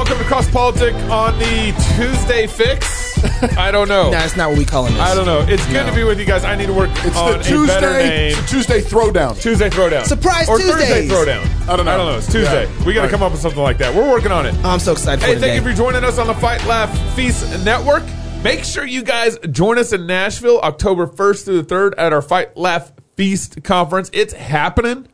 welcome 0.00 0.16
to 0.16 0.24
Cross 0.24 0.50
Politic 0.50 0.94
on 1.10 1.38
the 1.38 1.74
Tuesday 1.94 2.46
Fix. 2.46 3.18
I 3.58 3.70
don't 3.70 3.86
know. 3.86 4.00
No, 4.10 4.10
that's 4.10 4.34
not 4.34 4.48
what 4.48 4.56
we 4.58 4.64
calling 4.64 4.94
this. 4.94 5.02
I 5.02 5.14
don't 5.14 5.26
know. 5.26 5.40
It's 5.46 5.66
good 5.66 5.84
to 5.86 5.94
be 5.94 6.04
with 6.04 6.18
you 6.18 6.24
guys. 6.24 6.42
I 6.42 6.54
need 6.56 6.66
to 6.68 6.72
work 6.72 6.88
It's 7.04 7.14
on 7.18 7.32
the 7.32 7.34
a 7.34 7.38
better 7.38 7.48
Tuesday 7.50 8.08
name. 8.08 8.32
it's 8.32 8.38
a 8.38 8.46
Tuesday 8.46 8.80
throwdown. 8.80 9.38
Tuesday 9.42 9.68
Throwdown. 9.68 10.06
Surprise 10.06 10.48
or 10.48 10.58
Thursday 10.58 11.02
Tuesdays. 11.06 11.10
Throwdown. 11.10 11.68
I 11.68 11.76
don't 11.76 11.84
know. 11.84 11.92
I 11.92 11.96
don't 11.98 12.06
know. 12.06 12.16
It's 12.16 12.32
Tuesday. 12.32 12.64
Yeah. 12.64 12.84
We 12.86 12.94
got 12.94 13.00
to 13.02 13.06
Right. 13.08 13.10
come 13.10 13.22
up 13.22 13.32
with 13.32 13.42
something 13.42 13.60
like 13.62 13.76
that. 13.78 13.94
We're 13.94 14.08
working 14.10 14.32
on 14.32 14.46
it. 14.46 14.54
Oh, 14.64 14.70
I'm 14.70 14.78
so 14.78 14.92
excited 14.92 15.22
Hey, 15.22 15.34
for 15.34 15.40
thank 15.40 15.54
you 15.62 15.70
for 15.70 15.76
joining 15.76 16.02
us 16.02 16.16
on 16.18 16.28
the 16.28 16.34
Fight 16.34 16.64
Laugh 16.64 16.90
Feast 17.14 17.62
Network. 17.62 18.04
Make 18.42 18.64
sure 18.64 18.86
you 18.86 19.02
guys 19.02 19.36
join 19.50 19.76
us 19.76 19.92
in 19.92 20.06
Nashville 20.06 20.60
October 20.60 21.06
1st 21.06 21.44
through 21.44 21.60
the 21.62 21.74
3rd 21.74 21.92
at 21.98 22.14
our 22.14 22.22
Fight 22.22 22.56
Laugh 22.56 22.90
Feast 23.16 23.62
conference. 23.64 24.08
It's 24.14 24.32
happening. 24.32 25.08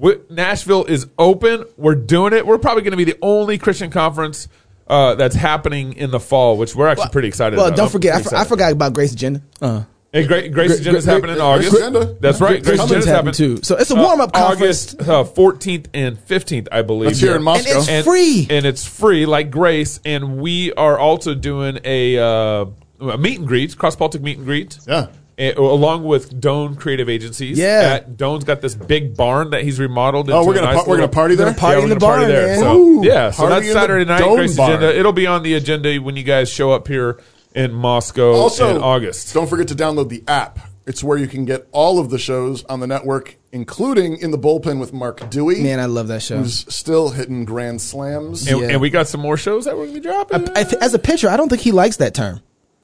We- 0.00 0.16
Nashville 0.30 0.84
is 0.84 1.06
open. 1.18 1.64
We're 1.76 1.94
doing 1.94 2.32
it. 2.32 2.46
We're 2.46 2.58
probably 2.58 2.82
going 2.82 2.92
to 2.92 2.96
be 2.96 3.04
the 3.04 3.18
only 3.22 3.58
Christian 3.58 3.90
conference 3.90 4.48
uh, 4.88 5.14
that's 5.14 5.36
happening 5.36 5.92
in 5.92 6.10
the 6.10 6.18
fall, 6.18 6.56
which 6.56 6.74
we're 6.74 6.88
actually 6.88 7.10
pretty 7.10 7.28
excited 7.28 7.54
about. 7.54 7.62
well, 7.62 7.68
about. 7.68 7.76
don't 7.76 7.86
I'm 7.86 7.92
forget, 7.92 8.14
I, 8.16 8.22
for, 8.22 8.34
I 8.34 8.44
forgot 8.44 8.72
about 8.72 8.92
Grace 8.94 9.12
Agenda. 9.12 9.42
Uh, 9.60 9.84
Hey, 10.12 10.26
Great, 10.26 10.52
Grace 10.52 10.70
Great- 10.70 10.80
Agenda's 10.80 11.04
Great- 11.04 11.14
happening 11.14 11.36
in 11.36 11.40
August. 11.40 11.72
Agenda. 11.72 12.16
That's 12.18 12.40
right. 12.40 12.60
Grace 12.60 12.64
Grace 12.64 12.80
Agenda's 12.80 12.90
Agenda's 12.90 13.06
happening 13.06 13.34
happening 13.34 13.56
too. 13.58 13.62
So 13.62 13.76
it's 13.76 13.92
a 13.92 13.94
warm-up 13.94 14.32
conference. 14.32 14.94
August 14.96 15.08
uh, 15.08 15.22
14th 15.22 15.86
and 15.94 16.16
15th, 16.18 16.66
I 16.72 16.82
believe. 16.82 17.10
That's 17.10 17.20
here 17.20 17.36
in 17.36 17.44
Moscow, 17.44 17.68
and 17.68 17.76
Moscow. 17.76 17.80
it's 17.80 17.88
and, 17.88 18.04
free. 18.04 18.46
and 18.50 18.66
it's 18.66 18.84
free 18.84 19.24
like 19.26 19.52
grace 19.52 20.00
and 20.04 20.38
we 20.38 20.72
are 20.72 20.98
also 20.98 21.36
doing 21.36 21.78
a, 21.84 22.18
uh, 22.18 22.64
a 23.02 23.18
meet 23.18 23.38
and 23.38 23.46
greet 23.46 23.78
cross 23.78 23.94
politic 23.94 24.20
meet 24.20 24.38
and 24.38 24.46
greet 24.46 24.78
Yeah. 24.84 25.06
Eh, 25.40 25.52
along 25.56 26.04
with 26.04 26.38
Doan 26.40 26.76
Creative 26.76 27.08
Agencies. 27.08 27.58
Yeah. 27.58 27.94
At- 27.96 28.16
Doan's 28.16 28.44
got 28.44 28.60
this 28.60 28.74
big 28.76 29.16
barn 29.16 29.50
that 29.50 29.64
he's 29.64 29.80
remodeled. 29.80 30.30
Oh, 30.30 30.38
into 30.38 30.46
we're 30.48 30.54
gonna 30.54 30.66
nice 30.68 30.76
par- 30.76 30.84
we're 30.88 30.96
gonna 30.98 31.08
party 31.08 31.34
there? 31.34 31.46
Gonna 31.46 31.58
party 31.58 31.78
yeah, 31.78 31.82
in 31.82 31.88
we're 31.88 31.94
the 31.94 32.00
gonna 32.00 32.12
party 32.12 32.32
barn, 32.32 32.32
there. 32.32 32.46
man. 32.48 32.58
So 32.60 32.76
Ooh, 32.78 33.04
yeah, 33.04 33.30
so 33.32 33.48
party 33.48 33.54
that's 33.66 33.72
Saturday 33.72 34.04
night. 34.04 34.18
Doan 34.20 34.36
Grace 34.36 34.56
barn. 34.56 34.72
Agenda. 34.74 34.98
It'll 34.98 35.12
be 35.12 35.26
on 35.26 35.42
the 35.42 35.54
agenda 35.54 35.96
when 35.96 36.16
you 36.16 36.22
guys 36.22 36.48
show 36.50 36.70
up 36.70 36.86
here 36.86 37.18
in 37.54 37.72
Moscow 37.72 38.32
Also, 38.34 38.76
in 38.76 38.82
August. 38.82 39.34
Don't 39.34 39.48
forget 39.48 39.66
to 39.68 39.74
download 39.74 40.08
the 40.08 40.22
app. 40.28 40.60
It's 40.86 41.04
where 41.04 41.18
you 41.18 41.26
can 41.28 41.44
get 41.44 41.68
all 41.72 41.98
of 42.00 42.10
the 42.10 42.18
shows 42.18 42.64
on 42.64 42.80
the 42.80 42.86
network, 42.86 43.36
including 43.52 44.16
in 44.16 44.30
the 44.32 44.38
bullpen 44.38 44.80
with 44.80 44.92
Mark 44.92 45.28
Dewey, 45.30 45.60
Man, 45.62 45.78
I 45.78 45.84
love 45.86 46.08
that 46.08 46.20
show. 46.22 46.38
who's 46.38 46.64
still 46.74 47.10
hitting 47.10 47.44
grand 47.44 47.80
slams. 47.80 48.46
And, 48.48 48.60
Yeah. 48.60 48.68
and 48.70 48.80
we 48.80 48.90
got 48.90 49.06
some 49.06 49.20
more 49.20 49.36
shows 49.36 49.66
that 49.66 49.76
we're 49.76 49.86
gonna 49.86 49.94
be 49.98 50.00
dropping. 50.00 50.48
I 50.56 50.64
th- 50.64 50.82
as 50.82 50.94
a 50.94 50.98
pitcher, 50.98 51.28
I 51.28 51.36
don't 51.36 51.48
think 51.48 51.60
he 51.62 51.70
likes 51.70 51.98
that 51.98 52.14
term. 52.14 52.40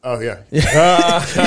Oh 0.08 0.20
yeah, 0.20 0.42
he, 0.52 0.60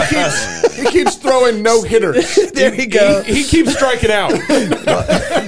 keeps, 0.09 0.75
he 0.75 0.85
keeps 0.91 1.15
throwing 1.15 1.63
no 1.63 1.81
hitters. 1.81 2.37
There 2.59 2.75
you 2.75 2.87
go. 2.87 3.23
he, 3.23 3.35
he 3.35 3.43
keeps 3.45 3.73
striking 3.73 4.11
out. 4.11 4.31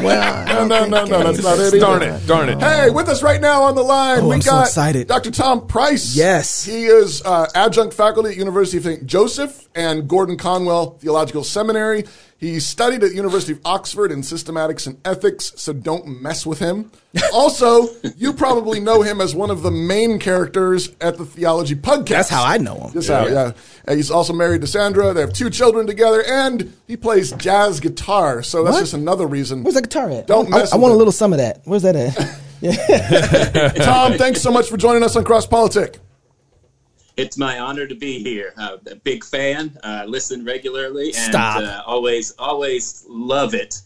well, 0.02 0.45
No, 0.45 0.66
no, 0.66 0.86
no, 0.86 1.06
no, 1.06 1.23
that's 1.32 1.44
not 1.44 1.59
it. 1.59 1.78
darn 1.80 2.02
it, 2.04 2.26
darn 2.26 2.48
it. 2.48 2.59
Hey, 2.62 2.89
with 2.89 3.09
us 3.09 3.22
right 3.22 3.42
now 3.42 3.64
on 3.64 3.76
the 3.76 3.84
line, 3.84 4.20
Oh, 4.22 4.30
we 4.30 4.36
I'm 4.36 4.39
got 4.42 4.67
excited. 4.67 5.08
Dr. 5.08 5.30
Tom 5.32 5.67
Price. 5.67 6.16
Yes. 6.16 6.64
He 6.64 6.86
is 6.86 7.22
uh, 7.26 7.48
adjunct 7.54 7.94
faculty 7.94 8.30
at 8.30 8.38
University 8.38 8.78
of 8.78 8.84
St. 8.86 9.06
Joseph 9.06 9.67
and 9.76 10.08
Gordon 10.08 10.38
Conwell 10.38 10.92
Theological 10.92 11.44
Seminary. 11.44 12.06
He 12.42 12.59
studied 12.59 13.03
at 13.03 13.14
University 13.14 13.53
of 13.53 13.59
Oxford 13.64 14.11
in 14.11 14.22
systematics 14.22 14.88
and 14.88 15.00
ethics, 15.06 15.53
so 15.58 15.73
don't 15.73 16.22
mess 16.23 16.44
with 16.44 16.58
him. 16.58 16.92
Also, 17.31 17.88
you 18.17 18.33
probably 18.33 18.80
know 18.80 19.03
him 19.03 19.22
as 19.22 19.36
one 19.36 19.52
of 19.52 19.61
the 19.61 19.70
main 19.70 20.17
characters 20.17 20.89
at 21.00 21.20
the 21.20 21.25
Theology 21.25 21.75
Pugcast. 21.75 22.08
that's 22.08 22.30
how 22.30 22.44
I 22.44 22.58
know 22.58 22.75
him. 22.80 22.94
Just 22.94 23.09
how, 23.09 23.28
yeah. 23.28 23.52
And 23.86 23.98
he's 23.98 24.09
also 24.09 24.33
married 24.33 24.61
to 24.61 24.67
Sandra. 24.67 25.14
They 25.14 25.22
have 25.22 25.33
two 25.33 25.52
children 25.52 25.86
together, 25.86 26.23
and 26.28 26.73
he 26.88 26.98
plays 26.98 27.31
jazz 27.33 27.80
guitar. 27.80 28.42
So 28.42 28.64
that's 28.64 28.73
What? 28.73 28.80
just 28.81 28.94
another 28.95 29.28
reason. 29.28 29.61
Where's 29.64 29.76
that 29.76 29.83
guitar 29.83 30.09
at? 30.09 30.26
Don't 30.26 30.48
I, 30.52 30.58
mess 30.58 30.73
I 30.73 30.78
with 30.78 30.81
want 30.81 30.94
a 30.95 30.98
little 30.98 31.14
some 31.14 31.33
of 31.33 31.38
that. 31.38 31.61
Where's 31.66 31.83
that 31.83 31.95
at? 31.95 32.16
Tom, 33.83 34.14
thanks 34.17 34.42
so 34.42 34.52
much 34.52 34.67
for 34.67 34.78
joining 34.78 35.03
us 35.03 35.16
on 35.16 35.23
Cross 35.23 35.45
Politic. 35.45 36.00
It's 37.22 37.38
my 37.38 37.59
honor 37.59 37.86
to 37.86 37.93
be 37.93 38.23
here. 38.23 38.52
Uh, 38.58 38.77
a 38.89 38.95
big 38.95 39.23
fan, 39.23 39.77
uh, 39.83 40.05
listen 40.08 40.43
regularly, 40.43 41.14
and 41.15 41.32
Stop. 41.32 41.61
Uh, 41.61 41.83
always, 41.86 42.32
always 42.39 43.05
love 43.08 43.54
it 43.54 43.80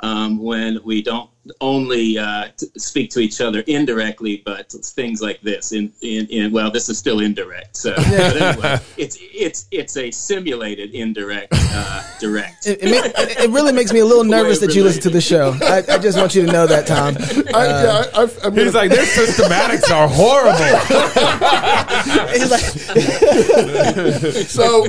um, 0.00 0.38
when 0.38 0.82
we 0.82 1.02
don't 1.02 1.28
only 1.60 2.18
uh, 2.18 2.48
t- 2.56 2.66
speak 2.76 3.10
to 3.10 3.20
each 3.20 3.40
other 3.40 3.60
indirectly, 3.66 4.42
but 4.44 4.70
things 4.70 5.20
like 5.22 5.40
this. 5.42 5.72
In, 5.72 5.92
in, 6.02 6.26
in 6.26 6.52
well, 6.52 6.70
this 6.70 6.88
is 6.88 6.98
still 6.98 7.20
indirect. 7.20 7.76
So, 7.76 7.94
but 7.96 8.08
anyway, 8.08 8.78
it's 8.96 9.18
it's 9.20 9.66
it's 9.70 9.96
a 9.96 10.10
simulated 10.10 10.94
indirect 10.94 11.52
uh, 11.54 12.02
direct. 12.20 12.66
It, 12.66 12.82
it, 12.82 12.90
ma- 12.90 13.22
it- 13.22 13.38
it 13.40 13.50
really 13.50 13.72
makes 13.72 13.92
me 13.92 14.00
a 14.00 14.04
little 14.04 14.24
nervous 14.24 14.58
that 14.60 14.74
you 14.74 14.82
listen 14.84 15.02
to 15.02 15.10
the 15.10 15.20
show. 15.20 15.56
I, 15.62 15.84
I 15.88 15.98
just 15.98 16.18
want 16.18 16.34
you 16.34 16.44
to 16.46 16.52
know 16.52 16.66
that, 16.66 16.86
Tom. 16.86 17.16
I, 17.54 17.66
yeah, 17.66 18.04
I, 18.14 18.22
I've, 18.22 18.38
I 18.44 18.50
mean, 18.50 18.64
He's 18.66 18.74
like, 18.74 18.90
their 18.90 19.04
systematics 19.04 19.90
are 19.90 20.08
horrible. 20.08 20.58
He's 22.32 22.50
like, 22.50 22.60
so 24.48 24.86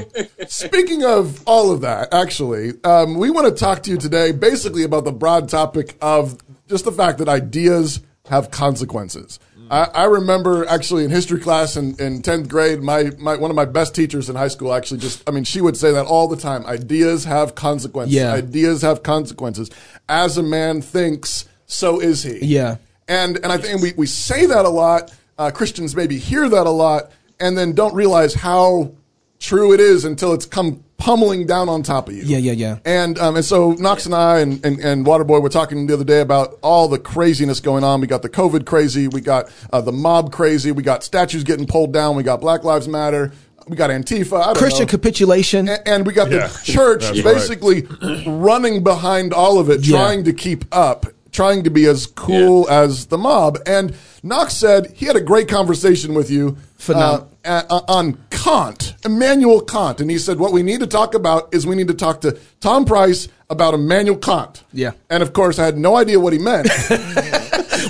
speaking 0.47 1.03
of 1.03 1.41
all 1.47 1.71
of 1.71 1.81
that, 1.81 2.13
actually, 2.13 2.73
um, 2.83 3.15
we 3.17 3.29
want 3.29 3.47
to 3.47 3.53
talk 3.53 3.83
to 3.83 3.91
you 3.91 3.97
today 3.97 4.31
basically 4.31 4.83
about 4.83 5.05
the 5.05 5.11
broad 5.11 5.49
topic 5.49 5.95
of 6.01 6.37
just 6.69 6.85
the 6.85 6.91
fact 6.91 7.17
that 7.17 7.27
ideas 7.27 8.01
have 8.27 8.51
consequences. 8.51 9.39
I, 9.71 9.83
I 9.93 10.03
remember 10.05 10.65
actually 10.67 11.03
in 11.03 11.11
history 11.11 11.39
class 11.39 11.77
in, 11.77 11.99
in 11.99 12.21
10th 12.21 12.47
grade, 12.47 12.81
my, 12.81 13.11
my, 13.19 13.35
one 13.35 13.51
of 13.51 13.55
my 13.55 13.65
best 13.65 13.93
teachers 13.93 14.29
in 14.29 14.35
high 14.35 14.47
school 14.47 14.73
actually 14.73 14.99
just, 14.99 15.27
I 15.27 15.31
mean, 15.31 15.43
she 15.43 15.61
would 15.61 15.77
say 15.77 15.91
that 15.91 16.05
all 16.05 16.27
the 16.27 16.37
time. 16.37 16.65
Ideas 16.65 17.25
have 17.25 17.55
consequences. 17.55 18.15
Yeah. 18.15 18.33
Ideas 18.33 18.81
have 18.81 19.03
consequences. 19.03 19.69
As 20.07 20.37
a 20.37 20.43
man 20.43 20.81
thinks, 20.81 21.47
so 21.67 21.99
is 21.99 22.23
he. 22.23 22.39
Yeah. 22.45 22.77
And 23.07 23.37
and 23.37 23.51
I 23.51 23.57
think 23.57 23.81
we, 23.81 23.93
we 23.93 24.05
say 24.05 24.45
that 24.45 24.65
a 24.65 24.69
lot. 24.69 25.13
Uh, 25.37 25.51
Christians 25.51 25.95
maybe 25.95 26.17
hear 26.17 26.49
that 26.49 26.67
a 26.67 26.71
lot 26.71 27.11
and 27.39 27.57
then 27.57 27.73
don't 27.73 27.93
realize 27.93 28.33
how 28.33 28.91
true 29.39 29.73
it 29.73 29.79
is 29.79 30.03
until 30.05 30.33
it's 30.33 30.45
come 30.45 30.83
pummeling 30.99 31.47
down 31.47 31.67
on 31.69 31.81
top 31.81 32.07
of 32.09 32.13
you. 32.15 32.21
Yeah, 32.23 32.37
yeah, 32.37 32.51
yeah. 32.51 32.77
And 32.85 33.17
um, 33.17 33.35
and 33.37 33.43
so 33.45 33.71
Knox 33.71 34.05
and 34.05 34.13
I 34.13 34.39
and, 34.39 34.63
and, 34.63 34.79
and 34.79 35.05
Waterboy 35.05 35.41
were 35.41 35.49
talking 35.49 35.87
the 35.87 35.93
other 35.95 36.03
day 36.03 36.21
about 36.21 36.59
all 36.61 36.87
the 36.87 36.99
craziness 36.99 37.59
going 37.59 37.83
on. 37.83 38.01
We 38.01 38.07
got 38.07 38.21
the 38.21 38.29
COVID 38.29 38.65
crazy, 38.65 39.07
we 39.07 39.21
got 39.21 39.49
uh, 39.73 39.81
the 39.81 39.91
mob 39.91 40.31
crazy, 40.31 40.71
we 40.71 40.83
got 40.83 41.03
statues 41.03 41.43
getting 41.43 41.65
pulled 41.65 41.91
down, 41.93 42.15
we 42.15 42.21
got 42.23 42.41
Black 42.41 42.63
Lives 42.63 42.87
Matter, 42.87 43.31
we 43.67 43.75
got 43.75 43.89
Antifa, 43.89 44.39
I 44.41 44.45
don't 44.47 44.57
Christian 44.57 44.85
know. 44.85 44.91
capitulation. 44.91 45.69
A- 45.69 45.87
and 45.87 46.05
we 46.05 46.13
got 46.13 46.29
Yeah, 46.29 46.47
the 46.47 46.59
church 46.63 47.03
that's 47.03 47.21
basically 47.21 47.83
running 48.27 48.83
behind 48.83 49.33
all 49.33 49.57
of 49.59 49.69
it, 49.69 49.85
Yeah. 49.85 49.97
trying 49.97 50.23
to 50.25 50.33
keep 50.33 50.65
up, 50.71 51.05
trying 51.31 51.63
to 51.63 51.69
be 51.69 51.85
as 51.85 52.07
cool 52.07 52.69
as 52.69 53.05
the 53.07 53.17
mob. 53.17 53.57
And 53.65 53.95
Knox 54.23 54.53
said 54.55 54.91
he 54.95 55.05
had 55.05 55.15
a 55.15 55.21
great 55.21 55.47
conversation 55.47 56.13
with 56.13 56.29
you 56.29 56.57
Phenom- 56.77 57.27
uh, 57.45 57.63
a- 57.69 57.91
on 57.91 58.17
Kant, 58.43 58.95
Immanuel 59.03 59.61
Kant. 59.61 59.99
And 59.99 60.09
he 60.09 60.17
said, 60.17 60.39
what 60.39 60.53
we 60.53 60.63
need 60.63 60.79
to 60.79 60.87
talk 60.87 61.13
about 61.13 61.53
is 61.53 61.67
we 61.67 61.75
need 61.75 61.89
to 61.89 61.93
talk 61.93 62.21
to 62.21 62.39
Tom 62.61 62.85
Price 62.85 63.27
about 63.49 63.73
Immanuel 63.73 64.17
Kant. 64.17 64.63
Yeah. 64.71 64.91
And 65.09 65.21
of 65.21 65.33
course, 65.33 65.59
I 65.59 65.65
had 65.65 65.77
no 65.77 65.97
idea 65.97 66.19
what 66.19 66.31
he 66.31 66.39
meant. 66.39 66.69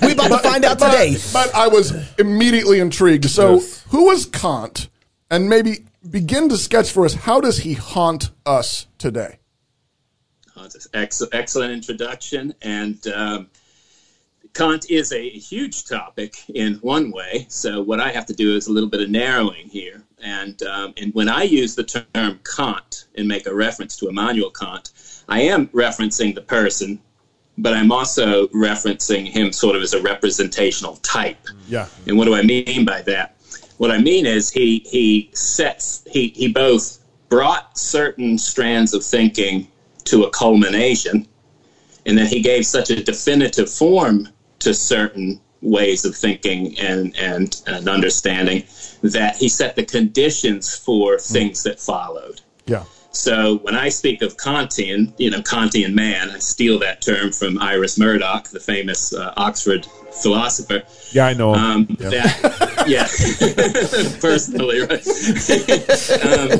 we 0.01 0.13
about 0.13 0.29
to 0.29 0.39
find 0.39 0.65
out 0.65 0.79
but, 0.79 0.91
today. 0.91 1.17
But 1.31 1.53
I 1.53 1.67
was 1.67 1.93
immediately 2.17 2.79
intrigued. 2.79 3.25
So, 3.29 3.55
Yes. 3.55 3.83
who 3.89 4.05
was 4.05 4.25
Kant? 4.25 4.89
And 5.29 5.47
maybe 5.47 5.85
begin 6.09 6.49
to 6.49 6.57
sketch 6.57 6.89
for 6.91 7.05
us 7.05 7.13
how 7.13 7.39
does 7.39 7.59
he 7.59 7.73
haunt 7.73 8.31
us 8.45 8.87
today? 8.97 9.37
Uh, 10.55 10.67
ex- 10.95 11.21
excellent 11.31 11.71
introduction, 11.71 12.55
and 12.63 13.05
um, 13.07 13.49
Kant 14.55 14.89
is 14.89 15.11
a 15.11 15.29
huge 15.29 15.85
topic 15.85 16.35
in 16.49 16.75
one 16.75 17.11
way. 17.11 17.45
So 17.49 17.81
what 17.83 17.99
I 17.99 18.09
have 18.09 18.25
to 18.25 18.33
do 18.33 18.55
is 18.55 18.67
a 18.67 18.71
little 18.71 18.89
bit 18.89 19.01
of 19.01 19.09
narrowing 19.09 19.67
here. 19.69 20.03
And 20.21 20.61
um, 20.63 20.93
and 20.97 21.13
when 21.13 21.29
I 21.29 21.43
use 21.43 21.75
the 21.75 21.83
term 21.83 22.39
Kant 22.55 23.05
and 23.15 23.27
make 23.27 23.47
a 23.47 23.53
reference 23.53 23.95
to 23.97 24.09
Immanuel 24.09 24.51
Kant, 24.51 24.91
I 25.29 25.41
am 25.41 25.67
referencing 25.67 26.35
the 26.35 26.41
person, 26.41 26.99
but 27.57 27.73
I'm 27.73 27.91
also 27.91 28.47
referencing 28.47 29.27
him 29.27 29.51
sort 29.51 29.75
of 29.75 29.81
as 29.81 29.93
a 29.93 30.01
representational 30.01 30.97
type. 30.97 31.47
Yeah. 31.67 31.87
And 32.07 32.17
what 32.17 32.25
do 32.25 32.35
I 32.35 32.41
mean 32.41 32.85
by 32.85 33.01
that? 33.03 33.35
What 33.77 33.91
I 33.91 33.97
mean 33.97 34.25
is 34.25 34.49
he 34.49 34.79
he 34.79 35.29
sets 35.33 36.03
he 36.11 36.29
he 36.29 36.51
both 36.51 36.99
brought 37.29 37.77
certain 37.77 38.37
strands 38.37 38.93
of 38.93 39.03
thinking 39.03 39.67
to 40.05 40.23
a 40.23 40.29
culmination, 40.31 41.27
and 42.05 42.17
then 42.17 42.25
he 42.25 42.41
gave 42.41 42.65
such 42.65 42.89
a 42.89 43.03
definitive 43.03 43.69
form 43.69 44.27
to 44.59 44.73
certain 44.73 45.39
ways 45.61 46.05
of 46.05 46.15
thinking 46.15 46.77
and 46.79 47.15
and, 47.17 47.61
and 47.67 47.87
understanding 47.89 48.63
that 49.01 49.35
he 49.35 49.49
set 49.49 49.75
the 49.75 49.83
conditions 49.83 50.75
for 50.75 51.17
things 51.17 51.63
that 51.63 51.79
followed. 51.79 52.41
Yeah. 52.65 52.83
So 53.11 53.57
when 53.59 53.75
I 53.75 53.89
speak 53.89 54.21
of 54.21 54.37
Kantian, 54.37 55.13
you 55.17 55.31
know, 55.31 55.39
Kantian 55.39 55.93
man, 55.93 56.29
I 56.29 56.39
steal 56.39 56.77
that 56.79 57.01
term 57.01 57.31
from 57.31 57.57
Iris 57.57 57.97
Murdoch, 57.97 58.47
the 58.49 58.59
famous 58.59 59.13
uh, 59.13 59.33
Oxford 59.35 59.87
philosopher. 60.21 60.83
Yeah, 61.11 61.25
I 61.25 61.33
know. 61.33 61.53
Um, 61.53 61.85
That, 61.99 62.85
yeah, 62.87 63.07
personally, 64.21 64.81
right? 64.81 65.05
um, 66.23 66.59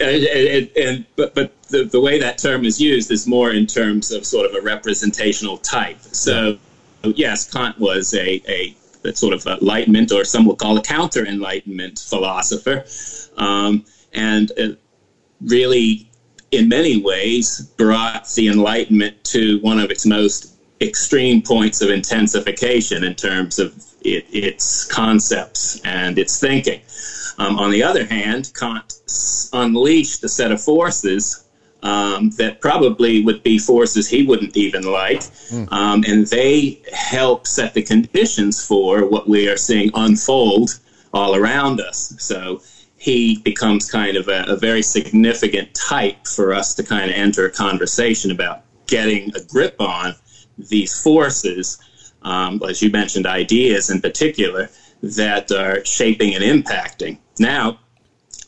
and, 0.00 0.24
and, 0.24 0.70
and 0.76 1.06
but 1.16 1.34
but 1.34 1.52
the, 1.68 1.84
the 1.84 2.00
way 2.00 2.18
that 2.18 2.38
term 2.38 2.64
is 2.64 2.80
used 2.80 3.10
is 3.10 3.26
more 3.26 3.50
in 3.50 3.66
terms 3.66 4.12
of 4.12 4.26
sort 4.26 4.46
of 4.46 4.54
a 4.54 4.60
representational 4.60 5.58
type. 5.58 6.00
So 6.00 6.58
yes, 7.16 7.50
Kant 7.50 7.78
was 7.78 8.14
a 8.14 8.42
a 8.46 8.76
sort 9.14 9.34
of 9.34 9.46
enlightenment, 9.46 10.12
or 10.12 10.24
some 10.24 10.44
will 10.46 10.56
call 10.56 10.76
a 10.78 10.82
counter 10.82 11.26
enlightenment 11.26 11.98
philosopher, 11.98 12.84
um, 13.36 13.84
and 14.12 14.50
really, 15.42 16.10
in 16.50 16.68
many 16.68 17.00
ways, 17.00 17.60
brought 17.76 18.28
the 18.34 18.48
Enlightenment 18.48 19.22
to 19.24 19.58
one 19.60 19.78
of 19.78 19.90
its 19.90 20.06
most 20.06 20.54
extreme 20.80 21.42
points 21.42 21.80
of 21.80 21.90
intensification 21.90 23.04
in 23.04 23.14
terms 23.14 23.58
of 23.58 23.74
it, 24.02 24.24
its 24.32 24.84
concepts 24.84 25.80
and 25.84 26.18
its 26.18 26.38
thinking. 26.38 26.80
Um, 27.38 27.58
on 27.58 27.70
the 27.70 27.82
other 27.82 28.04
hand, 28.04 28.52
Kant 28.54 28.94
unleashed 29.52 30.22
a 30.24 30.28
set 30.28 30.52
of 30.52 30.60
forces 30.60 31.43
um, 31.84 32.30
that 32.30 32.60
probably 32.60 33.22
would 33.22 33.42
be 33.42 33.58
forces 33.58 34.08
he 34.08 34.24
wouldn't 34.24 34.56
even 34.56 34.82
like, 34.82 35.20
mm. 35.20 35.70
um, 35.70 36.02
and 36.08 36.26
they 36.28 36.80
help 36.92 37.46
set 37.46 37.74
the 37.74 37.82
conditions 37.82 38.64
for 38.64 39.06
what 39.06 39.28
we 39.28 39.48
are 39.48 39.58
seeing 39.58 39.90
unfold 39.94 40.80
all 41.12 41.36
around 41.36 41.80
us. 41.80 42.14
So 42.18 42.62
he 42.96 43.36
becomes 43.44 43.90
kind 43.90 44.16
of 44.16 44.28
a, 44.28 44.44
a 44.48 44.56
very 44.56 44.82
significant 44.82 45.74
type 45.74 46.26
for 46.26 46.54
us 46.54 46.74
to 46.76 46.82
kind 46.82 47.10
of 47.10 47.16
enter 47.16 47.44
a 47.44 47.50
conversation 47.50 48.30
about 48.30 48.62
getting 48.86 49.30
a 49.36 49.40
grip 49.44 49.76
on 49.78 50.14
these 50.56 50.98
forces, 51.02 51.78
um, 52.22 52.62
as 52.66 52.80
you 52.80 52.90
mentioned, 52.90 53.26
ideas 53.26 53.90
in 53.90 54.00
particular, 54.00 54.70
that 55.02 55.52
are 55.52 55.84
shaping 55.84 56.34
and 56.34 56.42
impacting. 56.42 57.18
Now, 57.38 57.78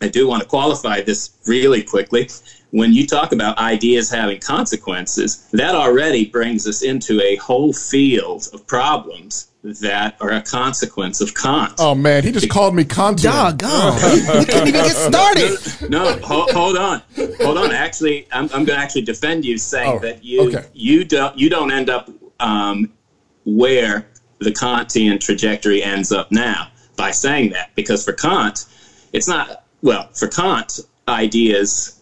I 0.01 0.09
do 0.09 0.27
want 0.27 0.43
to 0.43 0.49
qualify 0.49 1.03
this 1.03 1.37
really 1.47 1.83
quickly. 1.83 2.29
When 2.71 2.93
you 2.93 3.07
talk 3.07 3.33
about 3.33 3.59
ideas 3.59 4.11
having 4.11 4.41
consequences, 4.41 5.49
that 5.53 5.75
already 5.75 6.27
brings 6.27 6.67
us 6.67 6.83
into 6.83 7.21
a 7.23 7.37
whole 7.37 7.73
field 7.73 8.49
of 8.53 8.67
problems 8.67 9.49
that 9.63 10.17
are 10.21 10.31
a 10.31 10.43
consequence 10.43 11.21
of 11.21 11.35
Kant. 11.35 11.75
Oh 11.79 11.95
man, 11.95 12.23
he 12.23 12.33
just 12.33 12.49
called 12.49 12.75
me 12.75 12.85
Kant. 12.85 13.23
Doggone. 13.23 13.95
we 14.39 14.45
can't 14.45 14.69
even 14.69 14.73
get 14.73 14.95
started. 14.95 15.91
No, 15.91 16.13
hold, 16.19 16.51
hold 16.51 16.77
on. 16.77 17.03
Hold 17.41 17.59
on. 17.59 17.73
Actually, 17.73 18.29
I'm, 18.33 18.45
I'm 18.45 18.65
going 18.65 18.79
to 18.79 18.79
actually 18.79 19.03
defend 19.03 19.45
you 19.45 19.59
saying 19.59 19.93
oh, 19.97 19.99
that 20.01 20.25
you 20.25 20.49
okay. 20.49 20.67
you 20.73 21.05
don't 21.05 21.37
you 21.37 21.51
don't 21.51 21.73
end 21.73 21.91
up 21.91 22.09
um, 22.41 22.93
where 23.45 24.07
the 24.39 24.51
Kantian 24.51 25.19
trajectory 25.21 25.83
ends 25.83 26.13
up 26.13 26.31
now 26.31 26.71
by 26.97 27.11
saying 27.11 27.51
that 27.51 27.75
because 27.75 28.05
for 28.05 28.13
Kant, 28.13 28.67
it's 29.13 29.29
not 29.29 29.65
well, 29.83 30.09
for 30.13 30.29
Kant, 30.29 30.81
ideas 31.09 31.96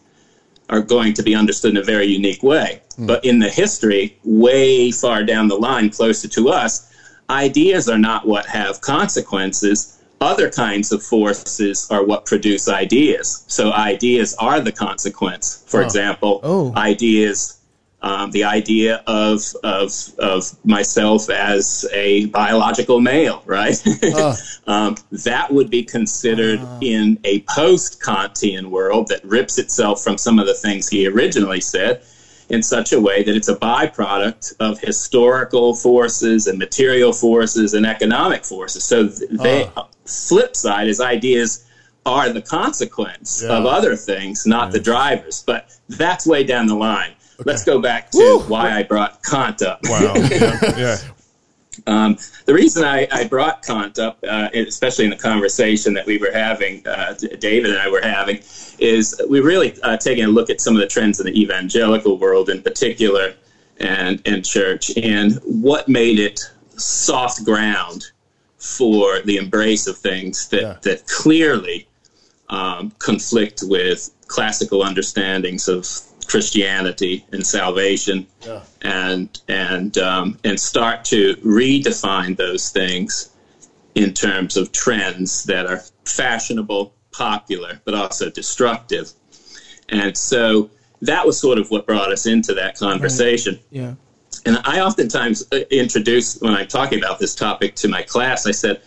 are 0.70 0.81
going 0.81 1.14
to 1.14 1.22
be 1.22 1.34
understood 1.34 1.72
in 1.72 1.76
a 1.76 1.82
very 1.82 2.06
unique 2.06 2.43
way. 2.43 2.81
Mm. 2.99 3.06
But 3.06 3.25
in 3.25 3.38
the 3.38 3.50
history, 3.50 4.19
way 4.25 4.90
far 4.90 5.22
down 5.25 5.49
the 5.49 5.56
line, 5.56 5.90
closer 5.90 6.28
to 6.28 6.49
us, 6.49 6.90
ideas 7.31 7.88
are 7.88 7.99
not 7.99 8.26
what 8.26 8.46
have 8.46 8.81
consequences. 8.81 10.02
Other 10.20 10.50
kinds 10.50 10.93
of 10.93 11.02
forces 11.02 11.87
are 11.90 12.05
what 12.05 12.25
produce 12.25 12.69
ideas. 12.69 13.44
So 13.49 13.72
ideas 13.72 14.34
are 14.38 14.61
the 14.61 14.72
consequence. 14.72 15.64
For 15.66 15.82
oh. 15.82 15.84
example, 15.84 16.40
oh. 16.43 16.72
ideas 16.76 17.58
um, 18.05 18.31
the 18.33 18.45
idea 18.45 19.03
of, 19.06 19.41
of, 19.65 19.91
of 20.19 20.45
myself 20.62 21.31
as 21.31 21.87
a 21.91 22.27
biological 22.27 23.01
male, 23.01 23.43
right? 23.47 23.83
Uh. 24.03 24.37
um, 24.67 24.97
that 25.11 25.51
would 25.51 25.71
be 25.71 25.83
considered 25.83 26.61
uh. 26.61 26.79
in 26.83 27.19
a 27.25 27.41
post 27.49 28.03
Kantian 28.03 28.67
world 28.67 29.09
that 29.09 29.25
rips 29.25 29.59
itself 29.59 30.05
from 30.05 30.19
some 30.19 30.39
of 30.39 30.47
the 30.47 30.53
things 30.53 30.87
he 30.87 31.09
originally 31.09 31.62
said 31.62 32.05
in 32.51 32.62
such 32.62 32.93
a 32.93 33.01
way 33.01 33.23
that 33.23 33.35
it's 33.35 33.49
a 33.49 33.56
byproduct 33.56 34.55
of 34.61 34.79
historical 34.81 35.75
forces 35.75 36.47
and 36.47 36.59
material 36.59 37.15
forces 37.15 37.73
and 37.73 37.87
economic 37.87 38.45
forces. 38.45 38.85
So 38.85 39.05
the 39.05 39.73
uh. 39.75 39.85
flip 40.05 40.55
side 40.55 40.89
is 40.89 41.00
ideas 41.00 41.65
are 42.05 42.29
the 42.29 42.43
consequence 42.43 43.43
yeah. 43.43 43.57
of 43.57 43.65
other 43.65 43.97
things, 43.97 44.45
not 44.45 44.67
yeah. 44.67 44.73
the 44.73 44.81
drivers. 44.81 45.43
But 45.47 45.75
that's 45.89 46.27
way 46.27 46.45
down 46.45 46.67
the 46.67 46.75
line. 46.75 47.15
Okay. 47.41 47.51
Let's 47.51 47.65
go 47.65 47.81
back 47.81 48.11
to 48.13 48.19
Woo! 48.19 48.39
why 48.41 48.71
I 48.71 48.83
brought 48.83 49.23
Kant 49.25 49.63
up. 49.63 49.81
Wow. 49.85 50.15
yeah. 50.17 50.59
yeah. 50.77 50.97
Um, 51.87 52.17
the 52.47 52.55
reason 52.55 52.85
I, 52.85 53.09
I 53.11 53.27
brought 53.27 53.65
Kant 53.65 53.99
up, 53.99 54.19
uh, 54.27 54.49
especially 54.55 55.05
in 55.05 55.11
the 55.11 55.17
conversation 55.17 55.95
that 55.95 56.07
we 56.07 56.19
were 56.19 56.31
having, 56.33 56.87
uh, 56.87 57.15
David 57.39 57.73
and 57.73 57.81
I 57.81 57.89
were 57.89 58.01
having, 58.01 58.41
is 58.79 59.21
we 59.29 59.41
really 59.41 59.77
uh, 59.83 59.97
taking 59.97 60.25
a 60.25 60.29
look 60.29 60.51
at 60.51 60.61
some 60.61 60.75
of 60.75 60.81
the 60.81 60.87
trends 60.87 61.21
in 61.21 61.27
the 61.27 61.41
evangelical 61.41 62.19
world 62.19 62.49
in 62.49 62.63
particular 62.63 63.35
and, 63.79 64.23
and 64.25 64.45
church 64.45 64.97
and 64.97 65.35
what 65.45 65.89
made 65.89 66.19
it 66.19 66.41
soft 66.77 67.45
ground 67.45 68.07
for 68.59 69.21
the 69.23 69.37
embrace 69.37 69.87
of 69.87 69.99
things 69.99 70.49
that, 70.49 70.63
yeah. 70.63 70.77
that 70.83 71.07
clearly 71.07 71.87
um, 72.49 72.93
conflict 72.99 73.63
with 73.65 74.11
classical 74.27 74.83
understandings 74.83 75.69
of 75.69 75.87
Christianity 76.35 77.25
and 77.31 77.47
salvation, 77.47 78.27
yeah. 78.45 78.63
and 78.83 79.41
and 79.47 79.97
um, 79.99 80.37
and 80.43 80.59
start 80.59 81.05
to 81.05 81.37
redefine 81.37 82.37
those 82.37 82.71
things 82.71 83.31
in 83.95 84.13
terms 84.13 84.57
of 84.57 84.73
trends 84.73 85.45
that 85.45 85.65
are 85.67 85.81
fashionable, 86.05 86.93
popular, 87.13 87.81
but 87.85 87.95
also 87.95 88.31
destructive. 88.31 89.13
And 89.91 90.19
so 90.19 90.71
that 91.03 91.25
was 91.25 91.39
sort 91.39 91.59
of 91.59 91.71
what 91.71 91.87
brought 91.87 92.11
us 92.11 92.27
into 92.27 92.53
that 92.55 92.77
conversation. 92.77 93.55
Right. 93.55 93.65
Yeah. 93.71 93.95
And 94.45 94.59
I 94.65 94.81
oftentimes 94.81 95.45
uh, 95.53 95.59
introduce 95.71 96.41
when 96.41 96.53
I'm 96.53 96.67
talking 96.67 96.99
about 96.99 97.21
this 97.21 97.37
topic 97.37 97.77
to 97.77 97.87
my 97.87 98.03
class, 98.03 98.45
I 98.45 98.51
said, 98.51 98.83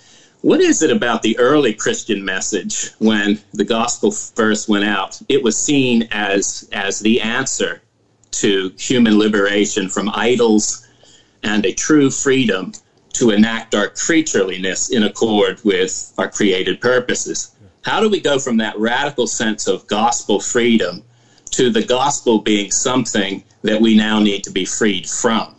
what 0.47 0.61
is 0.61 0.81
it 0.81 0.91
about 0.91 1.23
the 1.23 1.37
early 1.39 1.73
Christian 1.73 2.23
message 2.23 2.91
when 2.99 3.37
the 3.51 3.65
gospel 3.65 4.11
first 4.11 4.69
went 4.69 4.85
out? 4.85 5.21
It 5.27 5.43
was 5.43 5.57
seen 5.57 6.07
as 6.09 6.69
as 6.71 6.99
the 6.99 7.19
answer 7.19 7.81
to 8.31 8.71
human 8.77 9.19
liberation 9.19 9.89
from 9.89 10.09
idols 10.13 10.87
and 11.43 11.65
a 11.65 11.73
true 11.73 12.09
freedom 12.09 12.71
to 13.15 13.31
enact 13.31 13.75
our 13.75 13.89
creatureliness 13.89 14.89
in 14.89 15.03
accord 15.03 15.59
with 15.65 16.13
our 16.17 16.29
created 16.29 16.79
purposes. 16.79 17.51
How 17.81 17.99
do 17.99 18.07
we 18.07 18.21
go 18.21 18.39
from 18.39 18.55
that 18.55 18.79
radical 18.79 19.27
sense 19.27 19.67
of 19.67 19.85
gospel 19.87 20.39
freedom 20.39 21.03
to 21.51 21.69
the 21.69 21.83
gospel 21.83 22.39
being 22.39 22.71
something 22.71 23.43
that 23.63 23.81
we 23.81 23.97
now 23.97 24.21
need 24.21 24.45
to 24.45 24.51
be 24.51 24.63
freed 24.63 25.09
from? 25.09 25.56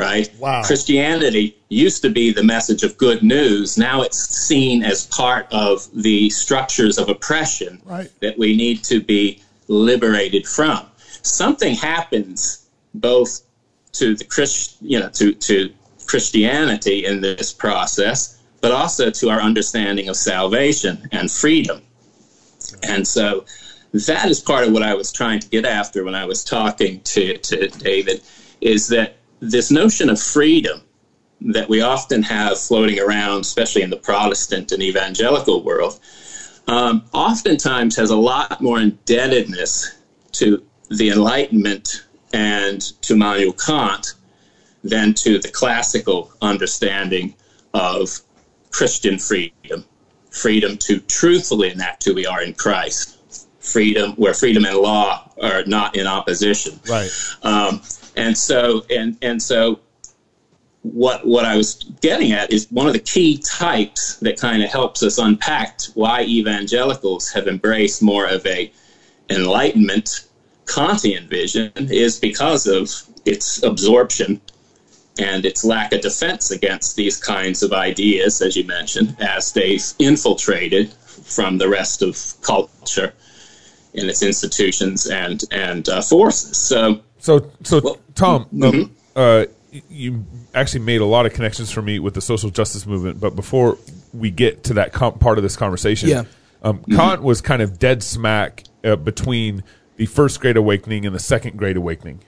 Right? 0.00 0.30
Wow. 0.38 0.62
Christianity 0.64 1.56
used 1.68 2.02
to 2.02 2.10
be 2.10 2.32
the 2.32 2.42
message 2.42 2.82
of 2.82 2.96
good 2.96 3.22
news. 3.22 3.76
Now 3.76 4.02
it's 4.02 4.18
seen 4.18 4.82
as 4.82 5.06
part 5.06 5.46
of 5.52 5.86
the 5.94 6.30
structures 6.30 6.98
of 6.98 7.08
oppression 7.08 7.80
right. 7.84 8.10
that 8.20 8.38
we 8.38 8.56
need 8.56 8.82
to 8.84 9.00
be 9.00 9.42
liberated 9.68 10.46
from. 10.46 10.86
Something 11.22 11.74
happens 11.74 12.66
both 12.94 13.42
to 13.92 14.16
the 14.16 14.24
Christ, 14.24 14.78
you 14.80 14.98
know, 14.98 15.10
to, 15.10 15.32
to 15.32 15.72
Christianity 16.06 17.04
in 17.04 17.20
this 17.20 17.52
process, 17.52 18.40
but 18.60 18.72
also 18.72 19.10
to 19.10 19.28
our 19.28 19.40
understanding 19.40 20.08
of 20.08 20.16
salvation 20.16 21.08
and 21.12 21.30
freedom. 21.30 21.82
And 22.82 23.06
so 23.06 23.44
that 23.92 24.30
is 24.30 24.40
part 24.40 24.66
of 24.66 24.72
what 24.72 24.82
I 24.82 24.94
was 24.94 25.12
trying 25.12 25.40
to 25.40 25.48
get 25.48 25.64
after 25.64 26.04
when 26.04 26.14
I 26.14 26.24
was 26.24 26.42
talking 26.42 27.00
to, 27.00 27.36
to 27.36 27.68
David 27.68 28.22
is 28.60 28.88
that 28.88 29.16
this 29.40 29.70
notion 29.70 30.10
of 30.10 30.20
freedom 30.20 30.82
that 31.40 31.68
we 31.68 31.80
often 31.80 32.22
have 32.22 32.58
floating 32.58 33.00
around, 33.00 33.40
especially 33.40 33.82
in 33.82 33.90
the 33.90 33.96
Protestant 33.96 34.72
and 34.72 34.82
evangelical 34.82 35.62
world, 35.62 35.98
um, 36.68 37.04
oftentimes 37.12 37.96
has 37.96 38.10
a 38.10 38.16
lot 38.16 38.60
more 38.60 38.78
indebtedness 38.78 39.96
to 40.32 40.64
the 40.90 41.10
Enlightenment 41.10 42.04
and 42.32 42.80
to 43.02 43.14
Immanuel 43.14 43.52
Kant 43.52 44.14
than 44.84 45.14
to 45.14 45.38
the 45.38 45.48
classical 45.48 46.32
understanding 46.42 47.34
of 47.74 48.20
Christian 48.70 49.18
freedom. 49.18 49.84
Freedom 50.30 50.76
to 50.78 51.00
truthfully 51.00 51.70
enact 51.70 52.04
who 52.04 52.14
we 52.14 52.26
are 52.26 52.42
in 52.42 52.54
Christ. 52.54 53.16
Freedom 53.58 54.12
where 54.12 54.32
freedom 54.32 54.64
and 54.64 54.76
law 54.76 55.30
are 55.42 55.64
not 55.64 55.96
in 55.96 56.06
opposition. 56.06 56.78
Right. 56.88 57.10
Um, 57.42 57.82
and 58.20 58.36
so 58.36 58.84
and 58.90 59.16
and 59.22 59.42
so 59.42 59.80
what 60.82 61.26
what 61.26 61.44
I 61.44 61.56
was 61.56 61.74
getting 62.00 62.32
at 62.32 62.52
is 62.52 62.66
one 62.70 62.86
of 62.86 62.92
the 62.92 63.00
key 63.00 63.38
types 63.38 64.16
that 64.16 64.38
kind 64.38 64.62
of 64.62 64.70
helps 64.70 65.02
us 65.02 65.18
unpack 65.18 65.80
why 65.94 66.22
evangelicals 66.22 67.30
have 67.30 67.46
embraced 67.46 68.02
more 68.02 68.26
of 68.26 68.44
a 68.46 68.72
enlightenment 69.28 70.26
Kantian 70.66 71.28
vision 71.28 71.72
is 71.76 72.18
because 72.18 72.66
of 72.66 72.90
its 73.24 73.62
absorption 73.62 74.40
and 75.18 75.44
its 75.44 75.64
lack 75.64 75.92
of 75.92 76.00
defense 76.00 76.50
against 76.50 76.96
these 76.96 77.16
kinds 77.16 77.62
of 77.62 77.72
ideas, 77.72 78.40
as 78.40 78.56
you 78.56 78.64
mentioned, 78.64 79.16
as 79.20 79.52
they've 79.52 79.84
infiltrated 79.98 80.92
from 80.92 81.58
the 81.58 81.68
rest 81.68 82.02
of 82.02 82.34
culture 82.40 83.12
in 83.92 84.08
its 84.08 84.22
institutions 84.22 85.06
and 85.06 85.42
and 85.50 85.88
uh, 85.88 86.00
forces. 86.00 86.56
So 86.56 87.00
so, 87.20 87.50
so 87.62 87.80
well, 87.82 87.98
Tom, 88.14 88.46
mm-hmm. 88.46 88.92
uh, 89.16 89.44
you 89.88 90.24
actually 90.54 90.80
made 90.80 91.00
a 91.00 91.04
lot 91.04 91.26
of 91.26 91.32
connections 91.32 91.70
for 91.70 91.82
me 91.82 91.98
with 91.98 92.14
the 92.14 92.20
social 92.20 92.50
justice 92.50 92.86
movement. 92.86 93.20
But 93.20 93.36
before 93.36 93.78
we 94.12 94.30
get 94.30 94.64
to 94.64 94.74
that 94.74 94.92
com- 94.92 95.18
part 95.18 95.38
of 95.38 95.42
this 95.42 95.56
conversation, 95.56 96.08
Yeah. 96.08 96.24
um, 96.62 96.82
Kant 96.90 97.22
was 97.22 97.40
kind 97.40 97.62
of 97.62 97.78
dead 97.78 98.02
smack 98.02 98.64
uh, 98.82 98.96
between 98.96 99.62
the 99.96 100.06
first 100.06 100.40
Great 100.40 100.56
Awakening 100.56 101.06
and 101.06 101.14
the 101.14 101.20
second 101.20 101.56
Great 101.56 101.76
Awakening, 101.76 102.20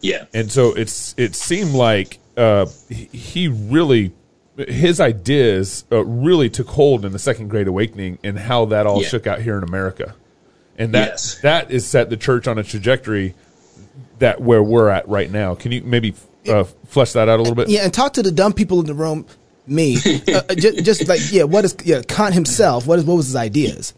Yeah. 0.00 0.24
and 0.34 0.50
so 0.50 0.72
it's 0.74 1.14
it 1.18 1.34
seemed 1.34 1.72
like 1.72 2.18
uh, 2.36 2.66
he, 2.88 3.04
he 3.12 3.48
really 3.48 4.12
his 4.56 5.00
ideas 5.00 5.84
uh, 5.92 6.04
really 6.04 6.50
took 6.50 6.68
hold 6.68 7.04
in 7.04 7.12
the 7.12 7.18
second 7.18 7.48
Great 7.48 7.68
Awakening 7.68 8.18
and 8.24 8.38
how 8.38 8.64
that 8.66 8.86
all 8.86 9.02
Yeah. 9.02 9.08
shook 9.08 9.26
out 9.26 9.40
here 9.42 9.56
in 9.58 9.62
America, 9.64 10.14
and 10.78 10.92
that 10.94 11.08
Yes. 11.10 11.38
that 11.42 11.70
is 11.70 11.86
set 11.86 12.10
the 12.10 12.16
church 12.16 12.48
on 12.48 12.58
a 12.58 12.62
trajectory 12.62 13.34
that 14.18 14.40
where 14.40 14.62
we're 14.62 14.88
at 14.88 15.08
right 15.08 15.30
now. 15.30 15.54
Can 15.54 15.72
you 15.72 15.82
maybe 15.82 16.14
uh, 16.48 16.64
flesh 16.86 17.12
that 17.12 17.28
out 17.28 17.38
a 17.38 17.42
little 17.42 17.54
bit? 17.54 17.68
Yeah, 17.68 17.84
and 17.84 17.92
talk 17.92 18.14
to 18.14 18.22
the 18.22 18.32
dumb 18.32 18.52
people 18.52 18.80
in 18.80 18.86
the 18.86 18.94
room. 18.94 19.26
Me, 19.66 19.96
uh, 20.28 20.42
uh, 20.48 20.54
just, 20.54 20.84
just 20.84 21.08
like 21.08 21.20
yeah, 21.30 21.44
what 21.44 21.64
is 21.64 21.76
yeah 21.84 22.02
Kant 22.02 22.34
himself? 22.34 22.86
What 22.86 22.98
is 22.98 23.04
what 23.04 23.14
was 23.16 23.26
his 23.26 23.36
ideas? 23.36 23.94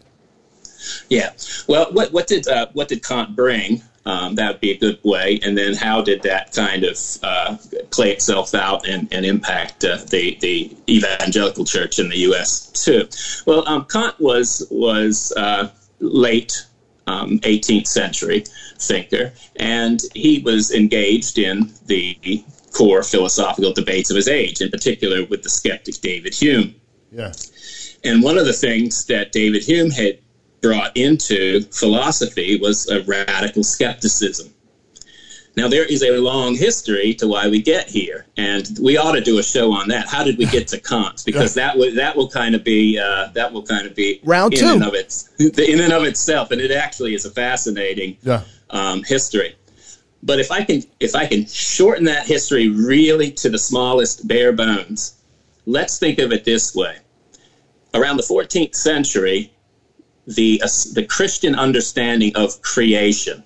Yeah. 1.09 1.31
Well, 1.67 1.91
what 1.91 2.11
what 2.11 2.27
did 2.27 2.47
uh, 2.47 2.67
what 2.73 2.87
did 2.87 3.03
Kant 3.03 3.35
bring? 3.35 3.81
Um, 4.07 4.35
that 4.35 4.51
would 4.51 4.61
be 4.61 4.71
a 4.71 4.77
good 4.77 4.99
way. 5.03 5.39
And 5.43 5.57
then 5.57 5.73
how 5.73 6.01
did 6.01 6.21
that 6.23 6.53
kind 6.53 6.83
of 6.83 6.99
uh, 7.23 7.57
play 7.89 8.11
itself 8.11 8.53
out 8.53 8.87
and, 8.87 9.11
and 9.11 9.25
impact 9.25 9.83
uh, 9.83 9.97
the 10.09 10.37
the 10.41 10.75
evangelical 10.87 11.65
church 11.65 11.97
in 11.97 12.09
the 12.09 12.17
U.S. 12.17 12.67
too? 12.67 13.07
Well, 13.47 13.67
um, 13.67 13.85
Kant 13.85 14.19
was 14.19 14.67
was 14.69 15.33
uh, 15.35 15.69
late 15.99 16.65
um, 17.07 17.39
18th 17.39 17.87
century 17.87 18.43
thinker, 18.79 19.31
and 19.57 20.01
he 20.13 20.39
was 20.39 20.71
engaged 20.71 21.37
in 21.37 21.71
the 21.85 22.43
core 22.71 23.03
philosophical 23.03 23.71
debates 23.71 24.09
of 24.09 24.15
his 24.15 24.27
age, 24.27 24.61
in 24.61 24.69
particular 24.69 25.25
with 25.25 25.43
the 25.43 25.49
skeptic 25.49 25.95
David 26.01 26.33
Hume. 26.33 26.75
Yeah. 27.11 27.31
And 28.03 28.21
one 28.21 28.37
of 28.37 28.45
the 28.45 28.53
things 28.53 29.05
that 29.05 29.31
David 29.31 29.63
Hume 29.63 29.89
had 29.89 30.19
brought 30.61 30.95
into 30.97 31.61
philosophy 31.71 32.57
was 32.59 32.87
a 32.89 33.01
radical 33.03 33.63
skepticism. 33.63 34.51
Now, 35.57 35.69
there 35.69 35.85
is 35.85 36.03
a 36.03 36.11
long 36.17 36.53
history 36.53 37.13
to 37.15 37.27
why 37.27 37.47
we 37.47 37.61
get 37.61 37.87
here, 37.87 38.25
and 38.35 38.77
we 38.81 38.97
ought 38.97 39.13
to 39.13 39.21
do 39.21 39.37
a 39.39 39.43
show 39.43 39.71
on 39.71 39.87
that. 39.87 40.07
How 40.07 40.21
did 40.21 40.37
we 40.37 40.45
get 40.47 40.67
to 40.69 40.79
Kant? 40.79 41.23
Because 41.25 41.53
that 41.53 41.77
will 41.77 41.93
that 41.95 42.17
will 42.17 42.27
kind 42.29 42.55
of 42.55 42.63
be 42.63 42.99
uh, 42.99 43.29
that 43.33 43.53
will 43.53 43.63
kind 43.63 43.87
of 43.87 43.95
be 43.95 44.19
Round 44.23 44.53
in 44.53 44.59
two. 44.59 44.67
and 44.67 44.83
of 44.83 44.93
its 44.93 45.29
in 45.39 45.79
and 45.79 45.93
of 45.93 46.03
itself, 46.03 46.51
and 46.51 46.59
it 46.59 46.71
actually 46.71 47.13
is 47.13 47.23
a 47.25 47.29
fascinating 47.31 48.17
Yeah. 48.23 48.41
um, 48.71 49.03
history. 49.03 49.55
But 50.23 50.39
if 50.39 50.51
I 50.51 50.61
can 50.63 50.83
if 50.99 51.15
I 51.15 51.25
can 51.25 51.45
shorten 51.45 52.03
that 52.05 52.25
history 52.27 52.67
really 52.67 53.31
to 53.31 53.47
the 53.49 53.59
smallest 53.59 54.27
bare 54.27 54.51
bones, 54.51 55.13
let's 55.65 55.97
think 55.99 56.19
of 56.19 56.33
it 56.33 56.43
this 56.43 56.75
way: 56.75 56.97
around 57.93 58.17
the 58.17 58.23
14th 58.23 58.75
century, 58.75 59.53
the 60.27 60.61
uh, 60.61 60.67
the 60.93 61.05
Christian 61.05 61.55
understanding 61.55 62.35
of 62.35 62.61
creation, 62.61 63.44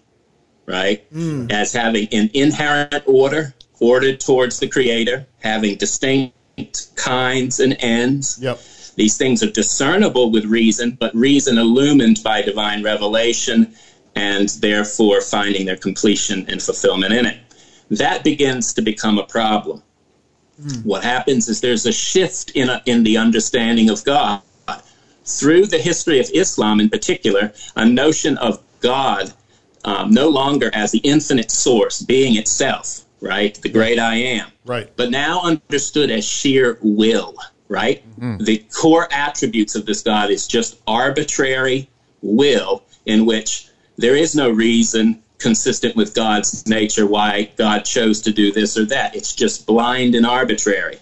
right, 0.70 1.12
mm. 1.12 1.52
as 1.52 1.74
having 1.74 2.08
an 2.12 2.30
inherent 2.34 3.04
order, 3.08 3.54
ordered 3.80 4.20
towards 4.20 4.60
the 4.60 4.68
Creator, 4.68 5.26
having 5.40 5.76
distinct 5.78 6.96
kinds 6.96 7.60
and 7.60 7.76
ends. 7.80 8.38
Yep. 8.42 8.62
These 8.96 9.18
things 9.18 9.42
are 9.42 9.50
discernible 9.52 10.32
with 10.32 10.46
reason, 10.46 10.98
but 11.00 11.16
reason 11.16 11.58
illumined 11.58 12.22
by 12.24 12.42
divine 12.44 12.84
revelation 12.84 13.74
and 14.16 14.50
therefore 14.50 15.22
finding 15.22 15.66
their 15.66 15.78
completion 15.78 16.46
and 16.50 16.62
fulfillment 16.62 17.14
in 17.14 17.26
it. 17.26 17.40
That 17.90 18.24
begins 18.24 18.74
to 18.74 18.82
become 18.82 19.18
a 19.18 19.24
problem. 19.24 19.82
Mm. 20.62 20.86
What 20.86 21.04
happens 21.04 21.48
is 21.48 21.62
there's 21.62 21.86
a 21.86 21.92
shift 21.92 22.52
in, 22.52 22.70
a, 22.70 22.82
in 22.86 23.04
the 23.04 23.18
understanding 23.18 23.90
of 23.90 24.04
God. 24.04 24.42
Through 25.26 25.68
the 25.68 25.78
history 25.78 26.20
of 26.20 26.30
Islam 26.34 26.80
in 26.80 26.90
particular, 26.90 27.54
a 27.76 27.86
notion 27.86 28.38
of 28.40 28.62
God 28.80 29.32
um, 29.86 30.12
no 30.12 30.30
longer 30.30 30.70
as 30.74 30.92
the 30.92 31.00
infinite 31.00 31.52
source, 31.52 32.02
being 32.02 32.36
itself, 32.36 33.02
right? 33.22 33.56
The 33.62 33.70
great 33.70 34.00
I 34.00 34.16
am 34.16 34.48
Right. 34.66 34.90
but 34.96 35.10
now 35.10 35.42
understood 35.42 36.12
as 36.12 36.26
sheer 36.26 36.78
will, 36.82 37.36
right? 37.68 38.04
The 38.40 38.58
core 38.74 39.08
attributes 39.12 39.76
of 39.76 39.86
this 39.86 40.02
God 40.02 40.30
is 40.30 40.48
just 40.48 40.78
arbitrary 40.88 41.90
will 42.22 42.84
in 43.06 43.26
which 43.26 43.68
there 43.98 44.16
is 44.16 44.36
no 44.36 44.50
reason 44.50 45.22
consistent 45.40 45.96
with 45.96 46.14
God's 46.14 46.68
nature 46.68 47.06
why 47.08 47.50
God 47.58 47.80
chose 47.86 48.22
to 48.22 48.32
do 48.32 48.52
this 48.52 48.78
or 48.78 48.86
that. 48.86 49.16
It's 49.16 49.34
just 49.34 49.66
blind 49.66 50.14
and 50.16 50.26
arbitrary. 50.26 51.00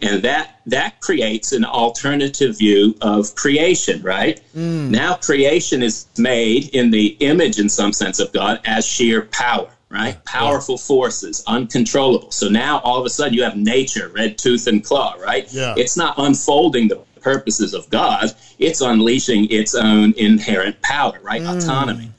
And 0.00 0.22
that 0.22 0.60
that 0.66 1.00
creates 1.00 1.52
an 1.52 1.64
alternative 1.64 2.58
view 2.58 2.94
of 3.00 3.34
creation, 3.34 4.02
right? 4.02 4.38
Hmm. 4.52 4.90
Now 4.90 5.14
creation 5.14 5.82
is 5.82 6.06
made 6.18 6.68
in 6.74 6.90
the 6.90 7.16
image 7.20 7.58
in 7.58 7.68
some 7.68 7.92
sense 7.92 8.18
of 8.20 8.32
God 8.32 8.60
as 8.64 8.84
sheer 8.84 9.22
power, 9.22 9.70
right? 9.90 10.22
Powerful 10.24 10.76
forces, 10.76 11.42
uncontrollable. 11.46 12.30
So 12.32 12.48
now 12.48 12.80
all 12.80 12.98
of 12.98 13.06
a 13.06 13.10
sudden 13.10 13.32
you 13.34 13.44
have 13.44 13.56
nature, 13.56 14.08
red 14.08 14.36
tooth 14.36 14.66
and 14.66 14.84
claw, 14.84 15.14
right? 15.20 15.50
Yeah. 15.52 15.74
It's 15.76 15.96
not 15.96 16.14
unfolding 16.18 16.88
the 16.88 16.96
purposes 17.20 17.74
of 17.74 17.88
God, 17.90 18.32
it's 18.58 18.80
unleashing 18.80 19.50
its 19.50 19.74
own 19.74 20.12
inherent 20.16 20.80
power, 20.82 21.18
right? 21.22 21.42
Hmm. 21.42 21.58
Autonomy. 21.58 22.10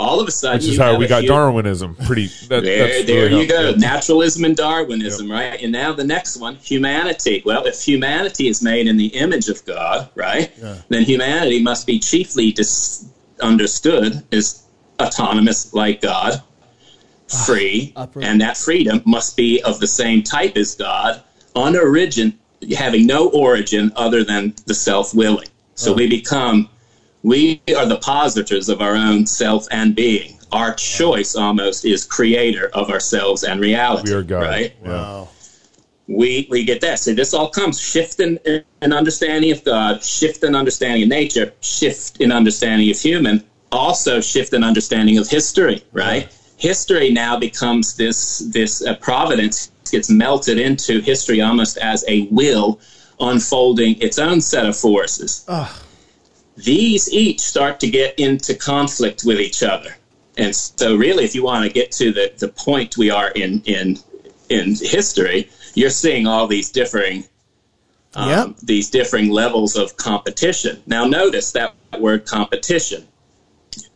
All 0.00 0.18
of 0.18 0.26
a 0.26 0.30
sudden 0.30 0.60
Which 0.60 0.68
is 0.68 0.78
how 0.78 0.96
we 0.96 1.06
got 1.06 1.24
Darwinism. 1.24 1.94
Pretty. 1.94 2.28
That, 2.48 2.62
there, 2.62 2.86
that's 2.86 3.06
there 3.06 3.26
really 3.26 3.42
you 3.42 3.48
go. 3.48 3.72
Naturalism 3.76 4.44
and 4.44 4.56
Darwinism, 4.56 5.30
right? 5.30 5.60
And 5.62 5.70
now 5.70 5.92
the 5.92 6.04
next 6.04 6.38
one, 6.38 6.56
humanity. 6.56 7.42
Well, 7.44 7.66
if 7.66 7.82
humanity 7.82 8.48
is 8.48 8.62
made 8.62 8.86
in 8.86 8.96
the 8.96 9.08
image 9.08 9.48
of 9.48 9.62
God, 9.66 10.08
right, 10.14 10.50
then 10.88 11.02
humanity 11.02 11.62
must 11.62 11.86
be 11.86 11.98
chiefly 11.98 12.50
dis- 12.50 13.10
understood 13.42 14.24
as 14.32 14.64
autonomous 15.00 15.74
like 15.74 16.00
God, 16.00 16.42
ah, 17.32 17.44
free, 17.44 17.94
and 18.22 18.40
that 18.40 18.56
freedom 18.56 19.02
must 19.04 19.36
be 19.36 19.62
of 19.64 19.80
the 19.80 19.86
same 19.86 20.22
type 20.22 20.56
as 20.56 20.74
God, 20.74 21.22
unorigin, 21.54 22.32
having 22.74 23.06
no 23.06 23.28
origin 23.28 23.92
other 23.96 24.24
than 24.24 24.54
the 24.66 24.74
self-willing. 24.74 25.48
So 25.74 25.92
we 25.92 26.08
become 26.08 26.68
we 27.22 27.60
are 27.76 27.86
the 27.86 27.98
positors 27.98 28.68
of 28.68 28.80
our 28.80 28.94
own 28.96 29.26
self 29.26 29.66
and 29.70 29.94
being. 29.94 30.38
Our 30.52 30.74
choice 30.74 31.36
almost 31.36 31.84
is 31.84 32.04
creator 32.04 32.70
of 32.72 32.90
ourselves 32.90 33.44
and 33.44 33.60
reality. 33.60 34.10
We 34.10 34.18
are 34.18 34.22
God. 34.22 34.42
Right? 34.42 34.74
Yeah. 34.82 34.88
Wow. 34.88 35.28
We 36.08 36.48
we 36.50 36.64
get 36.64 36.80
that. 36.80 36.98
So 36.98 37.14
this 37.14 37.34
all 37.34 37.50
comes 37.50 37.80
shift 37.80 38.18
in, 38.18 38.38
in 38.82 38.92
understanding 38.92 39.52
of 39.52 39.62
God, 39.62 40.02
shift 40.02 40.42
in 40.42 40.56
understanding 40.56 41.04
of 41.04 41.08
nature, 41.08 41.52
shift 41.60 42.20
in 42.20 42.32
understanding 42.32 42.90
of 42.90 42.98
human, 42.98 43.44
also 43.70 44.20
shift 44.20 44.52
in 44.52 44.64
understanding 44.64 45.18
of 45.18 45.28
history. 45.28 45.84
Right? 45.92 46.28
History 46.56 47.10
now 47.10 47.38
becomes 47.38 47.94
this 47.94 48.38
this 48.38 48.84
uh, 48.84 48.96
providence 48.96 49.70
gets 49.90 50.10
melted 50.10 50.58
into 50.58 51.00
history 51.00 51.40
almost 51.40 51.76
as 51.78 52.04
a 52.08 52.26
will 52.30 52.80
unfolding 53.18 54.00
its 54.00 54.18
own 54.18 54.40
set 54.40 54.64
of 54.64 54.76
forces 54.76 55.44
these 56.64 57.12
each 57.12 57.40
start 57.40 57.80
to 57.80 57.90
get 57.90 58.18
into 58.18 58.54
conflict 58.54 59.24
with 59.24 59.38
each 59.40 59.62
other. 59.62 59.96
And 60.36 60.54
so 60.54 60.96
really 60.96 61.24
if 61.24 61.34
you 61.34 61.42
want 61.42 61.66
to 61.66 61.72
get 61.72 61.90
to 61.92 62.12
the, 62.12 62.32
the 62.38 62.48
point 62.48 62.96
we 62.96 63.10
are 63.10 63.30
in 63.30 63.62
in 63.64 63.98
in 64.48 64.74
history, 64.74 65.48
you're 65.74 65.90
seeing 65.90 66.26
all 66.26 66.46
these 66.46 66.70
differing 66.70 67.24
um, 68.14 68.28
Yep. 68.28 68.56
these 68.62 68.90
differing 68.90 69.30
levels 69.30 69.76
of 69.76 69.96
competition. 69.96 70.82
Now 70.86 71.04
notice 71.04 71.52
that 71.52 71.74
word 71.98 72.26
competition. 72.26 73.06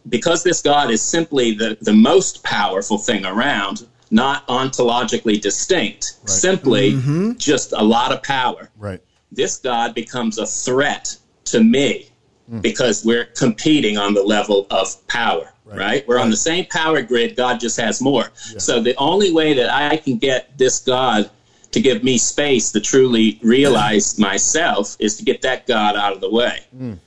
Because 0.08 0.42
this 0.44 0.60
God 0.62 0.90
is 0.90 1.02
simply 1.02 1.52
the, 1.54 1.76
the 1.80 1.92
most 1.92 2.44
powerful 2.44 2.98
thing 2.98 3.24
around, 3.24 3.86
not 4.10 4.46
ontologically 4.48 5.40
distinct, 5.40 6.18
simply 6.26 6.92
just 7.38 7.72
a 7.72 7.82
lot 7.82 8.12
of 8.12 8.22
power 8.22 8.70
Right. 8.76 9.00
this 9.32 9.58
God 9.58 9.94
becomes 9.94 10.38
a 10.38 10.46
threat 10.46 11.16
to 11.46 11.60
me 11.60 12.10
Mm. 12.50 12.60
because 12.60 13.06
we're 13.06 13.24
competing 13.24 13.96
on 13.96 14.12
the 14.12 14.22
level 14.22 14.66
of 14.70 15.06
power, 15.08 15.50
right? 15.64 16.06
We're 16.06 16.18
on 16.18 16.28
the 16.28 16.36
same 16.36 16.66
power 16.66 17.00
grid, 17.00 17.36
God 17.36 17.58
just 17.58 17.80
has 17.80 18.02
more. 18.02 18.30
So 18.58 18.80
the 18.80 18.94
only 18.96 19.32
way 19.32 19.54
that 19.54 19.72
I 19.72 19.96
can 19.96 20.18
get 20.18 20.58
this 20.58 20.78
God 20.78 21.30
to 21.70 21.80
give 21.80 22.04
me 22.04 22.18
space 22.18 22.70
to 22.72 22.80
truly 22.80 23.40
realize 23.42 24.18
myself 24.18 24.94
is 24.98 25.16
to 25.16 25.24
get 25.24 25.40
that 25.40 25.66
God 25.66 25.96
out 25.96 26.12
of 26.12 26.20
the 26.20 26.30
way. 26.30 26.60
Mm. 26.76 26.98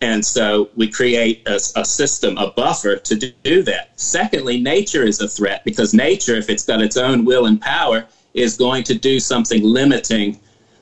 And 0.00 0.24
so 0.24 0.70
we 0.76 0.88
create 0.88 1.42
a, 1.46 1.56
a 1.76 1.84
system, 1.84 2.38
a 2.38 2.52
buffer 2.52 2.96
to 2.96 3.14
do, 3.16 3.32
do 3.42 3.62
that. 3.64 3.90
Secondly, 4.00 4.60
nature 4.60 5.02
is 5.02 5.20
a 5.20 5.28
threat 5.28 5.64
because 5.64 5.92
nature, 5.94 6.36
if 6.36 6.48
it's 6.48 6.64
got 6.64 6.80
its 6.80 6.96
own 6.96 7.24
will 7.24 7.46
and 7.46 7.60
power, 7.60 8.06
is 8.34 8.56
going 8.56 8.84
to 8.84 8.94
do 8.94 9.18
something 9.18 9.64
limiting 9.64 10.38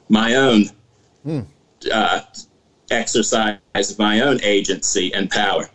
my 0.09 0.35
own 0.35 0.67
hmm. 1.23 1.41
uh, 1.91 2.21
exercise 2.95 3.59
my 3.99 4.21
own 4.21 4.41
agency 4.43 5.13
and 5.15 5.31
power. 5.31 5.69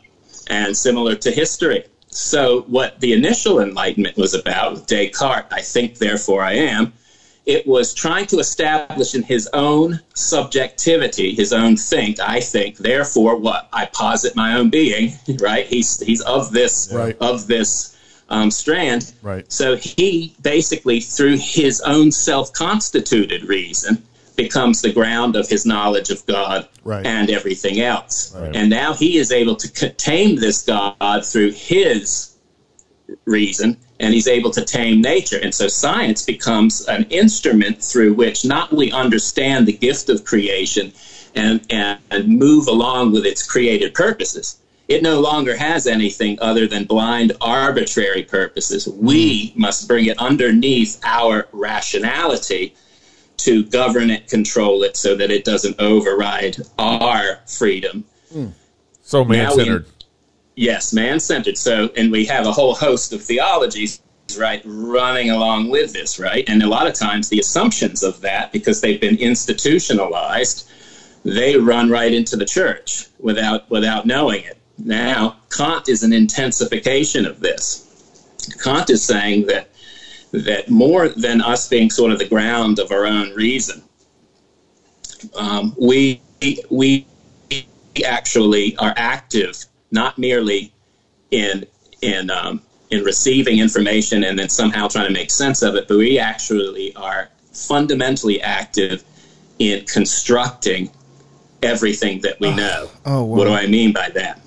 And 0.48 0.76
similar 0.76 1.16
to 1.16 1.32
history, 1.32 1.86
so, 2.12 2.62
what 2.62 3.00
the 3.00 3.14
initial 3.14 3.60
Enlightenment 3.60 4.18
was 4.18 4.34
about, 4.34 4.72
with 4.72 4.88
Descartes, 4.88 5.54
I 5.54 5.62
think, 5.62 6.00
therefore 6.00 6.42
I 6.42 6.54
am, 6.54 6.92
it 7.46 7.68
was 7.68 7.94
trying 7.94 8.26
to 8.28 8.40
establish 8.40 9.14
in 9.14 9.22
his 9.22 9.48
own 9.54 10.00
subjectivity, 10.16 11.34
his 11.36 11.54
own 11.54 11.78
think, 11.78 12.20
I 12.20 12.40
think, 12.42 12.78
therefore 12.78 13.36
what? 13.36 13.70
I 13.74 13.86
posit 13.86 14.36
my 14.36 14.56
own 14.56 14.70
being, 14.72 15.14
right? 15.40 15.68
He's, 15.68 16.00
he's 16.00 16.22
of 16.22 16.52
this, 16.52 16.92
Right. 16.92 17.16
of 17.22 17.46
this 17.46 17.96
um, 18.30 18.50
strand. 18.50 19.14
Right. 19.22 19.52
So 19.52 19.76
he 19.76 20.36
basically, 20.42 21.00
through 21.00 21.38
his 21.38 21.82
own 21.82 22.12
self 22.12 22.54
constituted 22.54 23.44
reason, 23.44 24.04
becomes 24.40 24.82
the 24.82 24.94
ground 24.94 25.36
of 25.36 25.50
his 25.50 25.66
knowledge 25.66 26.10
of 26.10 26.26
God 26.26 26.68
Right. 26.86 27.06
and 27.06 27.30
everything 27.30 27.82
else. 27.82 28.34
Right. 28.34 28.56
And 28.56 28.70
now 28.70 28.94
he 28.94 29.18
is 29.18 29.32
able 29.34 29.58
to 29.58 29.68
c- 29.68 29.90
tame 29.90 30.38
this 30.38 30.62
God 30.62 31.26
through 31.26 31.52
his 31.52 32.36
reason, 33.26 33.76
and 34.00 34.14
he's 34.14 34.30
able 34.30 34.52
to 34.52 34.64
tame 34.64 35.02
nature. 35.02 35.40
And 35.44 35.54
so 35.54 35.68
science 35.68 36.24
becomes 36.24 36.86
an 36.88 37.04
instrument 37.10 37.84
through 37.84 38.14
which 38.14 38.46
not 38.46 38.72
we 38.72 38.92
understand 38.94 39.68
the 39.68 39.74
gift 39.74 40.08
of 40.10 40.24
creation 40.24 40.94
and, 41.36 41.60
and, 41.70 42.00
and 42.10 42.30
move 42.30 42.68
along 42.68 43.12
with 43.12 43.26
its 43.26 43.44
created 43.46 43.94
purposes. 43.94 44.58
It 44.88 45.04
no 45.04 45.20
longer 45.20 45.56
has 45.58 45.86
anything 45.86 46.40
other 46.42 46.66
than 46.66 46.86
blind, 46.86 47.34
arbitrary 47.42 48.24
purposes. 48.24 48.88
We 48.88 49.50
hmm. 49.50 49.62
must 49.62 49.88
bring 49.88 50.06
it 50.06 50.18
underneath 50.18 50.98
our 51.04 51.48
rationality 51.52 52.74
to 53.40 53.64
govern 53.66 54.10
it, 54.10 54.28
control 54.28 54.84
it, 54.84 54.96
so 54.98 55.16
that 55.16 55.32
it 55.32 55.44
doesn't 55.44 55.80
override 55.80 56.58
our 56.78 57.40
freedom. 57.48 58.06
Hmm. 58.32 58.48
So 59.02 59.26
man 59.26 59.52
centered. 59.52 59.86
Yes, 60.56 60.94
man 60.94 61.20
centered. 61.20 61.58
So, 61.58 61.90
and 61.96 62.12
we 62.12 62.26
have 62.26 62.46
a 62.46 62.52
whole 62.52 62.76
host 62.76 63.14
of 63.14 63.24
theologies, 63.24 64.02
right, 64.38 64.62
running 64.66 65.30
along 65.32 65.70
with 65.70 65.94
this, 65.94 66.20
right? 66.20 66.44
And 66.50 66.62
a 66.62 66.68
lot 66.68 66.86
of 66.86 66.94
times 66.94 67.30
the 67.30 67.40
assumptions 67.40 68.04
of 68.04 68.22
that, 68.22 68.52
because 68.52 68.82
they've 68.82 69.00
been 69.00 69.18
institutionalized, 69.18 70.70
they 71.24 71.58
run 71.58 71.90
right 71.90 72.14
into 72.14 72.36
the 72.36 72.46
church 72.46 73.08
without 73.20 73.70
without 73.70 74.06
knowing 74.06 74.44
it. 74.44 74.58
Now, 74.78 75.38
Kant 75.50 75.90
is 75.90 76.04
an 76.04 76.14
intensification 76.14 77.26
of 77.26 77.40
this. 77.40 77.86
Kant 78.64 78.90
is 78.90 79.04
saying 79.04 79.48
that 79.48 79.69
that 80.32 80.70
more 80.70 81.10
than 81.10 81.42
us 81.42 81.68
being 81.68 81.90
sort 81.90 82.12
of 82.12 82.20
the 82.20 82.28
ground 82.28 82.80
of 82.80 82.92
our 82.92 83.06
own 83.06 83.34
reason, 83.34 83.82
um, 85.36 85.76
we 85.80 86.22
we 86.70 87.06
actually 88.06 88.76
are 88.78 88.94
active 88.96 89.66
not 89.92 90.18
merely 90.18 90.72
in 91.32 91.66
in 92.02 92.30
um, 92.30 92.62
in 92.90 93.04
receiving 93.04 93.60
information 93.60 94.24
and 94.24 94.38
then 94.38 94.50
somehow 94.50 94.88
trying 94.88 95.08
to 95.08 95.14
make 95.14 95.32
sense 95.32 95.62
of 95.62 95.76
it, 95.76 95.88
but 95.88 95.98
we 95.98 96.18
actually 96.18 96.96
are 96.96 97.30
fundamentally 97.52 98.42
active 98.42 99.04
in 99.60 99.86
constructing 99.86 100.90
everything 101.62 102.22
that 102.22 102.40
we 102.40 102.54
know. 102.56 102.90
Oh, 103.06 103.24
wow. 103.24 103.38
What 103.38 103.46
do 103.46 103.54
I 103.54 103.68
mean 103.68 103.94
by 103.94 104.10
that? 104.16 104.40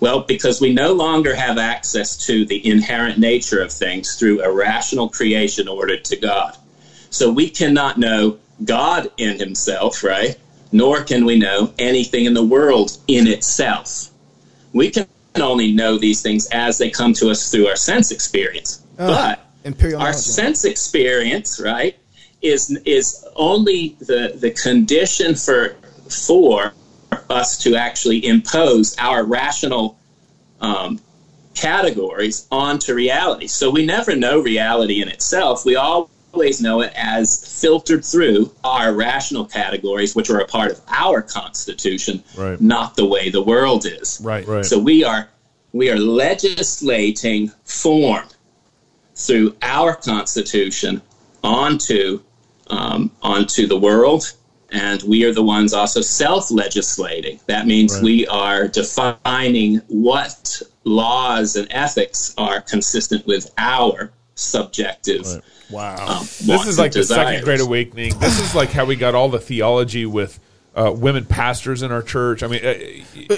Well, 0.00 0.20
because 0.20 0.60
we 0.60 0.72
no 0.72 0.92
longer 0.92 1.34
have 1.34 1.58
access 1.58 2.16
to 2.26 2.44
the 2.44 2.66
inherent 2.68 3.18
nature 3.18 3.60
of 3.60 3.72
things 3.72 4.16
through 4.16 4.42
a 4.42 4.52
rational 4.52 5.08
creation 5.08 5.68
ordered 5.68 6.04
to 6.06 6.16
God. 6.16 6.56
So 7.10 7.32
we 7.32 7.48
cannot 7.48 7.98
know 7.98 8.38
God 8.64 9.10
in 9.16 9.38
himself, 9.38 10.04
right? 10.04 10.36
Nor 10.72 11.02
can 11.02 11.24
we 11.24 11.38
know 11.38 11.72
anything 11.78 12.26
in 12.26 12.34
the 12.34 12.44
world 12.44 12.98
in 13.06 13.26
itself. 13.26 14.10
We 14.72 14.90
can 14.90 15.06
only 15.36 15.72
know 15.72 15.98
these 15.98 16.22
things 16.22 16.46
as 16.52 16.78
they 16.78 16.90
come 16.90 17.12
to 17.14 17.30
us 17.30 17.50
through 17.50 17.68
our 17.68 17.76
sense 17.76 18.10
experience. 18.10 18.82
Ah, 18.98 19.36
but 19.36 19.46
Imperial 19.64 20.00
our 20.00 20.10
knowledge. 20.10 20.24
sense 20.24 20.64
experience, 20.64 21.60
right, 21.60 21.96
is 22.42 22.70
is 22.84 23.24
only 23.34 23.96
the 24.00 24.32
the 24.36 24.50
condition 24.50 25.34
for 25.34 25.76
for 26.08 26.72
us 27.30 27.56
to 27.58 27.76
actually 27.76 28.24
impose 28.26 28.96
our 28.98 29.24
rational 29.24 29.98
um, 30.60 31.00
categories 31.54 32.46
onto 32.50 32.94
reality. 32.94 33.46
So 33.46 33.70
we 33.70 33.84
never 33.84 34.14
know 34.14 34.40
reality 34.40 35.02
in 35.02 35.08
itself. 35.08 35.64
We 35.64 35.76
always 35.76 36.60
know 36.60 36.82
it 36.82 36.92
as 36.94 37.60
filtered 37.60 38.04
through 38.04 38.52
our 38.62 38.92
rational 38.92 39.46
categories, 39.46 40.14
which 40.14 40.30
are 40.30 40.40
a 40.40 40.46
part 40.46 40.70
of 40.72 40.80
our 40.88 41.22
constitution, 41.22 42.22
Right. 42.36 42.60
not 42.60 42.96
the 42.96 43.06
way 43.06 43.30
the 43.30 43.42
world 43.42 43.86
is. 43.86 44.20
Right. 44.22 44.46
Right. 44.46 44.64
So 44.64 44.78
we 44.78 45.02
are 45.04 45.28
we 45.72 45.90
are 45.90 45.98
legislating 45.98 47.50
form 47.64 48.24
through 49.14 49.54
our 49.62 49.94
constitution 49.94 51.02
onto 51.42 52.20
um, 52.68 53.10
onto 53.22 53.66
the 53.66 53.78
world, 53.78 54.32
and 54.76 55.02
we 55.04 55.24
are 55.24 55.32
the 55.32 55.42
ones 55.42 55.72
also 55.72 56.00
self-legislating. 56.00 57.40
That 57.46 57.66
means 57.66 57.94
Right. 57.94 58.02
we 58.02 58.26
are 58.26 58.68
defining 58.68 59.80
what 59.88 60.60
laws 60.84 61.56
and 61.56 61.66
ethics 61.70 62.34
are 62.36 62.60
consistent 62.60 63.26
with 63.26 63.50
our 63.56 64.12
subjective. 64.34 65.26
Right. 65.26 65.42
Wow. 65.70 66.18
Um, 66.20 66.28
this 66.42 66.66
is 66.66 66.78
like 66.78 66.92
the 66.92 67.02
second 67.02 67.42
great 67.42 67.60
awakening. 67.60 68.18
This 68.18 68.38
is 68.38 68.54
like 68.54 68.70
how 68.70 68.84
we 68.84 68.96
got 68.96 69.14
all 69.14 69.28
the 69.28 69.40
theology 69.40 70.06
with 70.06 70.38
uh, 70.76 70.92
women 70.92 71.24
pastors 71.24 71.82
in 71.82 71.90
our 71.90 72.02
church. 72.02 72.42
I 72.42 72.48
mean, 72.48 72.60
uh, 72.64 72.74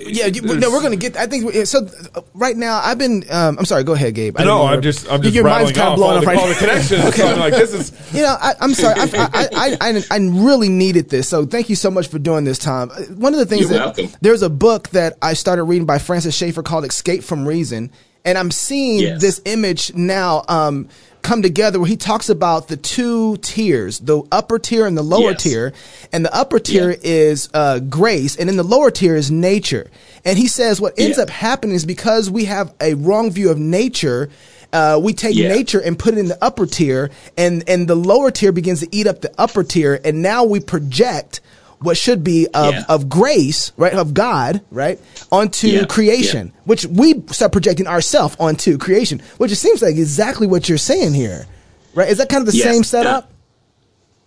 yeah, 0.07 0.27
you, 0.27 0.43
no, 0.43 0.71
we're 0.73 0.83
gonna 0.83 0.97
get. 0.97 1.17
I 1.17 1.27
think 1.27 1.55
so. 1.67 1.87
uh, 2.15 2.21
Right 2.35 2.57
now, 2.57 2.81
I've 2.83 2.99
been. 2.99 3.25
Um, 3.31 3.59
I'm 3.59 3.65
sorry. 3.65 3.85
Go 3.85 3.93
ahead, 3.95 4.15
Gabe. 4.15 4.37
I 4.39 4.45
No, 4.45 4.59
didn't 4.63 4.73
I'm 4.75 4.83
just 4.83 5.11
I'm 5.13 5.23
just 5.23 5.35
your 5.35 5.45
mind's 5.45 5.71
kind 5.73 5.87
of 5.87 5.93
off 5.93 5.97
blowing 5.99 6.13
all 6.17 6.19
up 6.23 6.27
right 6.27 6.39
all 6.39 6.47
the 6.49 6.53
now. 6.55 6.59
connections. 6.59 7.15
So 7.17 7.27
I'm 7.27 7.39
like, 7.39 7.53
this 7.55 7.73
is 7.73 8.13
You 8.15 8.23
know, 8.23 8.37
I, 8.41 8.55
I'm 8.61 8.75
sorry. 8.75 8.95
I, 8.99 9.05
I, 9.15 9.49
I, 9.55 9.77
I, 9.81 10.03
I 10.11 10.17
really 10.19 10.69
needed 10.69 11.11
this. 11.11 11.29
So 11.29 11.47
thank 11.47 11.69
you 11.71 11.77
so 11.77 11.91
much 11.91 12.09
for 12.09 12.19
doing 12.19 12.45
this, 12.45 12.59
Tom. 12.59 12.91
Uh, 12.91 13.03
One 13.15 13.33
of 13.35 13.39
the 13.39 13.47
things 13.47 13.63
You're 13.71 13.79
that 13.79 13.97
welcome. 13.97 14.17
there's 14.21 14.43
a 14.43 14.51
book 14.51 14.89
that 14.91 15.17
I 15.23 15.35
started 15.35 15.63
reading 15.65 15.87
by 15.87 15.99
Francis 15.99 16.35
Schaeffer 16.37 16.63
called 16.65 16.85
Escape 16.85 17.23
from 17.23 17.47
Reason, 17.47 17.91
and 18.25 18.37
I'm 18.37 18.51
seeing 18.51 18.99
Yes. 19.01 19.21
this 19.21 19.41
image 19.45 19.95
now 19.95 20.45
um, 20.49 20.89
come 21.29 21.43
together 21.43 21.79
where 21.79 21.87
he 21.89 21.97
talks 21.97 22.31
about 22.31 22.69
the 22.69 22.77
two 22.79 23.37
tiers, 23.39 23.99
the 23.99 24.23
upper 24.33 24.59
tier 24.59 24.87
and 24.87 24.97
the 24.97 25.03
lower 25.03 25.33
Yes. 25.33 25.43
tier, 25.43 25.73
and 26.11 26.25
the 26.25 26.35
upper 26.35 26.59
tier 26.59 26.91
Yeah. 26.93 26.97
is 27.03 27.49
uh, 27.53 27.81
grace, 27.81 28.35
and 28.37 28.49
then 28.49 28.57
the 28.57 28.63
lower 28.63 28.91
tier 28.91 29.15
is 29.15 29.31
nature. 29.31 29.91
And 30.25 30.39
he 30.39 30.49
says 30.49 30.81
what 30.81 30.95
ends 30.99 31.19
Yeah. 31.19 31.25
up 31.25 31.31
happening 31.31 31.77
is 31.77 31.85
because 31.85 32.31
we 32.31 32.47
have 32.47 32.73
a 32.81 32.95
wrong 32.95 33.31
view 33.31 33.51
of 33.51 33.59
nature. 33.59 34.31
Uh, 34.73 34.99
we 35.03 35.13
take 35.13 35.35
Yeah. 35.37 35.49
nature 35.49 35.79
and 35.79 35.99
put 35.99 36.15
it 36.15 36.19
in 36.19 36.29
the 36.29 36.43
upper 36.43 36.65
tier, 36.67 37.11
and 37.37 37.63
and 37.69 37.89
the 37.89 37.95
lower 37.95 38.31
tier 38.31 38.51
begins 38.53 38.81
to 38.81 38.89
eat 38.91 39.07
up 39.07 39.21
the 39.21 39.31
upper 39.37 39.63
tier, 39.65 40.01
and 40.05 40.23
now 40.23 40.45
we 40.45 40.61
project 40.61 41.41
what 41.81 41.97
should 41.97 42.25
be 42.25 42.47
of, 42.55 42.75
Yeah. 42.75 42.85
of 42.89 43.09
grace, 43.09 43.73
right, 43.77 43.93
of 43.93 44.15
God, 44.15 44.61
right, 44.71 44.99
onto 45.31 45.69
Yeah. 45.69 45.85
creation, 45.85 46.53
which 46.65 46.87
we 46.87 47.23
start 47.31 47.53
projecting 47.53 47.87
ourselves 47.87 48.37
onto 48.41 48.79
creation, 48.79 49.21
which 49.39 49.53
it 49.53 49.57
seems 49.57 49.81
like 49.83 49.97
exactly 49.97 50.47
what 50.47 50.69
you're 50.69 50.79
saying 50.79 51.15
here, 51.15 51.47
right? 51.95 52.09
Is 52.09 52.19
that 52.19 52.29
kind 52.29 52.47
of 52.47 52.53
the 52.53 52.57
Yes. 52.59 52.73
same 52.75 52.85
setup? 52.85 53.31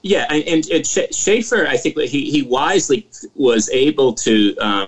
Yeah, 0.04 0.26
and, 0.30 0.44
and, 0.48 0.68
and 0.70 0.88
Schaeffer, 1.14 1.68
I 1.68 1.78
think 1.78 2.00
he, 2.00 2.32
he 2.32 2.42
wisely 2.42 3.08
was 3.36 3.70
able 3.70 4.14
to 4.14 4.58
um, 4.58 4.88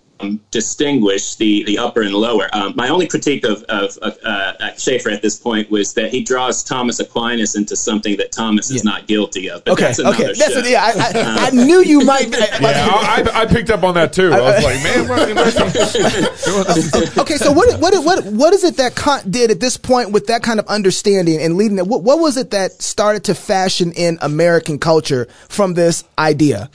distinguish 0.51 1.35
the, 1.35 1.63
the 1.65 1.77
upper 1.77 2.01
and 2.01 2.13
lower. 2.13 2.49
Um, 2.53 2.73
my 2.75 2.89
only 2.89 3.07
critique 3.07 3.45
of, 3.45 3.63
of, 3.63 3.97
of 3.97 4.17
uh, 4.23 4.73
Schaeffer 4.77 5.09
at 5.09 5.21
this 5.21 5.37
point 5.37 5.69
was 5.69 5.93
that 5.93 6.11
he 6.11 6.23
draws 6.23 6.63
Thomas 6.63 6.99
Aquinas 6.99 7.55
into 7.55 7.75
something 7.75 8.17
that 8.17 8.31
Thomas 8.31 8.71
is 8.71 8.83
not 8.83 9.07
guilty 9.07 9.49
of. 9.49 9.63
But 9.65 9.73
Okay, 9.73 9.83
that's 9.85 9.99
okay, 9.99 10.25
that's 10.27 10.53
show. 10.53 10.59
it. 10.59 10.69
Yeah, 10.69 10.83
I, 10.83 10.91
I, 10.91 11.47
I 11.47 11.49
knew 11.51 11.81
you 11.81 12.01
might. 12.05 12.31
Be, 12.31 12.37
yeah. 12.37 12.57
I, 12.61 13.23
I 13.33 13.41
I 13.43 13.45
picked 13.45 13.69
up 13.69 13.83
on 13.83 13.93
that 13.95 14.13
too. 14.13 14.31
I 14.31 14.39
was 14.39 14.63
like, 14.63 14.81
man, 14.83 15.07
what, 15.09 15.29
okay, 17.19 17.35
so 17.35 17.51
what 17.51 17.79
what 17.79 17.93
what 18.03 18.25
what 18.25 18.53
is 18.53 18.63
it 18.63 18.77
that 18.77 18.95
Kant 18.95 19.29
did 19.31 19.51
at 19.51 19.59
this 19.59 19.77
point 19.77 20.11
with 20.11 20.27
that 20.27 20.43
kind 20.43 20.59
of 20.59 20.65
understanding 20.67 21.41
and 21.41 21.57
leading 21.57 21.77
it? 21.77 21.87
What, 21.87 22.03
what 22.03 22.19
was 22.19 22.37
it 22.37 22.51
that 22.51 22.81
started 22.81 23.25
to 23.25 23.35
fashion 23.35 23.91
in 23.91 24.17
American 24.21 24.79
culture 24.79 25.27
from 25.49 25.73
this 25.73 26.03
idea? 26.17 26.69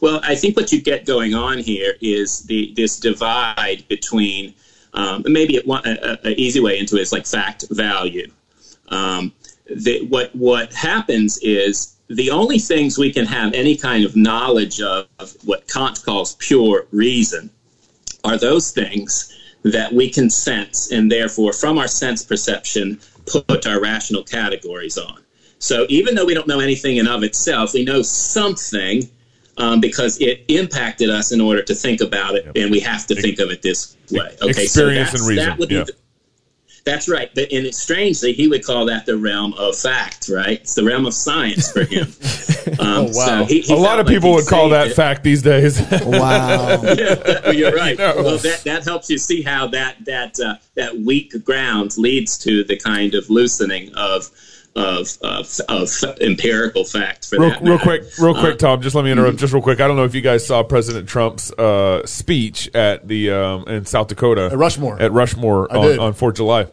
Well, 0.00 0.20
I 0.22 0.34
think 0.34 0.56
what 0.56 0.72
you 0.72 0.80
get 0.80 1.06
going 1.06 1.34
on 1.34 1.58
here 1.58 1.94
is 2.00 2.40
the 2.40 2.72
this 2.76 2.98
divide 2.98 3.84
between 3.88 4.54
um, 4.94 5.24
maybe 5.26 5.56
it, 5.56 5.66
one, 5.66 5.82
a, 5.84 6.18
a, 6.24 6.28
a 6.28 6.34
easy 6.40 6.60
way 6.60 6.78
into 6.78 6.96
it 6.96 7.02
is 7.02 7.12
like 7.12 7.26
fact 7.26 7.64
value. 7.70 8.30
Um, 8.88 9.32
the, 9.74 10.06
what 10.06 10.34
what 10.34 10.72
happens 10.72 11.38
is 11.38 11.96
the 12.08 12.30
only 12.30 12.58
things 12.58 12.98
we 12.98 13.12
can 13.12 13.26
have 13.26 13.52
any 13.52 13.76
kind 13.76 14.04
of 14.04 14.14
knowledge 14.16 14.80
of, 14.80 15.06
of 15.18 15.36
what 15.44 15.66
Kant 15.68 16.02
calls 16.04 16.34
pure 16.34 16.86
reason 16.92 17.50
are 18.22 18.36
those 18.36 18.70
things 18.70 19.32
that 19.62 19.92
we 19.92 20.08
can 20.08 20.30
sense 20.30 20.92
and 20.92 21.10
therefore 21.10 21.52
from 21.52 21.78
our 21.78 21.88
sense 21.88 22.22
perception 22.22 23.00
put 23.26 23.66
our 23.66 23.80
rational 23.80 24.22
categories 24.22 24.96
on. 24.96 25.20
So 25.58 25.86
even 25.88 26.14
though 26.14 26.24
we 26.24 26.34
don't 26.34 26.46
know 26.46 26.60
anything 26.60 26.98
in 26.98 27.08
of 27.08 27.24
itself, 27.24 27.74
we 27.74 27.84
know 27.84 28.02
something 28.02 29.08
um, 29.58 29.80
because 29.80 30.20
it 30.20 30.44
impacted 30.48 31.10
us 31.10 31.32
in 31.32 31.40
order 31.40 31.62
to 31.62 31.74
think 31.74 32.00
about 32.00 32.34
it, 32.34 32.50
and 32.56 32.70
we 32.70 32.80
have 32.80 33.06
to 33.06 33.14
think 33.14 33.38
of 33.38 33.50
it 33.50 33.62
this 33.62 33.96
way. 34.10 34.36
Okay, 34.42 34.62
Experience 34.64 35.12
so 35.12 35.18
and 35.18 35.28
reason, 35.28 35.48
That 35.48 35.58
would 35.58 35.70
yeah. 35.70 35.84
be 35.84 35.92
the, 35.92 35.96
That's 36.84 37.08
right. 37.08 37.30
But 37.34 37.50
and 37.52 37.66
it's 37.66 37.78
strangely, 37.82 38.32
he 38.32 38.48
would 38.48 38.64
call 38.64 38.86
that 38.86 39.06
the 39.06 39.16
realm 39.16 39.54
of 39.54 39.76
fact, 39.76 40.28
right? 40.28 40.60
It's 40.60 40.74
the 40.74 40.84
realm 40.84 41.06
of 41.06 41.14
science 41.14 41.70
for 41.72 41.84
him. 41.84 42.08
Um, 42.68 42.76
Oh, 42.80 43.02
wow. 43.04 43.10
so 43.12 43.44
he- 43.44 43.60
he 43.60 43.72
A 43.72 43.76
lot 43.76 44.00
of 44.00 44.06
like 44.06 44.16
people 44.16 44.32
would 44.32 44.46
call 44.48 44.70
that 44.70 44.88
it. 44.88 44.94
fact 44.94 45.22
these 45.22 45.40
days. 45.40 45.80
Wow. 46.04 46.82
Well, 46.82 47.54
You're 47.54 47.72
right. 47.72 47.96
No. 47.96 48.14
Well, 48.16 48.38
that, 48.38 48.62
that 48.64 48.84
helps 48.84 49.08
you 49.08 49.18
see 49.18 49.40
how 49.42 49.68
that 49.68 50.04
that 50.04 50.38
uh, 50.40 50.56
that 50.74 50.98
weak 50.98 51.32
ground 51.44 51.96
leads 51.96 52.36
to 52.38 52.64
the 52.64 52.76
kind 52.76 53.14
of 53.14 53.30
loosening 53.30 53.94
of 53.94 54.28
of 54.76 55.08
of, 55.22 55.48
of 55.68 55.88
empirical 56.20 56.84
fact. 56.84 57.26
For 57.26 57.38
real, 57.40 57.50
that 57.50 57.62
real 57.62 57.78
quick, 57.78 58.02
real 58.18 58.36
Uh, 58.36 58.40
quick, 58.40 58.58
Tom. 58.58 58.80
Just 58.82 58.94
let 58.94 59.04
me 59.04 59.10
interrupt, 59.10 59.38
just 59.38 59.52
real 59.52 59.62
quick. 59.62 59.80
I 59.80 59.88
don't 59.88 59.96
know 59.96 60.04
if 60.04 60.14
you 60.14 60.20
guys 60.20 60.46
saw 60.46 60.62
President 60.62 61.08
Trump's 61.08 61.50
uh, 61.52 62.04
speech 62.06 62.70
at 62.74 63.08
the 63.08 63.30
um, 63.30 63.66
in 63.68 63.84
South 63.86 64.08
Dakota 64.08 64.50
At 64.52 64.58
Rushmore. 64.58 65.00
At 65.00 65.12
Rushmore 65.12 65.72
on, 65.74 65.80
did. 65.86 65.98
on 65.98 66.12
Fourth 66.12 66.34
of 66.34 66.36
July. 66.36 66.66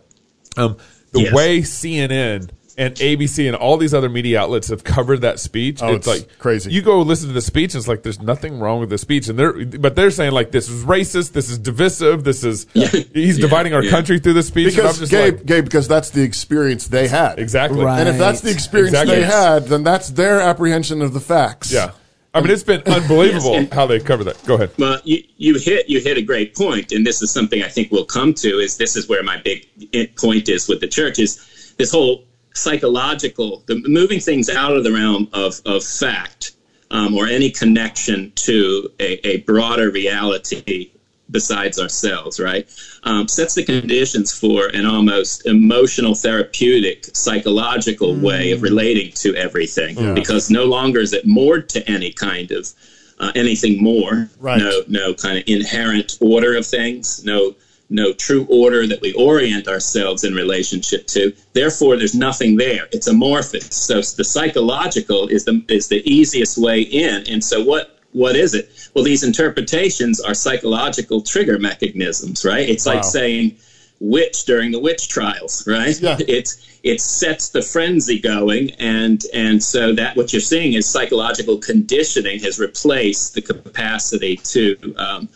Um, 0.57 0.77
the 1.13 1.21
Yes. 1.21 1.33
way 1.33 1.59
CNN 1.61 2.49
and 2.77 2.95
ABC 2.95 3.45
and 3.47 3.55
all 3.55 3.77
these 3.77 3.93
other 3.93 4.09
media 4.09 4.41
outlets 4.41 4.69
have 4.69 4.83
covered 4.83 5.21
that 5.21 5.39
speech, 5.39 5.79
Oh, 5.81 5.93
it's, 5.95 6.07
it's 6.07 6.21
like 6.29 6.39
crazy. 6.39 6.71
You 6.71 6.81
go 6.81 7.01
listen 7.01 7.27
to 7.27 7.33
the 7.33 7.41
speech, 7.41 7.73
and 7.73 7.79
it's 7.81 7.87
like 7.87 8.03
there's 8.03 8.21
nothing 8.21 8.59
wrong 8.59 8.79
with 8.79 8.89
the 8.89 8.97
speech, 8.97 9.27
and 9.27 9.37
they're 9.37 9.65
but 9.65 9.95
they're 9.95 10.11
saying 10.11 10.31
like 10.31 10.51
this 10.51 10.69
is 10.69 10.83
racist, 10.83 11.33
this 11.33 11.49
is 11.49 11.57
divisive, 11.59 12.23
this 12.23 12.43
is 12.43 12.65
he's 13.13 13.37
dividing 13.37 13.73
our 13.73 13.83
yeah. 13.83 13.91
country 13.91 14.19
through 14.19 14.33
the 14.33 14.43
speech. 14.43 14.73
and 14.73 14.81
I'm 14.81 14.83
Because 14.87 14.99
just 14.99 15.11
Gabe, 15.11 15.35
like, 15.35 15.45
Gabe, 15.45 15.63
because 15.65 15.87
that's 15.87 16.09
the 16.09 16.23
experience 16.23 16.87
they 16.87 17.07
had. 17.07 17.39
exactly, 17.39 17.83
Right. 17.83 17.99
And 17.99 18.09
if 18.09 18.17
that's 18.17 18.41
the 18.41 18.51
experience 18.51 18.89
Exactly. 18.93 19.15
they 19.17 19.23
had, 19.23 19.65
then 19.65 19.83
that's 19.83 20.09
their 20.09 20.39
apprehension 20.41 21.01
of 21.01 21.13
the 21.13 21.19
facts. 21.19 21.71
Yeah, 21.71 21.91
I 22.33 22.41
mean 22.41 22.49
it's 22.49 22.63
been 22.63 22.81
unbelievable 22.87 23.51
Yes, 23.51 23.63
and- 23.65 23.73
how 23.73 23.85
they 23.85 23.99
cover 23.99 24.23
that. 24.23 24.43
Go 24.45 24.55
ahead. 24.55 24.71
Well, 24.79 24.99
you, 25.03 25.23
you 25.37 25.59
hit 25.59 25.89
you 25.89 25.99
hit 25.99 26.17
a 26.17 26.21
great 26.23 26.55
point, 26.55 26.91
and 26.91 27.05
this 27.05 27.21
is 27.21 27.29
something 27.31 27.61
I 27.61 27.67
think 27.69 27.91
we'll 27.91 28.05
come 28.05 28.33
to. 28.35 28.57
Is 28.59 28.77
this 28.77 28.95
is 28.95 29.07
where 29.07 29.21
my 29.21 29.37
big 29.37 30.15
point 30.15 30.49
is 30.49 30.67
with 30.67 30.81
the 30.81 30.87
church 30.87 31.19
is 31.19 31.75
this 31.77 31.91
whole 31.91 32.23
psychological, 32.53 33.63
the 33.65 33.81
moving 33.87 34.19
things 34.19 34.49
out 34.49 34.75
of 34.75 34.83
the 34.83 34.91
realm 34.91 35.27
of 35.33 35.61
of 35.65 35.83
fact 35.83 36.53
um, 36.91 37.15
or 37.15 37.27
any 37.27 37.49
connection 37.49 38.31
to 38.35 38.89
a, 38.99 39.27
a 39.27 39.37
broader 39.41 39.89
reality 39.89 40.91
besides 41.31 41.79
ourselves, 41.79 42.39
right? 42.39 42.69
Um, 43.03 43.27
sets 43.27 43.55
the 43.55 43.63
conditions 43.63 44.31
for 44.31 44.67
an 44.67 44.85
almost 44.85 45.47
emotional, 45.47 46.13
therapeutic, 46.13 47.05
psychological 47.15 48.15
way 48.15 48.51
of 48.51 48.61
relating 48.61 49.11
to 49.13 49.35
everything. 49.35 49.95
Because 50.13 50.51
no 50.51 50.65
longer 50.65 50.99
is 50.99 51.11
it 51.11 51.25
moored 51.25 51.69
to 51.69 51.89
any 51.89 52.11
kind 52.13 52.51
of 52.51 52.71
uh, 53.19 53.31
anything 53.35 53.81
more. 53.81 54.29
Right. 54.39 54.59
No, 54.59 54.81
no 54.87 55.13
kind 55.13 55.37
of 55.39 55.43
inherent 55.47 56.17
order 56.21 56.55
of 56.55 56.65
things. 56.65 57.23
No, 57.25 57.55
no 57.93 58.11
true 58.11 58.45
order 58.49 58.85
that 58.87 58.99
we 59.01 59.13
orient 59.13 59.67
ourselves 59.67 60.23
in 60.23 60.33
relationship 60.33 61.05
to. 61.07 61.31
Therefore, 61.53 61.95
there's 61.95 62.15
nothing 62.15 62.57
there. 62.57 62.87
It's 62.91 63.07
amorphous. 63.07 63.75
So 63.75 63.95
the 64.01 64.23
psychological 64.23 65.27
is 65.27 65.45
the 65.45 65.63
is 65.69 65.87
the 65.87 66.01
easiest 66.09 66.57
way 66.57 66.81
in. 66.81 67.23
And 67.29 67.43
so 67.43 67.63
what 67.63 67.99
what 68.11 68.35
is 68.35 68.53
it? 68.53 68.69
Well, 68.93 69.03
these 69.03 69.23
interpretations 69.23 70.19
are 70.19 70.33
psychological 70.33 71.21
trigger 71.21 71.57
mechanisms, 71.59 72.43
right? 72.43 72.67
It's 72.67 72.85
like 72.85 73.03
saying 73.03 73.55
witch 73.99 74.43
during 74.45 74.71
the 74.71 74.79
witch 74.79 75.07
trials, 75.07 75.65
right? 75.67 75.99
Yeah. 75.99 76.17
It's 76.27 76.79
it 76.83 76.99
sets 76.99 77.49
the 77.49 77.61
frenzy 77.61 78.19
going, 78.19 78.71
and 78.71 79.23
and 79.33 79.63
so 79.63 79.93
that 79.93 80.17
what 80.17 80.33
you're 80.33 80.41
seeing 80.53 80.73
is 80.73 80.85
psychological 80.85 81.57
conditioning 81.57 82.39
has 82.41 82.59
replaced 82.59 83.35
the 83.35 83.41
capacity 83.41 84.35
to 84.53 84.75
um, 84.97 85.29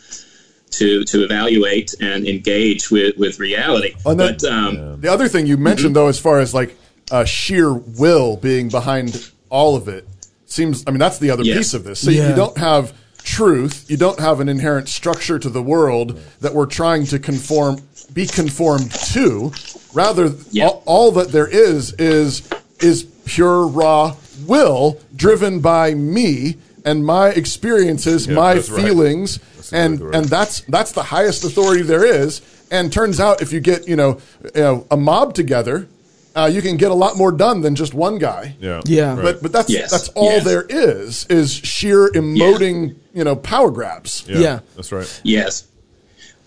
to 0.71 1.03
to 1.06 1.23
evaluate 1.23 1.95
and 2.01 2.27
engage 2.27 2.91
with 2.91 3.17
with 3.17 3.39
reality. 3.39 3.93
And 4.06 4.19
then- 4.19 4.38
but 4.39 4.43
um, 4.51 5.01
The 5.01 5.12
other 5.12 5.27
thing 5.27 5.45
you 5.47 5.58
mentioned, 5.58 5.95
though, 5.95 6.08
as 6.08 6.19
far 6.19 6.39
as 6.39 6.53
like 6.53 6.75
uh, 7.12 7.23
sheer 7.25 7.73
will 7.73 8.36
being 8.38 8.67
behind 8.69 9.32
all 9.49 9.75
of 9.75 9.88
it, 9.88 10.06
seems. 10.45 10.84
I 10.86 10.91
mean, 10.91 10.99
that's 10.99 11.19
the 11.19 11.32
other 11.32 11.43
Yes. 11.43 11.58
piece 11.58 11.73
of 11.73 11.84
this. 11.86 11.99
So 11.99 12.12
Yeah. 12.12 12.30
you 12.30 12.36
don't 12.36 12.58
have 12.58 12.93
truth. 13.23 13.86
You 13.89 13.97
don't 13.97 14.19
have 14.19 14.39
an 14.39 14.49
inherent 14.49 14.88
structure 14.89 15.38
to 15.39 15.49
the 15.49 15.62
world 15.62 16.19
that 16.41 16.53
we're 16.53 16.65
trying 16.65 17.06
to 17.08 17.19
conform, 17.19 17.80
be 18.13 18.25
conformed 18.25 18.91
to. 19.13 19.51
Rather, 19.93 20.34
Yeah. 20.51 20.67
all, 20.67 20.84
all 20.86 21.12
that 21.13 21.32
there 21.32 21.47
is 21.47 21.93
is 21.93 22.43
is 22.82 23.06
pure 23.25 23.65
raw 23.67 24.15
will 24.45 24.99
driven 25.15 25.60
by 25.60 25.93
me 25.93 26.56
and 26.88 27.06
my 27.06 27.30
experiences, 27.30 28.26
Yeah, 28.28 28.36
my 28.36 28.54
that's 28.56 28.69
right. 28.69 28.84
feelings, 28.84 29.39
and 29.71 30.00
right. 30.02 30.15
and 30.15 30.26
that's 30.26 30.62
that's 30.62 30.91
the 30.93 31.04
highest 31.04 31.43
authority 31.43 31.84
there 31.84 32.06
is. 32.06 32.41
And 32.71 32.91
turns 32.91 33.19
out, 33.19 33.41
if 33.41 33.52
you 33.54 33.60
get 33.60 33.88
you 33.88 33.95
know, 33.95 34.19
you 34.56 34.62
know 34.62 34.88
a 34.89 34.97
mob 34.97 35.34
together, 35.34 35.88
uh, 36.36 36.50
you 36.52 36.62
can 36.62 36.78
get 36.78 36.91
a 36.91 36.93
lot 37.06 37.15
more 37.17 37.32
done 37.32 37.62
than 37.62 37.76
just 37.76 37.93
one 37.93 38.17
guy. 38.19 38.56
Yeah, 38.60 38.82
Yeah. 38.86 39.13
Right. 39.15 39.23
But 39.23 39.41
but 39.43 39.52
that's 39.52 39.69
Yes. 39.69 39.91
that's 39.91 40.10
all 40.10 40.32
Yes. 40.32 40.43
there 40.45 40.65
is 40.69 41.26
is 41.30 41.52
sheer 41.54 42.10
emoting 42.12 42.95
you 43.13 43.23
know 43.23 43.36
power 43.36 43.71
grabs. 43.71 44.23
yeah, 44.28 44.39
Yeah. 44.39 44.60
that's 44.76 44.91
right. 44.91 45.21
Yes. 45.23 45.63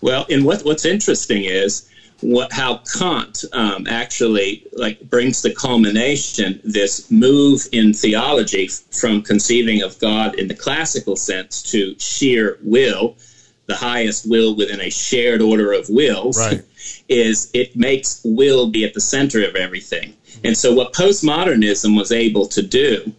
Well, 0.01 0.25
and 0.29 0.43
what 0.45 0.63
what's 0.65 0.85
interesting 0.85 1.43
is 1.45 1.83
what 2.21 2.51
how 2.51 2.81
Kant 2.97 3.43
um, 3.51 3.87
actually 3.87 4.65
like 4.73 5.01
brings 5.09 5.41
to 5.41 5.53
culmination 5.53 6.61
this 6.63 7.09
move 7.11 7.67
in 7.71 7.93
theology 7.93 8.67
from 8.91 9.21
conceiving 9.21 9.81
of 9.81 9.97
God 9.99 10.35
in 10.35 10.47
the 10.47 10.53
classical 10.53 11.15
sense 11.15 11.61
to 11.71 11.95
sheer 11.99 12.57
will, 12.61 13.15
the 13.65 13.75
highest 13.75 14.29
will 14.29 14.55
within 14.55 14.79
a 14.81 14.89
shared 14.89 15.41
order 15.41 15.73
of 15.73 15.89
wills. 15.89 16.37
Right. 16.37 16.63
Is 17.09 17.51
it 17.53 17.75
makes 17.75 18.21
will 18.23 18.69
be 18.69 18.85
at 18.85 18.93
the 18.93 19.01
center 19.01 19.45
of 19.47 19.55
everything. 19.55 20.15
And 20.43 20.57
so, 20.57 20.73
what 20.73 20.93
postmodernism 20.93 21.95
was 21.95 22.11
able 22.11 22.47
to 22.47 22.61
do 22.61 23.13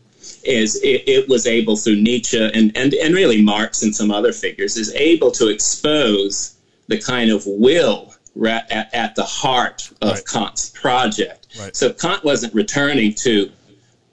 is 0.44 0.76
it, 0.82 1.04
it 1.06 1.28
was 1.28 1.46
able 1.46 1.76
through 1.76 1.96
Nietzsche 1.96 2.38
and, 2.38 2.76
and, 2.76 2.94
and 2.94 3.14
really 3.14 3.42
Marx 3.42 3.82
and 3.82 3.94
some 3.94 4.10
other 4.10 4.32
figures 4.32 4.76
is 4.76 4.92
able 4.94 5.30
to 5.32 5.48
expose 5.48 6.56
the 6.88 6.98
kind 6.98 7.30
of 7.30 7.44
will 7.46 8.12
ra- 8.34 8.62
at, 8.70 8.92
at 8.94 9.14
the 9.14 9.24
heart 9.24 9.90
of 10.00 10.14
Right. 10.14 10.26
Kant's 10.26 10.70
project. 10.70 11.46
Right. 11.58 11.74
So 11.76 11.92
Kant 11.92 12.24
wasn't 12.24 12.54
returning 12.54 13.14
to 13.22 13.50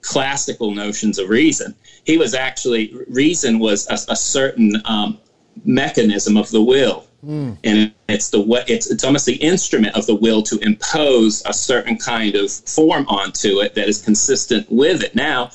classical 0.02 0.70
notions 0.72 1.18
of 1.18 1.28
reason. 1.28 1.74
He 2.04 2.16
was 2.16 2.34
actually 2.34 2.94
reason 3.08 3.58
was 3.58 3.86
a, 3.88 4.12
a 4.12 4.16
certain 4.16 4.80
um, 4.84 5.18
mechanism 5.64 6.36
of 6.36 6.50
the 6.50 6.62
will, 6.62 7.06
and 7.22 7.92
it's 8.08 8.30
the 8.30 8.40
way 8.40 8.64
it's 8.66 8.90
it's 8.90 9.04
almost 9.04 9.26
the 9.26 9.36
instrument 9.36 9.94
of 9.94 10.06
the 10.06 10.14
will 10.14 10.42
to 10.44 10.58
impose 10.60 11.42
a 11.44 11.52
certain 11.52 11.98
kind 11.98 12.34
of 12.34 12.50
form 12.50 13.06
onto 13.08 13.60
it 13.60 13.74
that 13.74 13.88
is 13.88 14.00
consistent 14.00 14.70
with 14.72 15.02
it. 15.02 15.14
Now, 15.14 15.50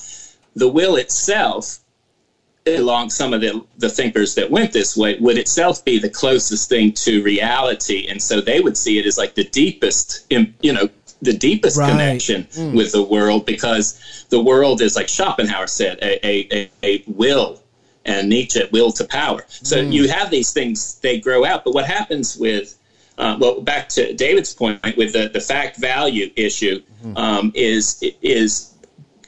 the 0.56 0.68
will 0.68 0.96
itself 0.96 1.80
along 2.68 3.10
some 3.10 3.34
of 3.34 3.42
the, 3.42 3.64
the 3.78 3.90
thinkers 3.90 4.36
that 4.36 4.50
went 4.50 4.74
this 4.74 4.98
way 4.98 5.18
would 5.20 5.38
itself 5.38 5.84
be 5.86 6.00
the 6.00 6.10
closest 6.10 6.68
thing 6.70 6.92
to 6.94 7.22
reality? 7.24 8.08
And 8.08 8.22
so 8.22 8.42
they 8.42 8.60
would 8.60 8.76
see 8.78 8.98
it 8.98 9.06
as 9.06 9.18
like 9.18 9.36
the 9.36 9.44
deepest 9.44 10.26
you 10.30 10.74
know 10.74 10.90
the 11.22 11.34
deepest 11.34 11.78
Right. 11.78 11.92
connection 11.92 12.48
with 12.74 12.92
the 12.92 13.02
world 13.02 13.46
because 13.46 14.26
the 14.30 14.40
world 14.42 14.82
is 14.82 14.96
like 14.96 15.10
schopenhauer 15.10 15.68
said 15.68 15.98
a, 16.02 16.26
a, 16.26 16.48
a, 16.52 16.70
a 16.84 17.04
will 17.08 17.62
and 18.04 18.30
nietzsche 18.30 18.62
will 18.72 18.92
to 18.92 19.04
power. 19.06 19.44
So 19.48 19.80
you 19.80 20.08
have 20.10 20.30
these 20.30 20.52
things 20.52 21.00
they 21.00 21.20
grow 21.20 21.44
out. 21.46 21.64
But 21.64 21.74
what 21.74 21.86
happens 21.86 22.38
with 22.38 22.78
uh, 23.18 23.38
well, 23.40 23.62
back 23.62 23.88
to 23.90 24.14
David's 24.14 24.54
point 24.54 24.82
with 24.98 25.14
the, 25.14 25.30
the 25.32 25.40
fact 25.40 25.78
value 25.78 26.30
issue 26.36 26.82
um, 27.16 27.52
is 27.56 28.04
is 28.22 28.72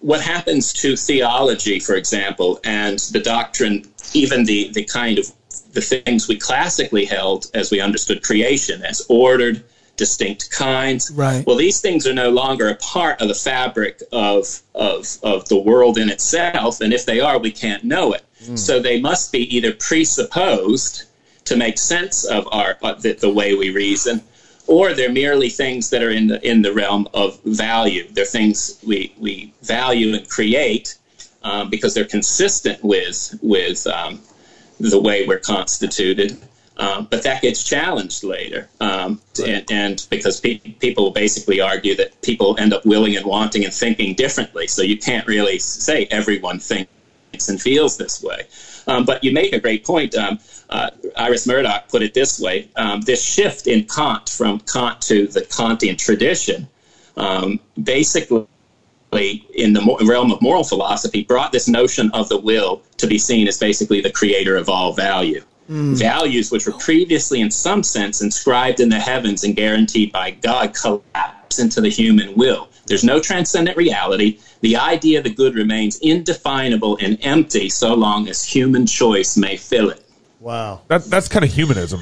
what 0.08 0.22
happens 0.22 0.72
to 0.72 0.96
theology, 0.96 1.82
for 1.82 1.96
example, 1.96 2.62
and 2.64 2.98
the 3.12 3.20
doctrine, 3.20 3.84
even 4.14 4.46
the, 4.46 4.72
the 4.72 4.86
kind 4.86 5.20
of 5.20 5.30
the 5.74 5.82
things 5.82 6.30
we 6.30 6.38
classically 6.38 7.04
held 7.04 7.48
as 7.54 7.72
we 7.72 7.82
understood 7.82 8.24
creation 8.24 8.82
as 8.84 9.06
ordered, 9.10 9.62
distinct 9.98 10.50
kinds. 10.50 11.12
Right. 11.12 11.46
Well, 11.46 11.58
these 11.58 11.82
things 11.82 12.08
are 12.08 12.14
no 12.14 12.30
longer 12.30 12.70
a 12.70 12.76
part 12.76 13.22
of 13.22 13.28
the 13.28 13.34
fabric 13.34 14.02
of, 14.14 14.62
of, 14.74 15.18
of 15.24 15.50
the 15.50 15.58
world 15.58 15.98
in 15.98 16.08
itself, 16.08 16.80
and 16.80 16.94
if 16.94 17.06
they 17.06 17.20
are, 17.20 17.38
we 17.38 17.52
can't 17.52 17.84
know 17.84 18.14
it. 18.14 18.24
So 18.58 18.80
they 18.80 19.02
must 19.02 19.34
be 19.34 19.54
either 19.58 19.74
presupposed 19.74 21.04
to 21.44 21.58
make 21.58 21.78
sense 21.78 22.24
of 22.24 22.48
our 22.54 22.78
uh, 22.82 22.94
the, 22.94 23.12
the 23.12 23.30
way 23.30 23.56
we 23.56 23.72
reason, 23.72 24.24
or 24.68 24.94
they're 24.94 25.12
merely 25.12 25.50
things 25.50 25.90
that 25.90 26.04
are 26.04 26.12
in 26.12 26.28
the 26.28 26.48
in 26.48 26.62
the 26.62 26.74
realm 26.74 27.08
of 27.14 27.42
value. 27.44 28.08
They're 28.12 28.26
things 28.26 28.80
we 28.86 29.14
we 29.18 29.54
value 29.62 30.16
and 30.16 30.28
create 30.30 30.98
um, 31.44 31.70
because 31.70 31.94
they're 31.94 32.06
consistent 32.06 32.84
with 32.84 33.38
with 33.42 33.88
um, 33.88 34.20
the 34.80 35.00
way 35.00 35.26
we're 35.26 35.40
constituted. 35.40 36.38
Um, 36.78 37.08
but 37.10 37.24
that 37.24 37.42
gets 37.42 37.64
challenged 37.64 38.24
later, 38.24 38.70
um, 38.80 39.20
and, 39.44 39.66
and 39.72 40.06
because 40.12 40.40
pe- 40.40 40.60
people 40.60 41.10
basically 41.10 41.60
argue 41.60 41.96
that 41.96 42.22
people 42.22 42.56
end 42.60 42.72
up 42.72 42.86
willing 42.86 43.16
and 43.16 43.26
wanting 43.26 43.66
and 43.66 43.74
thinking 43.74 44.14
differently. 44.14 44.68
So 44.68 44.84
you 44.84 44.96
can't 44.96 45.26
really 45.26 45.58
say 45.58 46.06
everyone 46.12 46.60
thinks 46.60 47.50
and 47.50 47.60
feels 47.60 47.98
this 47.98 48.22
way. 48.22 48.46
Um, 48.88 49.06
but 49.06 49.24
you 49.24 49.32
make 49.32 49.54
a 49.54 49.60
great 49.60 49.86
point. 49.86 50.16
Um, 50.16 50.40
uh, 50.70 50.90
Iris 51.16 51.46
Murdoch 51.46 51.90
put 51.90 52.02
it 52.02 52.14
this 52.14 52.40
way: 52.40 52.70
um, 52.76 53.02
this 53.02 53.24
shift 53.24 53.68
in 53.68 53.86
Kant 53.86 54.30
from 54.30 54.60
Kant 54.62 55.02
to 55.04 55.28
the 55.28 55.42
Kantian 55.42 55.98
tradition, 55.98 56.68
um, 57.18 57.60
basically 57.82 58.48
in 59.12 59.74
the 59.74 59.98
realm 60.06 60.32
of 60.32 60.42
moral 60.42 60.64
philosophy, 60.64 61.24
brought 61.24 61.52
this 61.52 61.68
notion 61.68 62.12
of 62.12 62.30
the 62.30 62.38
will 62.38 62.82
to 62.98 63.08
be 63.08 63.18
seen 63.18 63.48
as 63.48 63.58
basically 63.58 64.02
the 64.02 64.12
creator 64.12 64.56
of 64.56 64.70
all 64.70 64.94
value. 64.94 65.44
Mm. 65.70 65.98
Values 65.98 66.50
which 66.50 66.66
were 66.66 66.74
previously, 66.74 67.42
in 67.42 67.52
some 67.52 67.84
sense, 67.84 68.22
inscribed 68.22 68.80
in 68.80 68.88
the 68.88 69.00
heavens 69.00 69.44
and 69.44 69.56
guaranteed 69.56 70.14
by 70.14 70.32
God 70.32 70.74
collapse 70.74 71.60
into 71.60 71.82
the 71.82 71.90
human 71.90 72.34
will. 72.36 72.70
There's 72.86 73.04
no 73.04 73.20
transcendent 73.20 73.76
reality. 73.76 74.40
The 74.62 74.78
idea 74.78 75.20
of 75.20 75.24
the 75.24 75.34
good 75.34 75.56
remains 75.56 76.00
indefinable 76.00 76.98
and 77.02 77.18
empty 77.22 77.70
so 77.70 77.94
long 77.94 78.28
as 78.28 78.44
human 78.44 78.86
choice 78.86 79.38
may 79.38 79.58
fill 79.58 79.90
it. 79.90 80.04
Wow. 80.40 80.82
That, 80.88 81.06
that's 81.06 81.28
kind 81.28 81.46
of 81.46 81.52
humanism. 81.52 82.02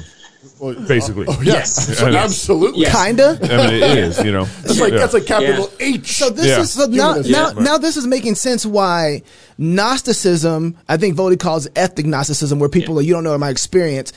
Well, 0.58 0.74
basically, 0.86 1.26
oh, 1.28 1.38
yes, 1.42 1.88
yes. 1.88 2.02
absolutely, 2.02 2.82
yes. 2.82 3.04
kinda. 3.04 3.38
I 3.42 3.56
mean, 3.70 3.82
it 3.82 3.98
is. 3.98 4.24
You 4.24 4.32
know, 4.32 4.44
that's 4.44 4.80
like 4.80 4.92
yeah. 4.92 4.98
that's 5.00 5.12
like 5.12 5.26
capital 5.26 5.70
yeah. 5.78 5.86
H. 5.86 6.18
So 6.18 6.30
this 6.30 6.46
yeah. 6.46 6.60
is 6.60 6.72
so 6.72 6.86
now 6.86 7.16
now, 7.16 7.50
now 7.50 7.78
this 7.78 7.96
is 7.96 8.06
making 8.06 8.36
sense 8.36 8.64
why 8.64 9.22
Gnosticism. 9.58 10.78
I 10.88 10.96
think 10.96 11.16
Voddie 11.16 11.38
calls 11.38 11.68
ethnic 11.76 12.06
Gnosticism, 12.06 12.58
where 12.58 12.68
people 12.68 12.98
are 12.98 13.02
you 13.02 13.12
don't 13.12 13.24
know 13.24 13.34
in 13.34 13.40
my 13.40 13.50
experience 13.50 14.12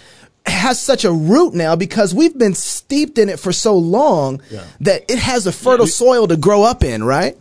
has 0.45 0.80
such 0.80 1.06
a 1.06 1.12
root 1.12 1.54
now 1.54 1.75
because 1.75 2.13
we've 2.13 2.38
been 2.38 2.54
steeped 2.54 3.17
in 3.17 3.30
it 3.30 3.39
for 3.39 3.52
so 3.52 3.75
long 3.75 4.41
that 4.80 5.04
it 5.10 5.19
has 5.19 5.45
a 5.45 5.52
fertile 5.52 5.88
soil 5.88 6.28
to 6.28 6.38
grow 6.38 6.63
up 6.63 6.84
in, 6.84 7.04
right? 7.04 7.38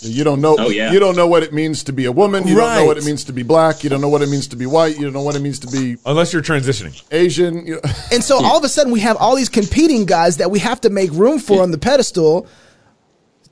You 0.00 0.24
don't 0.24 0.40
know. 0.40 0.56
Oh, 0.58 0.68
yeah. 0.68 0.92
You 0.92 0.98
don't 0.98 1.16
know 1.16 1.26
what 1.26 1.42
it 1.42 1.52
means 1.52 1.84
to 1.84 1.92
be 1.92 2.04
a 2.04 2.12
woman. 2.12 2.46
You 2.46 2.58
right. 2.58 2.76
don't 2.76 2.82
know 2.82 2.86
what 2.86 2.98
it 2.98 3.04
means 3.04 3.24
to 3.24 3.32
be 3.32 3.42
black. 3.42 3.82
You 3.84 3.90
don't 3.90 4.00
know 4.00 4.08
what 4.08 4.22
it 4.22 4.28
means 4.28 4.48
to 4.48 4.56
be 4.56 4.66
white. 4.66 4.96
You 4.96 5.04
don't 5.04 5.12
know 5.12 5.22
what 5.22 5.36
it 5.36 5.40
means 5.40 5.58
to 5.60 5.66
be 5.66 5.96
unless 6.04 6.32
you're 6.32 6.42
transitioning 6.42 7.02
Asian. 7.10 7.66
You 7.66 7.74
know. 7.74 7.80
And 8.12 8.22
so 8.22 8.44
all 8.44 8.58
of 8.58 8.64
a 8.64 8.68
sudden 8.68 8.92
we 8.92 9.00
have 9.00 9.16
all 9.16 9.36
these 9.36 9.48
competing 9.48 10.04
guys 10.04 10.36
that 10.36 10.50
we 10.50 10.58
have 10.58 10.80
to 10.82 10.90
make 10.90 11.10
room 11.12 11.38
for 11.38 11.62
on 11.62 11.70
the 11.70 11.78
pedestal 11.78 12.46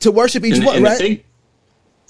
to 0.01 0.11
worship 0.11 0.45
each 0.45 0.57
and, 0.57 0.67
one. 0.67 0.77
And 0.77 0.85
right? 0.85 0.99
Thing, 0.99 1.25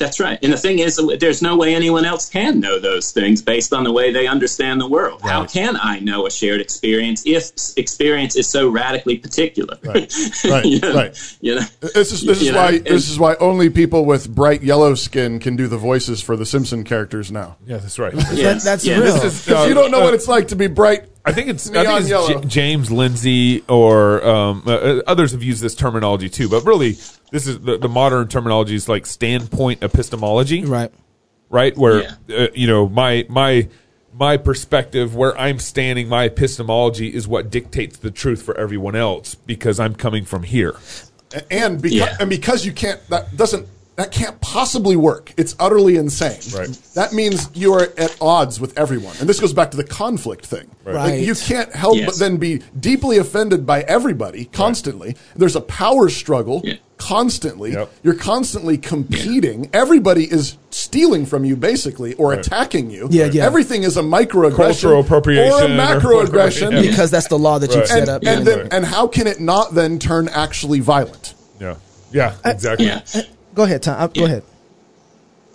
that's 0.01 0.19
right. 0.19 0.39
And 0.43 0.53
the 0.53 0.57
thing 0.57 0.79
is, 0.79 1.01
there's 1.21 1.43
no 1.43 1.57
way 1.57 1.75
anyone 1.75 2.07
else 2.07 2.29
can 2.29 2.59
know 2.59 2.81
those 2.81 3.13
things 3.13 3.43
based 3.43 3.73
on 3.73 3.85
the 3.85 3.93
way 3.93 4.11
they 4.11 4.27
understand 4.27 4.81
the 4.81 4.89
world. 4.89 5.21
Right. 5.23 5.31
How 5.31 5.45
can 5.45 5.77
I 5.77 6.01
know 6.01 6.27
a 6.27 6.31
shared 6.31 6.61
experience 6.61 7.23
if 7.27 7.53
experience 7.77 8.35
is 8.35 8.49
so 8.49 8.69
radically 8.69 9.19
particular? 9.19 9.77
Right. 9.85 10.13
Right. 10.45 10.65
you 10.65 10.81
know, 10.81 10.95
right. 10.95 11.37
You 11.41 11.57
know, 11.57 11.67
this 11.81 12.13
is 12.13 12.23
this 12.23 12.41
is 12.41 12.51
why 12.51 12.71
know, 12.71 12.79
this 12.79 13.11
is 13.11 13.19
why 13.19 13.37
only 13.37 13.69
people 13.69 14.07
with 14.07 14.35
bright 14.35 14.63
yellow 14.63 14.95
skin 14.95 15.39
can 15.39 15.55
do 15.55 15.69
the 15.69 15.79
voices 15.79 16.23
for 16.23 16.35
the 16.35 16.47
Simpson 16.47 16.83
characters 16.83 17.31
now. 17.31 17.59
Yeah, 17.67 17.77
that's 17.77 17.99
right. 17.99 18.15
yes. 18.33 18.65
that's 18.65 18.87
yeah, 18.87 18.99
real. 18.99 19.17
Is, 19.17 19.49
uh, 19.49 19.67
you 19.69 19.75
don't 19.75 19.91
know 19.91 20.01
uh, 20.01 20.05
what 20.05 20.15
it's 20.15 20.29
like 20.29 20.49
to 20.49 20.57
be 20.57 20.67
bright 20.67 21.10
I 21.25 21.33
think 21.33 21.49
it's, 21.49 21.71
I 21.71 21.85
think 21.85 22.11
it's 22.11 22.29
J- 22.29 22.49
James 22.49 22.91
Lindsay 22.91 23.63
or 23.69 24.25
um, 24.27 24.63
uh, 24.67 24.71
uh, 24.71 25.03
others 25.07 25.33
have 25.33 25.43
used 25.43 25.63
this 25.63 25.75
terminology 25.75 26.29
too, 26.29 26.49
but 26.49 26.65
really, 26.65 26.93
this 27.31 27.47
is 27.47 27.61
the, 27.61 27.77
the 27.77 27.89
modern 27.89 28.29
terminology 28.29 28.75
is 28.75 28.89
like 28.89 29.07
standpoint 29.07 29.83
epistemology, 29.83 30.65
right? 30.65 30.93
Right, 31.51 31.77
where 31.77 32.03
yeah. 32.29 32.37
uh, 32.37 32.47
you 32.55 32.67
know 32.67 32.89
my 32.89 33.27
my 33.29 33.69
my 34.13 34.37
perspective, 34.37 35.15
where 35.15 35.37
I'm 35.39 35.59
standing, 35.59 36.09
my 36.09 36.25
epistemology 36.25 37.13
is 37.13 37.29
what 37.29 37.51
dictates 37.51 37.99
the 37.99 38.11
truth 38.11 38.43
for 38.43 38.57
everyone 38.57 38.97
else 38.97 39.35
because 39.35 39.79
I'm 39.79 39.95
coming 39.95 40.25
from 40.25 40.43
here, 40.43 40.77
and 41.51 41.83
because 41.83 41.99
yeah. 41.99 42.17
and 42.19 42.31
because 42.31 42.65
you 42.65 42.73
can't 42.73 43.05
that 43.09 43.37
doesn't 43.37 43.69
that 44.01 44.11
can't 44.11 44.41
possibly 44.41 44.97
work. 44.97 45.33
It's 45.37 45.55
utterly 45.59 45.97
insane. 45.97 46.41
Right. 46.59 46.69
That 46.95 47.13
means 47.13 47.51
you 47.55 47.75
are 47.75 47.89
at 47.99 48.17
odds 48.21 48.61
with 48.61 48.79
everyone. 48.79 49.15
And 49.21 49.29
this 49.29 49.41
goes 49.41 49.53
back 49.53 49.71
to 49.73 49.77
the 49.77 49.85
conflict 49.85 50.47
thing. 50.47 50.71
Right. 50.85 50.95
Like 50.95 51.21
you 51.21 51.35
can't 51.35 51.73
help 51.75 51.97
yes. 51.97 52.07
but 52.07 52.19
then 52.19 52.39
be 52.39 52.63
deeply 52.79 53.19
offended 53.19 53.67
by 53.67 53.83
everybody 53.83 54.47
constantly. 54.47 55.09
Right. 55.09 55.19
There's 55.37 55.57
a 55.57 55.61
power 55.61 56.09
struggle 56.09 56.63
yeah. 56.65 56.75
constantly. 56.97 57.73
Yep. 57.73 57.93
You're 58.03 58.15
constantly 58.15 58.79
competing. 58.79 59.65
Yeah. 59.65 59.71
Everybody 59.75 60.25
is 60.25 60.57
stealing 60.71 61.27
from 61.27 61.45
you 61.45 61.57
basically 61.57 62.15
or 62.15 62.31
right. 62.31 62.39
attacking 62.39 62.91
you. 62.91 63.09
Yeah, 63.11 63.27
yeah. 63.27 63.45
Everything 63.45 63.83
is 63.83 63.97
a 63.97 64.03
microaggression 64.03 64.57
Cultural 64.57 65.01
appropriation 65.01 65.53
or 65.53 65.65
a 65.65 65.69
macroaggression 65.77 66.73
yeah. 66.73 66.91
because 66.91 67.11
that's 67.11 67.29
the 67.29 67.39
law 67.39 67.59
that 67.59 67.75
you've 67.75 67.87
set 67.87 68.09
up. 68.09 68.25
And, 68.25 68.47
then, 68.47 68.69
and 68.73 68.85
how 68.85 69.07
can 69.07 69.27
it 69.27 69.41
not 69.41 69.75
then 69.75 69.99
turn 69.99 70.29
actually 70.29 70.81
violent? 70.81 71.35
Yeah. 71.61 71.77
Yeah, 72.13 72.35
exactly. 72.45 72.91
Uh, 72.91 73.01
yeah. 73.15 73.23
Go 73.55 73.65
ahead, 73.65 73.83
Tom. 73.83 74.11
Go 74.15 74.25
ahead. 74.25 74.43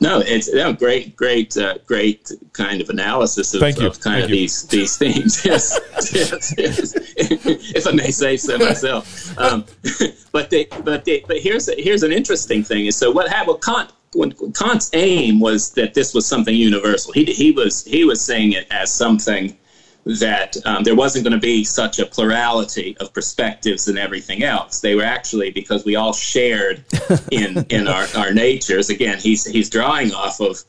No, 0.01 0.19
it's 0.19 0.51
no, 0.51 0.73
great, 0.73 1.15
great, 1.15 1.55
uh, 1.55 1.77
great 1.85 2.29
kind 2.51 2.81
of 2.81 2.89
analysis 2.89 3.53
of, 3.53 3.61
of 3.61 3.73
kind 3.77 3.93
Thank 3.93 4.23
of 4.25 4.29
you. 4.29 4.35
these 4.35 4.67
these 4.67 4.97
things. 4.97 5.45
yes, 5.45 5.79
yes, 6.13 6.53
yes. 6.57 6.93
if 7.15 7.87
I 7.87 7.91
may 7.91 8.11
say 8.11 8.35
so 8.35 8.57
myself. 8.57 9.37
Um, 9.37 9.65
but 10.33 10.49
they, 10.49 10.65
but 10.83 11.05
they, 11.05 11.23
but 11.27 11.39
here's 11.39 11.69
here's 11.81 12.03
an 12.03 12.11
interesting 12.11 12.63
thing. 12.63 12.87
Is 12.87 12.97
so 12.97 13.09
what 13.09 13.29
happened? 13.29 13.47
Well, 13.47 13.57
Kant 13.57 13.91
when 14.13 14.31
Kant's 14.53 14.89
aim 14.93 15.39
was 15.39 15.71
that 15.71 15.93
this 15.93 16.13
was 16.13 16.25
something 16.25 16.55
universal. 16.55 17.13
He 17.13 17.25
he 17.25 17.51
was 17.51 17.85
he 17.85 18.03
was 18.03 18.21
saying 18.21 18.51
it 18.51 18.67
as 18.71 18.91
something 18.91 19.57
that 20.05 20.55
um, 20.65 20.83
there 20.83 20.95
wasn't 20.95 21.23
going 21.23 21.33
to 21.33 21.39
be 21.39 21.63
such 21.63 21.97
a 21.97 22.05
plurality 22.05 22.95
of 22.99 23.11
perspectives 23.11 23.87
and 23.87 23.97
everything 23.97 24.43
else. 24.43 24.79
They 24.81 24.93
were 24.93 25.03
actually 25.03 25.49
because 25.49 25.83
we 25.83 25.95
all 25.95 26.13
shared 26.13 26.83
in 27.31 27.65
in 27.69 27.87
our, 27.87 28.05
our 28.15 28.33
natures. 28.33 28.89
Again, 28.89 29.17
he's 29.17 29.45
he's 29.45 29.69
drawing 29.69 30.13
off 30.13 30.39
of 30.39 30.63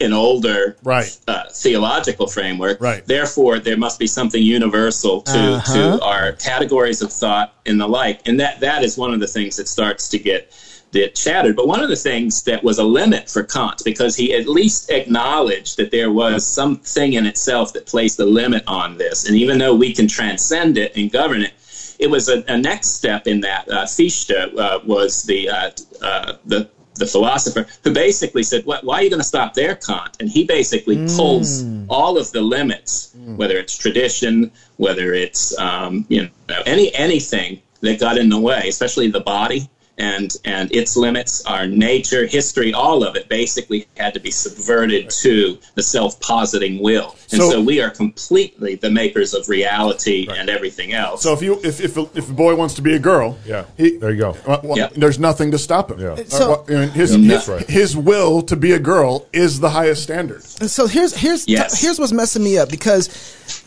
an 0.00 0.12
older 0.12 0.76
right. 0.82 1.16
uh, 1.28 1.44
theological 1.50 2.26
framework. 2.26 2.80
Right. 2.80 3.06
Therefore, 3.06 3.60
there 3.60 3.76
must 3.76 3.98
be 4.00 4.08
something 4.08 4.42
universal 4.42 5.22
to, 5.22 5.38
uh-huh. 5.38 5.74
to 5.74 6.04
our 6.04 6.32
categories 6.32 7.00
of 7.00 7.12
thought 7.12 7.54
and 7.64 7.80
the 7.80 7.86
like. 7.86 8.26
And 8.26 8.40
that 8.40 8.60
that 8.60 8.82
is 8.82 8.98
one 8.98 9.14
of 9.14 9.20
the 9.20 9.28
things 9.28 9.56
that 9.56 9.68
starts 9.68 10.08
to 10.08 10.18
get 10.18 10.52
that 10.94 11.16
shattered. 11.16 11.54
But 11.54 11.68
one 11.68 11.82
of 11.82 11.88
the 11.88 11.96
things 11.96 12.42
that 12.44 12.64
was 12.64 12.78
a 12.78 12.84
limit 12.84 13.28
for 13.28 13.42
Kant, 13.42 13.82
because 13.84 14.16
he 14.16 14.34
at 14.34 14.48
least 14.48 14.90
acknowledged 14.90 15.76
that 15.76 15.90
there 15.90 16.10
was 16.10 16.46
something 16.46 17.12
in 17.12 17.26
itself 17.26 17.72
that 17.74 17.86
placed 17.86 18.18
a 18.18 18.24
limit 18.24 18.64
on 18.66 18.96
this. 18.96 19.28
And 19.28 19.36
even 19.36 19.58
though 19.58 19.74
we 19.74 19.92
can 19.92 20.08
transcend 20.08 20.78
it 20.78 20.96
and 20.96 21.12
govern 21.12 21.42
it, 21.42 21.52
it 21.98 22.08
was 22.08 22.28
a, 22.28 22.42
a 22.48 22.56
next 22.56 22.88
step 22.90 23.26
in 23.26 23.40
that. 23.40 23.68
Uh, 23.68 23.86
Fichte 23.86 24.32
uh, 24.32 24.80
was 24.84 25.22
the, 25.24 25.48
uh, 25.48 25.70
uh, 26.02 26.32
the 26.46 26.68
the 26.96 27.06
philosopher 27.06 27.66
who 27.82 27.92
basically 27.92 28.44
said, 28.44 28.64
"Why 28.64 28.78
are 28.84 29.02
you 29.02 29.10
going 29.10 29.20
to 29.20 29.26
stop 29.26 29.54
there, 29.54 29.74
Kant?" 29.74 30.16
And 30.20 30.28
he 30.28 30.44
basically 30.44 30.96
mm. 30.96 31.16
pulls 31.16 31.64
all 31.88 32.16
of 32.16 32.30
the 32.30 32.40
limits, 32.40 33.14
mm. 33.16 33.36
whether 33.36 33.58
it's 33.58 33.76
tradition, 33.76 34.52
whether 34.76 35.12
it's 35.12 35.58
um, 35.58 36.06
you 36.08 36.30
know 36.48 36.62
any 36.66 36.94
anything 36.94 37.60
that 37.80 37.98
got 37.98 38.16
in 38.16 38.28
the 38.28 38.38
way, 38.38 38.68
especially 38.68 39.10
the 39.10 39.20
body 39.20 39.68
and 39.98 40.36
and 40.44 40.72
its 40.72 40.96
limits, 40.96 41.44
our 41.46 41.66
nature, 41.66 42.26
history, 42.26 42.72
all 42.72 43.04
of 43.04 43.16
it 43.16 43.28
basically 43.28 43.86
had 43.96 44.14
to 44.14 44.20
be 44.20 44.30
subverted 44.30 45.10
to 45.10 45.58
the 45.74 45.82
self-positing 45.82 46.82
will. 46.82 47.16
And 47.30 47.40
so, 47.40 47.50
so 47.50 47.62
we 47.62 47.80
are 47.80 47.90
completely 47.90 48.74
the 48.74 48.90
makers 48.90 49.34
of 49.34 49.48
reality 49.48 50.26
right. 50.28 50.38
and 50.38 50.50
everything 50.50 50.92
else. 50.92 51.22
So 51.22 51.32
if 51.32 51.42
you 51.42 51.60
if 51.62 51.80
if 51.80 51.96
a, 51.96 52.08
if 52.14 52.28
a 52.28 52.32
boy 52.32 52.54
wants 52.56 52.74
to 52.74 52.82
be 52.82 52.94
a 52.94 52.98
girl, 52.98 53.38
yeah, 53.46 53.64
he, 53.76 53.96
there 53.96 54.10
you 54.10 54.18
go. 54.18 54.36
Well, 54.46 54.76
yep. 54.76 54.94
There's 54.94 55.18
nothing 55.18 55.50
to 55.52 55.58
stop 55.58 55.90
him. 55.90 56.00
Yeah. 56.00 56.16
So, 56.26 56.64
uh, 56.68 56.88
his, 56.88 57.14
his, 57.14 57.48
right. 57.48 57.68
his, 57.68 57.96
will 57.96 58.42
to 58.42 58.56
be 58.56 58.72
a 58.72 58.78
girl 58.78 59.26
is 59.32 59.60
the 59.60 59.70
highest 59.70 60.02
standard. 60.02 60.42
So 60.42 60.86
here's 60.86 61.14
here's 61.14 61.46
yes. 61.46 61.80
here's 61.80 61.98
what's 61.98 62.12
messing 62.12 62.42
me 62.42 62.58
up 62.58 62.68
because 62.68 63.08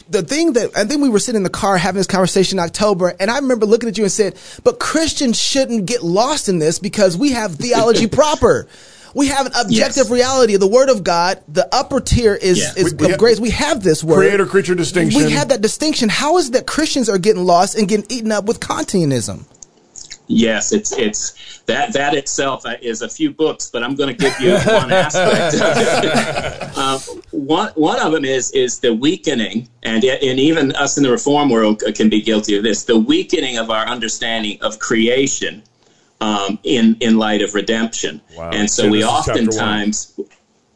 the 0.09 0.23
thing 0.23 0.53
that 0.53 0.77
I 0.77 0.85
think 0.85 1.01
we 1.01 1.09
were 1.09 1.19
sitting 1.19 1.37
in 1.37 1.43
the 1.43 1.49
car 1.49 1.77
having 1.77 1.97
this 1.97 2.07
conversation 2.07 2.59
in 2.59 2.65
October, 2.65 3.13
and 3.19 3.29
I 3.29 3.37
remember 3.37 3.65
looking 3.65 3.89
at 3.89 3.97
you 3.97 4.03
and 4.03 4.11
said, 4.11 4.35
"But 4.63 4.79
Christians 4.79 5.39
shouldn't 5.39 5.85
get 5.85 6.03
lost 6.03 6.49
in 6.49 6.59
this 6.59 6.79
because 6.79 7.17
we 7.17 7.31
have 7.31 7.55
theology 7.55 8.07
proper." 8.07 8.67
We 9.13 9.27
have 9.29 9.47
an 9.47 9.53
objective 9.55 10.03
yes. 10.03 10.11
reality 10.11 10.53
of 10.53 10.59
the 10.59 10.67
Word 10.67 10.89
of 10.89 11.03
God. 11.03 11.41
The 11.47 11.67
upper 11.73 11.99
tier 12.01 12.35
is, 12.35 12.59
yeah. 12.59 12.83
is 12.83 12.93
we, 12.93 13.11
of 13.11 13.17
grace. 13.17 13.39
We 13.39 13.49
have 13.49 13.81
this 13.81 14.03
word. 14.03 14.17
Creator 14.17 14.45
creature 14.45 14.75
distinction. 14.75 15.23
We 15.23 15.31
have 15.31 15.47
that 15.47 15.61
distinction. 15.61 16.07
How 16.07 16.37
is 16.37 16.49
it 16.49 16.51
that 16.51 16.67
Christians 16.67 17.09
are 17.09 17.17
getting 17.17 17.43
lost 17.43 17.75
and 17.75 17.87
getting 17.87 18.05
eaten 18.09 18.31
up 18.31 18.45
with 18.45 18.59
Kantianism? 18.59 19.45
Yes, 20.27 20.73
it's 20.73 20.91
it's 20.97 21.61
that 21.67 21.93
that 21.93 22.13
itself 22.13 22.63
is 22.81 23.01
a 23.01 23.09
few 23.09 23.31
books, 23.31 23.69
but 23.69 23.83
I'm 23.83 23.95
going 23.95 24.15
to 24.15 24.21
give 24.21 24.39
you 24.39 24.53
one 24.53 24.91
aspect. 24.91 25.55
uh, 26.77 26.99
one 27.31 27.71
one 27.75 27.99
of 27.99 28.11
them 28.11 28.25
is 28.25 28.51
is 28.51 28.79
the 28.79 28.93
weakening, 28.93 29.69
and 29.83 30.03
and 30.03 30.39
even 30.39 30.73
us 30.73 30.97
in 30.97 31.03
the 31.03 31.11
reform 31.11 31.49
world 31.49 31.81
can 31.95 32.09
be 32.09 32.21
guilty 32.21 32.57
of 32.57 32.63
this: 32.63 32.83
the 32.83 32.99
weakening 32.99 33.57
of 33.57 33.69
our 33.69 33.85
understanding 33.85 34.57
of 34.61 34.79
creation 34.79 35.63
um, 36.21 36.59
in 36.63 36.97
in 36.99 37.17
light 37.17 37.41
of 37.41 37.53
redemption. 37.53 38.21
Wow. 38.35 38.51
And 38.51 38.69
so, 38.69 38.83
so 38.83 38.89
we 38.89 39.03
oftentimes, 39.03 40.19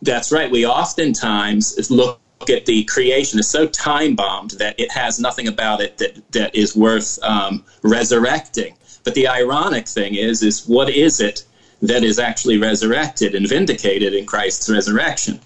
that's 0.02 0.32
right, 0.32 0.50
we 0.50 0.66
oftentimes 0.66 1.90
look 1.90 2.20
at 2.50 2.66
the 2.66 2.84
creation 2.86 3.40
is 3.40 3.50
so 3.50 3.68
time 3.68 4.16
bombed 4.16 4.52
that 4.52 4.80
it 4.80 4.92
has 4.92 5.20
nothing 5.20 5.48
about 5.48 5.82
it 5.82 5.98
that 5.98 6.32
that 6.32 6.56
is 6.56 6.76
worth 6.76 7.20
um, 7.24 7.64
resurrecting. 7.84 8.76
But 9.04 9.16
the 9.16 9.28
ironic 9.28 9.88
thing 9.88 10.16
is, 10.16 10.44
is 10.44 10.68
what 10.68 10.90
is 10.90 11.20
it 11.20 11.46
that 11.82 12.04
is 12.04 12.20
actually 12.20 12.58
resurrected 12.58 13.34
and 13.34 13.48
vindicated 13.48 14.14
in 14.14 14.26
Christ's 14.26 14.70
resurrection? 14.70 15.40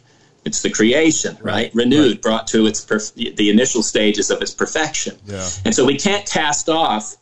It's 0.43 0.61
the 0.61 0.69
creation, 0.69 1.35
right? 1.41 1.53
right. 1.53 1.75
Renewed, 1.75 2.11
right. 2.11 2.21
brought 2.21 2.47
to 2.47 2.67
its 2.67 2.85
perf- 2.85 3.35
the 3.35 3.49
initial 3.49 3.81
stages 3.81 4.29
of 4.29 4.41
its 4.41 4.53
perfection. 4.53 5.17
Yeah. 5.25 5.49
And 5.63 5.73
so 5.73 5.85
we 5.85 5.97
can't 5.97 6.29
cast 6.29 6.69
off 6.69 7.15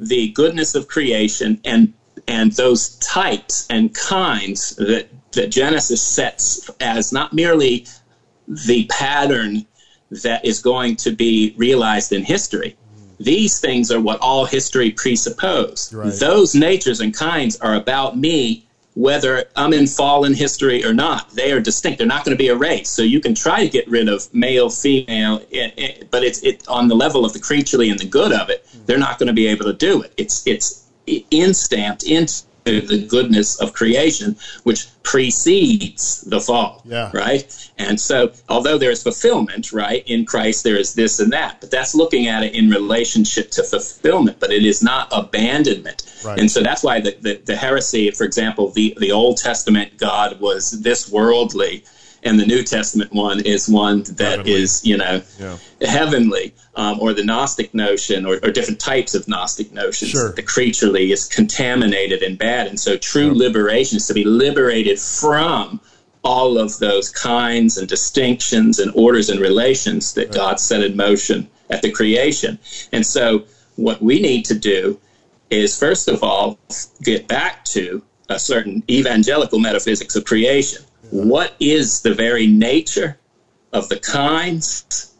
the 0.00 0.30
goodness 0.32 0.74
of 0.74 0.88
creation 0.88 1.60
and 1.64 1.94
and 2.28 2.52
those 2.52 2.96
types 2.96 3.66
and 3.70 3.94
kinds 3.94 4.74
that 4.76 5.08
that 5.32 5.50
Genesis 5.50 6.02
sets 6.02 6.68
as 6.80 7.12
not 7.12 7.32
merely 7.32 7.86
the 8.48 8.86
pattern 8.86 9.66
that 10.10 10.44
is 10.44 10.60
going 10.60 10.96
to 10.96 11.10
be 11.10 11.54
realized 11.56 12.12
in 12.12 12.24
history. 12.24 12.76
These 13.18 13.60
things 13.60 13.90
are 13.90 14.00
what 14.00 14.20
all 14.20 14.44
history 14.44 14.90
presupposes. 14.90 15.92
Right. 15.92 16.12
Those 16.12 16.54
natures 16.54 17.00
and 17.00 17.14
kinds 17.14 17.56
are 17.60 17.74
about 17.74 18.18
me, 18.18 18.66
whether 18.94 19.44
I'm 19.56 19.72
in 19.72 19.86
fallen 19.86 20.34
history 20.34 20.84
or 20.84 20.92
not. 20.92 21.30
They 21.30 21.52
are 21.52 21.60
distinct. 21.60 21.98
They're 21.98 22.06
not 22.06 22.24
going 22.24 22.36
to 22.36 22.42
be 22.42 22.48
erased. 22.48 22.94
So 22.94 23.02
you 23.02 23.20
can 23.20 23.34
try 23.34 23.64
to 23.64 23.68
get 23.68 23.88
rid 23.88 24.08
of 24.08 24.32
male, 24.34 24.70
female, 24.70 25.42
it, 25.50 25.74
it, 25.76 26.10
but 26.10 26.24
it's 26.24 26.42
it, 26.42 26.66
on 26.68 26.88
the 26.88 26.96
level 26.96 27.24
of 27.24 27.32
the 27.32 27.40
creaturely 27.40 27.90
and 27.90 27.98
the 27.98 28.06
good 28.06 28.32
of 28.32 28.50
it. 28.50 28.66
Hmm. 28.70 28.78
They're 28.86 28.98
not 28.98 29.18
going 29.18 29.28
to 29.28 29.34
be 29.34 29.46
able 29.46 29.64
to 29.66 29.72
do 29.72 30.02
it. 30.02 30.12
It's 30.16 30.46
it's 30.46 30.84
instamped 31.30 32.02
into 32.04 32.42
the 32.66 33.06
goodness 33.08 33.60
of 33.60 33.72
creation, 33.72 34.36
which 34.64 34.86
precedes 35.02 36.22
the 36.22 36.40
fall. 36.40 36.82
Yeah. 36.84 37.10
Right? 37.14 37.70
And 37.78 38.00
so, 38.00 38.32
although 38.48 38.78
there 38.78 38.90
is 38.90 39.02
fulfillment, 39.02 39.72
right, 39.72 40.02
in 40.06 40.24
Christ, 40.24 40.64
there 40.64 40.76
is 40.76 40.94
this 40.94 41.20
and 41.20 41.32
that, 41.32 41.60
but 41.60 41.70
that's 41.70 41.94
looking 41.94 42.26
at 42.26 42.42
it 42.42 42.54
in 42.54 42.70
relationship 42.70 43.50
to 43.52 43.62
fulfillment, 43.62 44.40
but 44.40 44.50
it 44.50 44.64
is 44.64 44.82
not 44.82 45.08
abandonment. 45.12 46.02
Right. 46.24 46.38
And 46.38 46.50
so 46.50 46.62
that's 46.62 46.82
why 46.82 47.00
the, 47.00 47.16
the, 47.20 47.34
the 47.44 47.56
heresy, 47.56 48.10
for 48.10 48.24
example, 48.24 48.70
the, 48.70 48.96
the 48.98 49.12
Old 49.12 49.36
Testament 49.36 49.96
God 49.98 50.40
was 50.40 50.82
this 50.82 51.10
worldly 51.10 51.84
and 52.22 52.40
the 52.40 52.46
New 52.46 52.62
Testament 52.62 53.12
one 53.12 53.40
is 53.40 53.68
one 53.68 54.02
that 54.04 54.38
heavenly. 54.38 54.52
is, 54.52 54.84
you 54.84 54.96
know, 54.96 55.22
yeah. 55.38 55.56
heavenly, 55.82 56.54
um, 56.74 56.98
or 57.00 57.12
the 57.12 57.24
Gnostic 57.24 57.72
notion, 57.74 58.26
or, 58.26 58.34
or, 58.42 58.50
different 58.50 58.80
types 58.80 59.14
of 59.14 59.28
Gnostic 59.28 59.72
notions. 59.72 60.10
Sure. 60.10 60.32
The 60.32 60.42
creaturely 60.42 61.12
is 61.12 61.26
contaminated 61.26 62.22
and 62.22 62.38
bad, 62.38 62.66
and 62.66 62.78
so 62.78 62.96
true 62.96 63.28
yeah. 63.28 63.38
liberation 63.38 63.96
is 63.96 64.06
to 64.08 64.14
be 64.14 64.24
liberated 64.24 64.98
from 64.98 65.80
all 66.24 66.58
of 66.58 66.78
those 66.78 67.10
kinds 67.10 67.78
and 67.78 67.88
distinctions 67.88 68.80
and 68.80 68.90
orders 68.96 69.30
and 69.30 69.38
relations 69.38 70.14
that 70.14 70.26
right. 70.26 70.34
God 70.34 70.60
set 70.60 70.82
in 70.82 70.96
motion 70.96 71.48
at 71.70 71.82
the 71.82 71.90
creation. 71.90 72.58
And 72.92 73.06
so, 73.06 73.44
what 73.76 74.02
we 74.02 74.20
need 74.20 74.44
to 74.46 74.54
do 74.54 74.98
is, 75.50 75.78
first 75.78 76.08
of 76.08 76.24
all, 76.24 76.58
get 77.02 77.28
back 77.28 77.64
to 77.66 78.02
a 78.28 78.38
certain 78.38 78.82
evangelical 78.90 79.60
metaphysics 79.60 80.16
of 80.16 80.24
creation 80.24 80.82
what 81.10 81.54
is 81.60 82.02
the 82.02 82.14
very 82.14 82.46
nature 82.46 83.18
of 83.72 83.88
the 83.88 83.98
kinds 83.98 85.12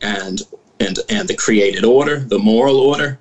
and 0.00 0.42
and 0.78 0.98
and 1.08 1.28
the 1.28 1.34
created 1.34 1.84
order, 1.84 2.18
the 2.20 2.38
moral 2.38 2.78
order. 2.78 3.18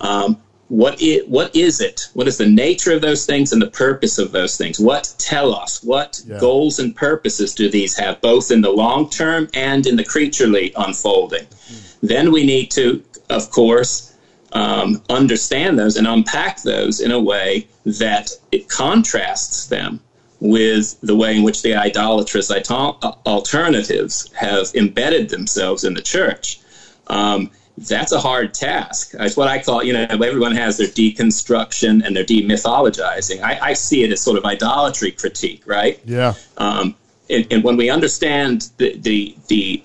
Um, 0.00 0.38
what 0.68 1.00
it 1.00 1.28
what 1.28 1.54
is 1.54 1.80
it? 1.80 2.08
What 2.14 2.26
is 2.26 2.38
the 2.38 2.48
nature 2.48 2.92
of 2.92 3.00
those 3.00 3.24
things 3.24 3.52
and 3.52 3.62
the 3.62 3.70
purpose 3.70 4.18
of 4.18 4.32
those 4.32 4.56
things? 4.56 4.80
What 4.80 5.14
tell 5.18 5.54
us? 5.54 5.82
What 5.82 6.20
yeah. 6.26 6.38
goals 6.38 6.78
and 6.78 6.94
purposes 6.94 7.54
do 7.54 7.70
these 7.70 7.96
have, 7.96 8.20
both 8.20 8.50
in 8.50 8.62
the 8.62 8.70
long 8.70 9.08
term 9.08 9.48
and 9.54 9.86
in 9.86 9.96
the 9.96 10.04
creaturely 10.04 10.72
unfolding? 10.76 11.44
Mm-hmm. 11.44 12.06
Then 12.06 12.32
we 12.32 12.44
need 12.44 12.70
to, 12.72 13.02
of 13.30 13.50
course, 13.50 14.14
um, 14.52 15.02
understand 15.08 15.78
those 15.78 15.96
and 15.96 16.06
unpack 16.06 16.62
those 16.62 17.00
in 17.00 17.12
a 17.12 17.20
way 17.20 17.68
that 17.84 18.30
it 18.50 18.68
contrasts 18.68 19.66
them 19.66 20.00
with 20.40 21.00
the 21.00 21.16
way 21.16 21.36
in 21.36 21.42
which 21.42 21.62
the 21.62 21.74
idolatrous 21.74 22.50
alternatives 22.50 24.30
have 24.34 24.70
embedded 24.74 25.28
themselves 25.28 25.84
in 25.84 25.94
the 25.94 26.02
church. 26.02 26.60
Um, 27.06 27.50
that's 27.78 28.12
a 28.12 28.20
hard 28.20 28.54
task. 28.54 29.14
It's 29.18 29.36
what 29.36 29.48
I 29.48 29.62
call, 29.62 29.82
you 29.82 29.92
know, 29.92 30.06
everyone 30.10 30.54
has 30.56 30.78
their 30.78 30.86
deconstruction 30.86 32.04
and 32.04 32.16
their 32.16 32.24
demythologizing. 32.24 33.42
I, 33.42 33.58
I 33.60 33.72
see 33.74 34.02
it 34.02 34.12
as 34.12 34.22
sort 34.22 34.38
of 34.38 34.44
idolatry 34.44 35.12
critique, 35.12 35.62
right? 35.66 36.00
Yeah. 36.04 36.34
Um, 36.56 36.94
and, 37.28 37.46
and, 37.50 37.64
when 37.64 37.76
we 37.76 37.90
understand 37.90 38.70
the, 38.78 38.96
the, 38.96 39.36
the 39.48 39.82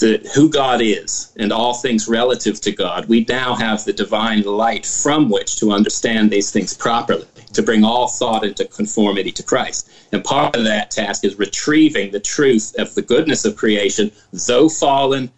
the, 0.00 0.26
who 0.34 0.48
God 0.48 0.80
is 0.80 1.32
and 1.36 1.52
all 1.52 1.74
things 1.74 2.08
relative 2.08 2.60
to 2.62 2.72
God, 2.72 3.06
we 3.06 3.24
now 3.28 3.54
have 3.54 3.84
the 3.84 3.92
divine 3.92 4.42
light 4.42 4.86
from 4.86 5.28
which 5.28 5.56
to 5.56 5.70
understand 5.70 6.30
these 6.30 6.50
things 6.50 6.74
properly, 6.74 7.26
to 7.52 7.62
bring 7.62 7.84
all 7.84 8.08
thought 8.08 8.44
into 8.44 8.64
conformity 8.64 9.30
to 9.32 9.42
Christ. 9.42 9.90
And 10.12 10.24
part 10.24 10.56
of 10.56 10.64
that 10.64 10.90
task 10.90 11.24
is 11.24 11.38
retrieving 11.38 12.10
the 12.10 12.20
truth 12.20 12.74
of 12.78 12.94
the 12.94 13.02
goodness 13.02 13.44
of 13.44 13.56
creation, 13.56 14.10
though 14.32 14.68
fallen, 14.68 15.30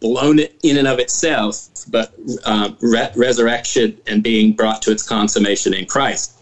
blown 0.00 0.38
in 0.38 0.76
and 0.76 0.86
of 0.86 0.98
itself, 0.98 1.68
but 1.88 2.14
um, 2.44 2.76
re- 2.80 3.12
resurrection 3.16 3.98
and 4.06 4.22
being 4.22 4.52
brought 4.52 4.82
to 4.82 4.90
its 4.90 5.02
consummation 5.02 5.72
in 5.72 5.86
Christ 5.86 6.36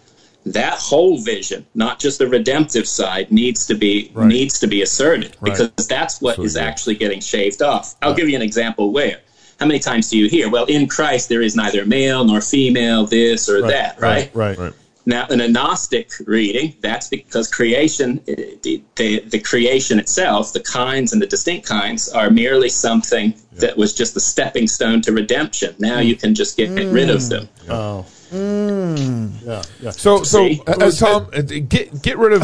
that 0.47 0.75
whole 0.75 1.19
vision, 1.19 1.65
not 1.75 1.99
just 1.99 2.19
the 2.19 2.29
redemptive 2.29 2.87
side, 2.87 3.33
needs 3.33 3.67
to 3.67 3.75
be 3.75 4.11
right. 4.15 4.27
needs 4.27 4.59
to 4.61 4.67
be 4.67 4.83
asserted 4.83 5.37
right. 5.41 5.53
because 5.53 5.87
that's 5.89 6.21
what 6.21 6.37
so, 6.37 6.43
is 6.43 6.57
yeah. 6.57 6.63
actually 6.63 6.95
getting 6.97 7.21
shaved 7.21 7.63
off. 7.63 7.95
I'll 8.03 8.11
right. 8.11 8.19
give 8.19 8.29
you 8.29 8.37
an 8.37 8.43
example 8.43 8.93
where. 8.93 9.21
How 9.61 9.67
many 9.67 9.79
times 9.79 10.11
do 10.11 10.19
you 10.19 10.29
hear, 10.29 10.51
well, 10.51 10.65
in 10.65 10.89
Christ 10.89 11.29
there 11.29 11.41
is 11.41 11.55
neither 11.55 11.87
male 11.87 12.25
nor 12.25 12.41
female, 12.41 13.07
this 13.07 13.49
or 13.49 13.63
that, 13.63 14.01
right? 14.01 14.29
Right, 14.35 14.59
right. 14.59 14.73
Now, 15.07 15.27
in 15.27 15.41
a 15.41 15.49
Gnostic 15.49 16.11
reading, 16.27 16.75
that's 16.81 17.09
because 17.09 17.53
creation, 17.53 18.23
the, 18.25 18.83
the, 18.97 19.21
the, 19.21 19.39
creation 19.39 19.99
itself, 19.99 20.53
the 20.53 20.61
kinds 20.61 21.13
and 21.13 21.21
the 21.21 21.27
distinct 21.27 21.67
kinds, 21.67 22.09
are 22.09 22.31
merely 22.31 22.71
something 22.71 23.33
yeah. 23.33 23.61
that 23.61 23.77
was 23.77 23.93
just 23.93 24.17
a 24.17 24.21
stepping 24.21 24.67
stone 24.67 25.03
to 25.03 25.13
redemption. 25.13 25.75
Now 25.79 25.99
mm. 25.99 26.07
you 26.07 26.17
can 26.17 26.35
just 26.35 26.57
get 26.57 26.71
mm. 26.71 26.93
rid 26.93 27.11
of 27.11 27.29
them. 27.29 27.49
Oh. 27.69 28.07
Mm. 28.31 29.45
Yeah, 29.45 29.63
yeah. 29.81 29.91
So, 29.91 30.23
so 30.23 30.49
uh, 30.67 30.91
Tom, 30.91 31.31
uh, 31.33 31.43
get 31.43 32.03
get 32.03 32.19
rid 32.19 32.33
of 32.33 32.43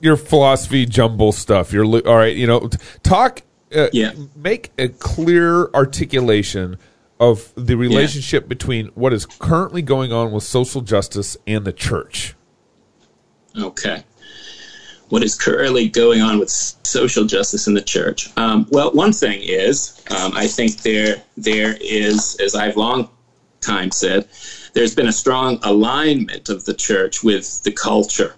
your 0.00 0.16
philosophy 0.16 0.86
jumble 0.86 1.32
stuff. 1.32 1.72
You're 1.72 1.84
all 1.84 2.16
right. 2.16 2.34
You 2.34 2.46
know, 2.46 2.68
talk. 3.02 3.42
Uh, 3.72 3.88
yeah. 3.92 4.12
Make 4.34 4.72
a 4.78 4.88
clear 4.88 5.68
articulation 5.72 6.78
of 7.20 7.52
the 7.54 7.76
relationship 7.76 8.44
yeah. 8.44 8.48
between 8.48 8.86
what 8.94 9.12
is 9.12 9.26
currently 9.26 9.82
going 9.82 10.10
on 10.10 10.32
with 10.32 10.42
social 10.42 10.80
justice 10.80 11.36
and 11.46 11.66
the 11.66 11.72
church. 11.72 12.34
Okay. 13.56 14.02
What 15.10 15.22
is 15.22 15.36
currently 15.36 15.88
going 15.88 16.22
on 16.22 16.38
with 16.38 16.48
social 16.48 17.26
justice 17.26 17.66
in 17.66 17.74
the 17.74 17.82
church? 17.82 18.30
Um, 18.38 18.66
well, 18.70 18.90
one 18.92 19.12
thing 19.12 19.40
is, 19.42 20.02
um, 20.10 20.32
I 20.34 20.46
think 20.46 20.82
there 20.82 21.22
there 21.36 21.76
is, 21.80 22.36
as 22.40 22.54
I've 22.54 22.76
long 22.76 23.10
time 23.60 23.90
said, 23.90 24.28
there's 24.72 24.94
been 24.94 25.08
a 25.08 25.12
strong 25.12 25.58
alignment 25.62 26.48
of 26.48 26.64
the 26.64 26.74
church 26.74 27.22
with 27.22 27.62
the 27.64 27.72
culture, 27.72 28.36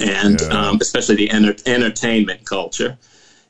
and 0.00 0.40
yeah. 0.40 0.48
um, 0.48 0.78
especially 0.80 1.14
the 1.14 1.30
enter- 1.30 1.56
entertainment 1.66 2.44
culture 2.44 2.98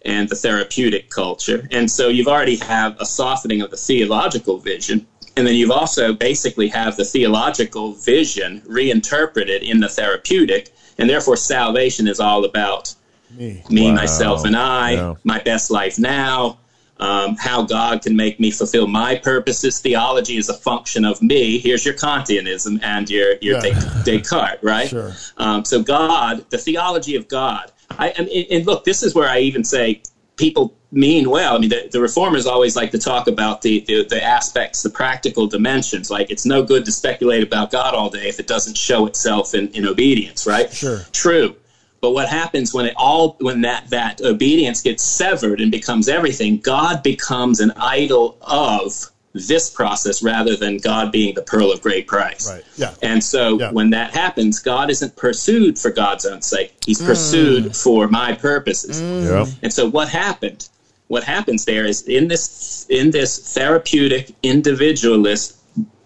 and 0.05 0.29
the 0.29 0.37
therapeutic 0.37 1.11
culture. 1.11 1.69
And 1.71 1.91
so 1.91 2.09
you've 2.09 2.29
already 2.29 2.57
have 2.57 2.97
a 3.01 3.07
softening 3.07 3.61
of 3.63 3.71
the 3.71 3.77
theological 3.77 4.59
vision. 4.59 5.07
And 5.37 5.47
then 5.47 5.55
you've 5.55 5.71
also 5.71 6.13
basically 6.13 6.69
have 6.69 6.97
the 6.97 7.05
theological 7.05 7.93
vision 7.93 8.63
reinterpreted 8.67 9.63
in 9.63 9.81
the 9.81 9.89
therapeutic. 9.89 10.73
And 10.99 11.09
therefore, 11.09 11.37
salvation 11.37 12.09
is 12.09 12.21
all 12.21 12.45
about 12.45 12.95
me, 13.31 13.63
me 13.71 13.89
wow. 13.89 13.95
myself, 13.95 14.45
and 14.45 14.57
I, 14.57 14.93
yeah. 14.93 15.15
my 15.25 15.39
best 15.39 15.71
life 15.71 15.99
now, 15.99 16.59
um, 16.99 17.37
how 17.37 17.63
God 17.63 18.03
can 18.03 18.15
make 18.15 18.39
me 18.39 18.51
fulfill 18.51 18.87
my 18.87 19.17
purposes. 19.17 19.81
Theology 19.81 20.37
is 20.37 20.49
a 20.49 20.55
function 20.55 21.05
of 21.05 21.21
me. 21.23 21.59
Here's 21.59 21.85
your 21.85 21.95
Kantianism 21.95 22.83
and 22.83 23.09
your 23.09 23.37
your 23.41 23.65
yeah. 23.65 24.03
Descartes, 24.05 24.63
right? 24.63 24.89
Sure. 24.91 25.13
Um, 25.37 25.65
so 25.65 25.83
God, 25.83 26.45
the 26.51 26.59
theology 26.59 27.17
of 27.17 27.29
God. 27.29 27.71
I, 27.99 28.15
I 28.19 28.23
mean, 28.23 28.47
and 28.51 28.67
look, 28.67 28.85
this 28.85 29.03
is 29.03 29.15
where 29.15 29.29
I 29.29 29.41
even 29.41 29.65
say 29.65 30.03
people 30.37 30.75
mean 30.93 31.31
well. 31.31 31.55
I 31.55 31.59
mean, 31.59 31.69
the, 31.69 31.89
the 31.91 32.01
reformers 32.01 32.47
always 32.47 32.75
like 32.75 32.91
to 32.93 32.99
talk 32.99 33.29
about 33.29 33.63
the, 33.63 33.85
the, 33.87 34.05
the 34.05 34.23
aspects, 34.23 34.83
the 34.83 34.91
practical 34.91 35.47
dimensions. 35.47 36.11
Like 36.11 36.31
it's 36.31 36.45
no 36.45 36.63
good 36.63 36.85
to 36.87 36.93
speculate 36.93 37.43
about 37.43 37.71
God 37.71 37.95
all 37.95 38.11
day 38.11 38.29
if 38.29 38.41
it 38.41 38.47
doesn't 38.47 38.77
show 38.77 39.07
itself 39.07 39.55
in, 39.55 39.69
in 39.69 39.87
obedience, 39.87 40.47
right? 40.47 40.73
Sure. 40.73 41.01
True. 41.13 41.55
But 42.01 42.13
what 42.13 42.29
happens 42.29 42.73
when 42.73 42.87
it 42.87 42.95
all 42.97 43.37
when 43.41 43.61
that 43.61 43.91
that 43.91 44.23
obedience 44.23 44.81
gets 44.81 45.05
severed 45.05 45.61
and 45.61 45.71
becomes 45.71 46.09
everything? 46.09 46.59
God 46.59 47.03
becomes 47.03 47.61
an 47.61 47.73
idol 47.77 48.39
of 48.41 49.11
this 49.33 49.71
process 49.71 50.23
rather 50.23 50.57
than 50.57 50.79
God 50.79 51.13
being 51.13 51.35
the 51.35 51.43
pearl 51.43 51.71
of 51.71 51.81
great 51.81 52.07
price. 52.07 52.51
Right. 52.51 52.65
Yeah. 52.77 52.95
And 53.03 53.23
so 53.23 53.59
yeah. 53.59 53.71
when 53.71 53.91
that 53.91 54.11
happens, 54.13 54.59
God 54.59 54.91
isn't 54.91 55.15
pursued 55.17 55.79
for 55.79 55.91
God's 55.91 56.27
own 56.27 56.43
sake. 56.43 56.75
He's 56.85 57.01
pursued 57.01 57.67
mm. 57.67 57.83
for 57.83 58.09
my 58.09 58.35
purposes. 58.35 59.01
Mm. 59.01 59.25
Yeah. 59.29 59.53
And 59.63 59.73
so 59.73 59.89
what 59.89 60.09
happened? 60.09 60.69
What 61.09 61.25
happens 61.25 61.65
there 61.65 61.87
is 61.87 62.03
in 62.03 62.29
this 62.29 62.87
in 62.89 63.11
this 63.11 63.55
therapeutic 63.55 64.33
individualist 64.43 65.57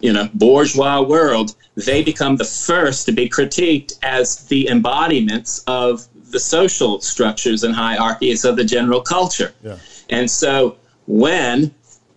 you 0.01 0.13
know 0.13 0.29
bourgeois 0.35 1.01
world 1.03 1.55
they 1.77 2.03
become 2.03 2.37
the 2.37 2.45
first 2.45 3.07
to 3.07 3.13
be 3.13 3.29
critiqued 3.29 3.99
as 4.03 4.47
the 4.47 4.69
embodiments 4.69 5.63
of 5.67 6.07
the 6.31 6.41
social 6.41 7.01
structures 7.01 7.65
and 7.65 7.75
hierarchies 7.75 8.45
of 8.45 8.57
the 8.57 8.65
general 8.65 9.01
culture. 9.01 9.53
Yeah. 9.63 9.77
And 10.11 10.31
so 10.31 10.77
when 11.07 11.75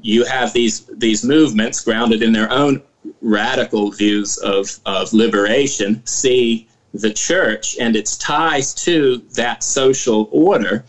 you 0.07 0.23
have 0.23 0.53
these 0.53 0.85
these 0.93 1.23
movements 1.25 1.81
grounded 1.81 2.23
in 2.23 2.31
their 2.31 2.49
own 2.49 2.81
radical 3.21 3.91
views 3.91 4.37
of, 4.37 4.79
of 4.85 5.11
liberation 5.13 6.01
see 6.05 6.67
the 6.93 7.11
church 7.11 7.75
and 7.79 7.95
its 7.95 8.17
ties 8.17 8.73
to 8.73 9.17
that 9.35 9.63
social 9.63 10.29
order, 10.31 10.83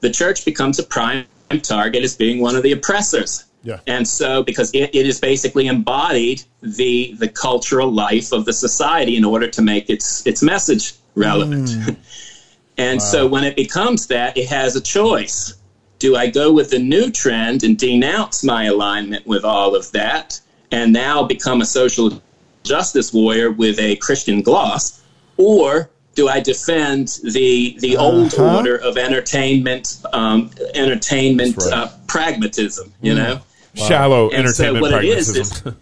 the 0.00 0.10
church 0.10 0.44
becomes 0.44 0.78
a 0.78 0.84
prime 0.84 1.26
target 1.62 2.04
as 2.04 2.16
being 2.16 2.40
one 2.40 2.54
of 2.54 2.62
the 2.62 2.70
oppressors. 2.70 3.44
Yeah. 3.62 3.80
And 3.88 4.06
so, 4.06 4.42
because 4.42 4.70
it, 4.72 4.94
it 4.94 5.04
is 5.04 5.20
basically 5.20 5.66
embodied 5.66 6.42
the 6.62 7.14
the 7.18 7.28
cultural 7.28 7.92
life 7.92 8.32
of 8.32 8.44
the 8.46 8.52
society 8.52 9.16
in 9.16 9.24
order 9.24 9.48
to 9.48 9.60
make 9.60 9.90
its 9.90 10.26
its 10.26 10.42
message 10.42 10.94
relevant. 11.14 11.68
Mm. 11.68 11.96
and 12.78 13.00
wow. 13.00 13.04
so, 13.04 13.26
when 13.26 13.44
it 13.44 13.56
becomes 13.56 14.06
that, 14.06 14.38
it 14.38 14.48
has 14.48 14.76
a 14.76 14.80
choice: 14.80 15.59
Do 16.00 16.16
I 16.16 16.28
go 16.28 16.50
with 16.50 16.70
the 16.70 16.78
new 16.78 17.10
trend 17.10 17.62
and 17.62 17.78
denounce 17.78 18.42
my 18.42 18.64
alignment 18.64 19.26
with 19.26 19.44
all 19.44 19.76
of 19.76 19.92
that, 19.92 20.40
and 20.72 20.92
now 20.92 21.22
become 21.22 21.60
a 21.60 21.66
social 21.66 22.20
justice 22.64 23.12
warrior 23.12 23.50
with 23.52 23.78
a 23.78 23.96
Christian 23.96 24.42
gloss, 24.42 25.02
or 25.36 25.90
do 26.14 26.28
I 26.28 26.40
defend 26.40 27.20
the 27.22 27.76
the 27.78 27.96
uh-huh. 27.96 28.06
old 28.06 28.34
order 28.34 28.76
of 28.76 28.96
entertainment 28.96 30.02
um, 30.12 30.50
entertainment 30.74 31.56
right. 31.58 31.72
uh, 31.72 31.88
pragmatism? 32.06 32.92
You 33.00 33.12
mm. 33.12 33.16
know, 33.16 33.34
wow. 33.76 33.88
shallow 33.88 34.30
and 34.30 34.38
entertainment 34.40 34.84
so 34.84 34.90
pragmatism. 34.90 35.68
Is, 35.68 35.74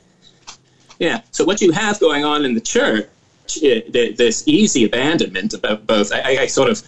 yeah. 0.99 1.23
So 1.31 1.45
what 1.45 1.61
you 1.61 1.73
have 1.73 1.99
going 2.01 2.25
on 2.25 2.45
in 2.45 2.55
the 2.55 2.61
church, 2.61 3.07
it, 3.63 3.93
this 3.93 4.47
easy 4.47 4.85
abandonment 4.85 5.55
about 5.55 5.87
both. 5.87 6.13
I, 6.13 6.39
I, 6.43 6.47
sort 6.47 6.71
of 6.71 6.83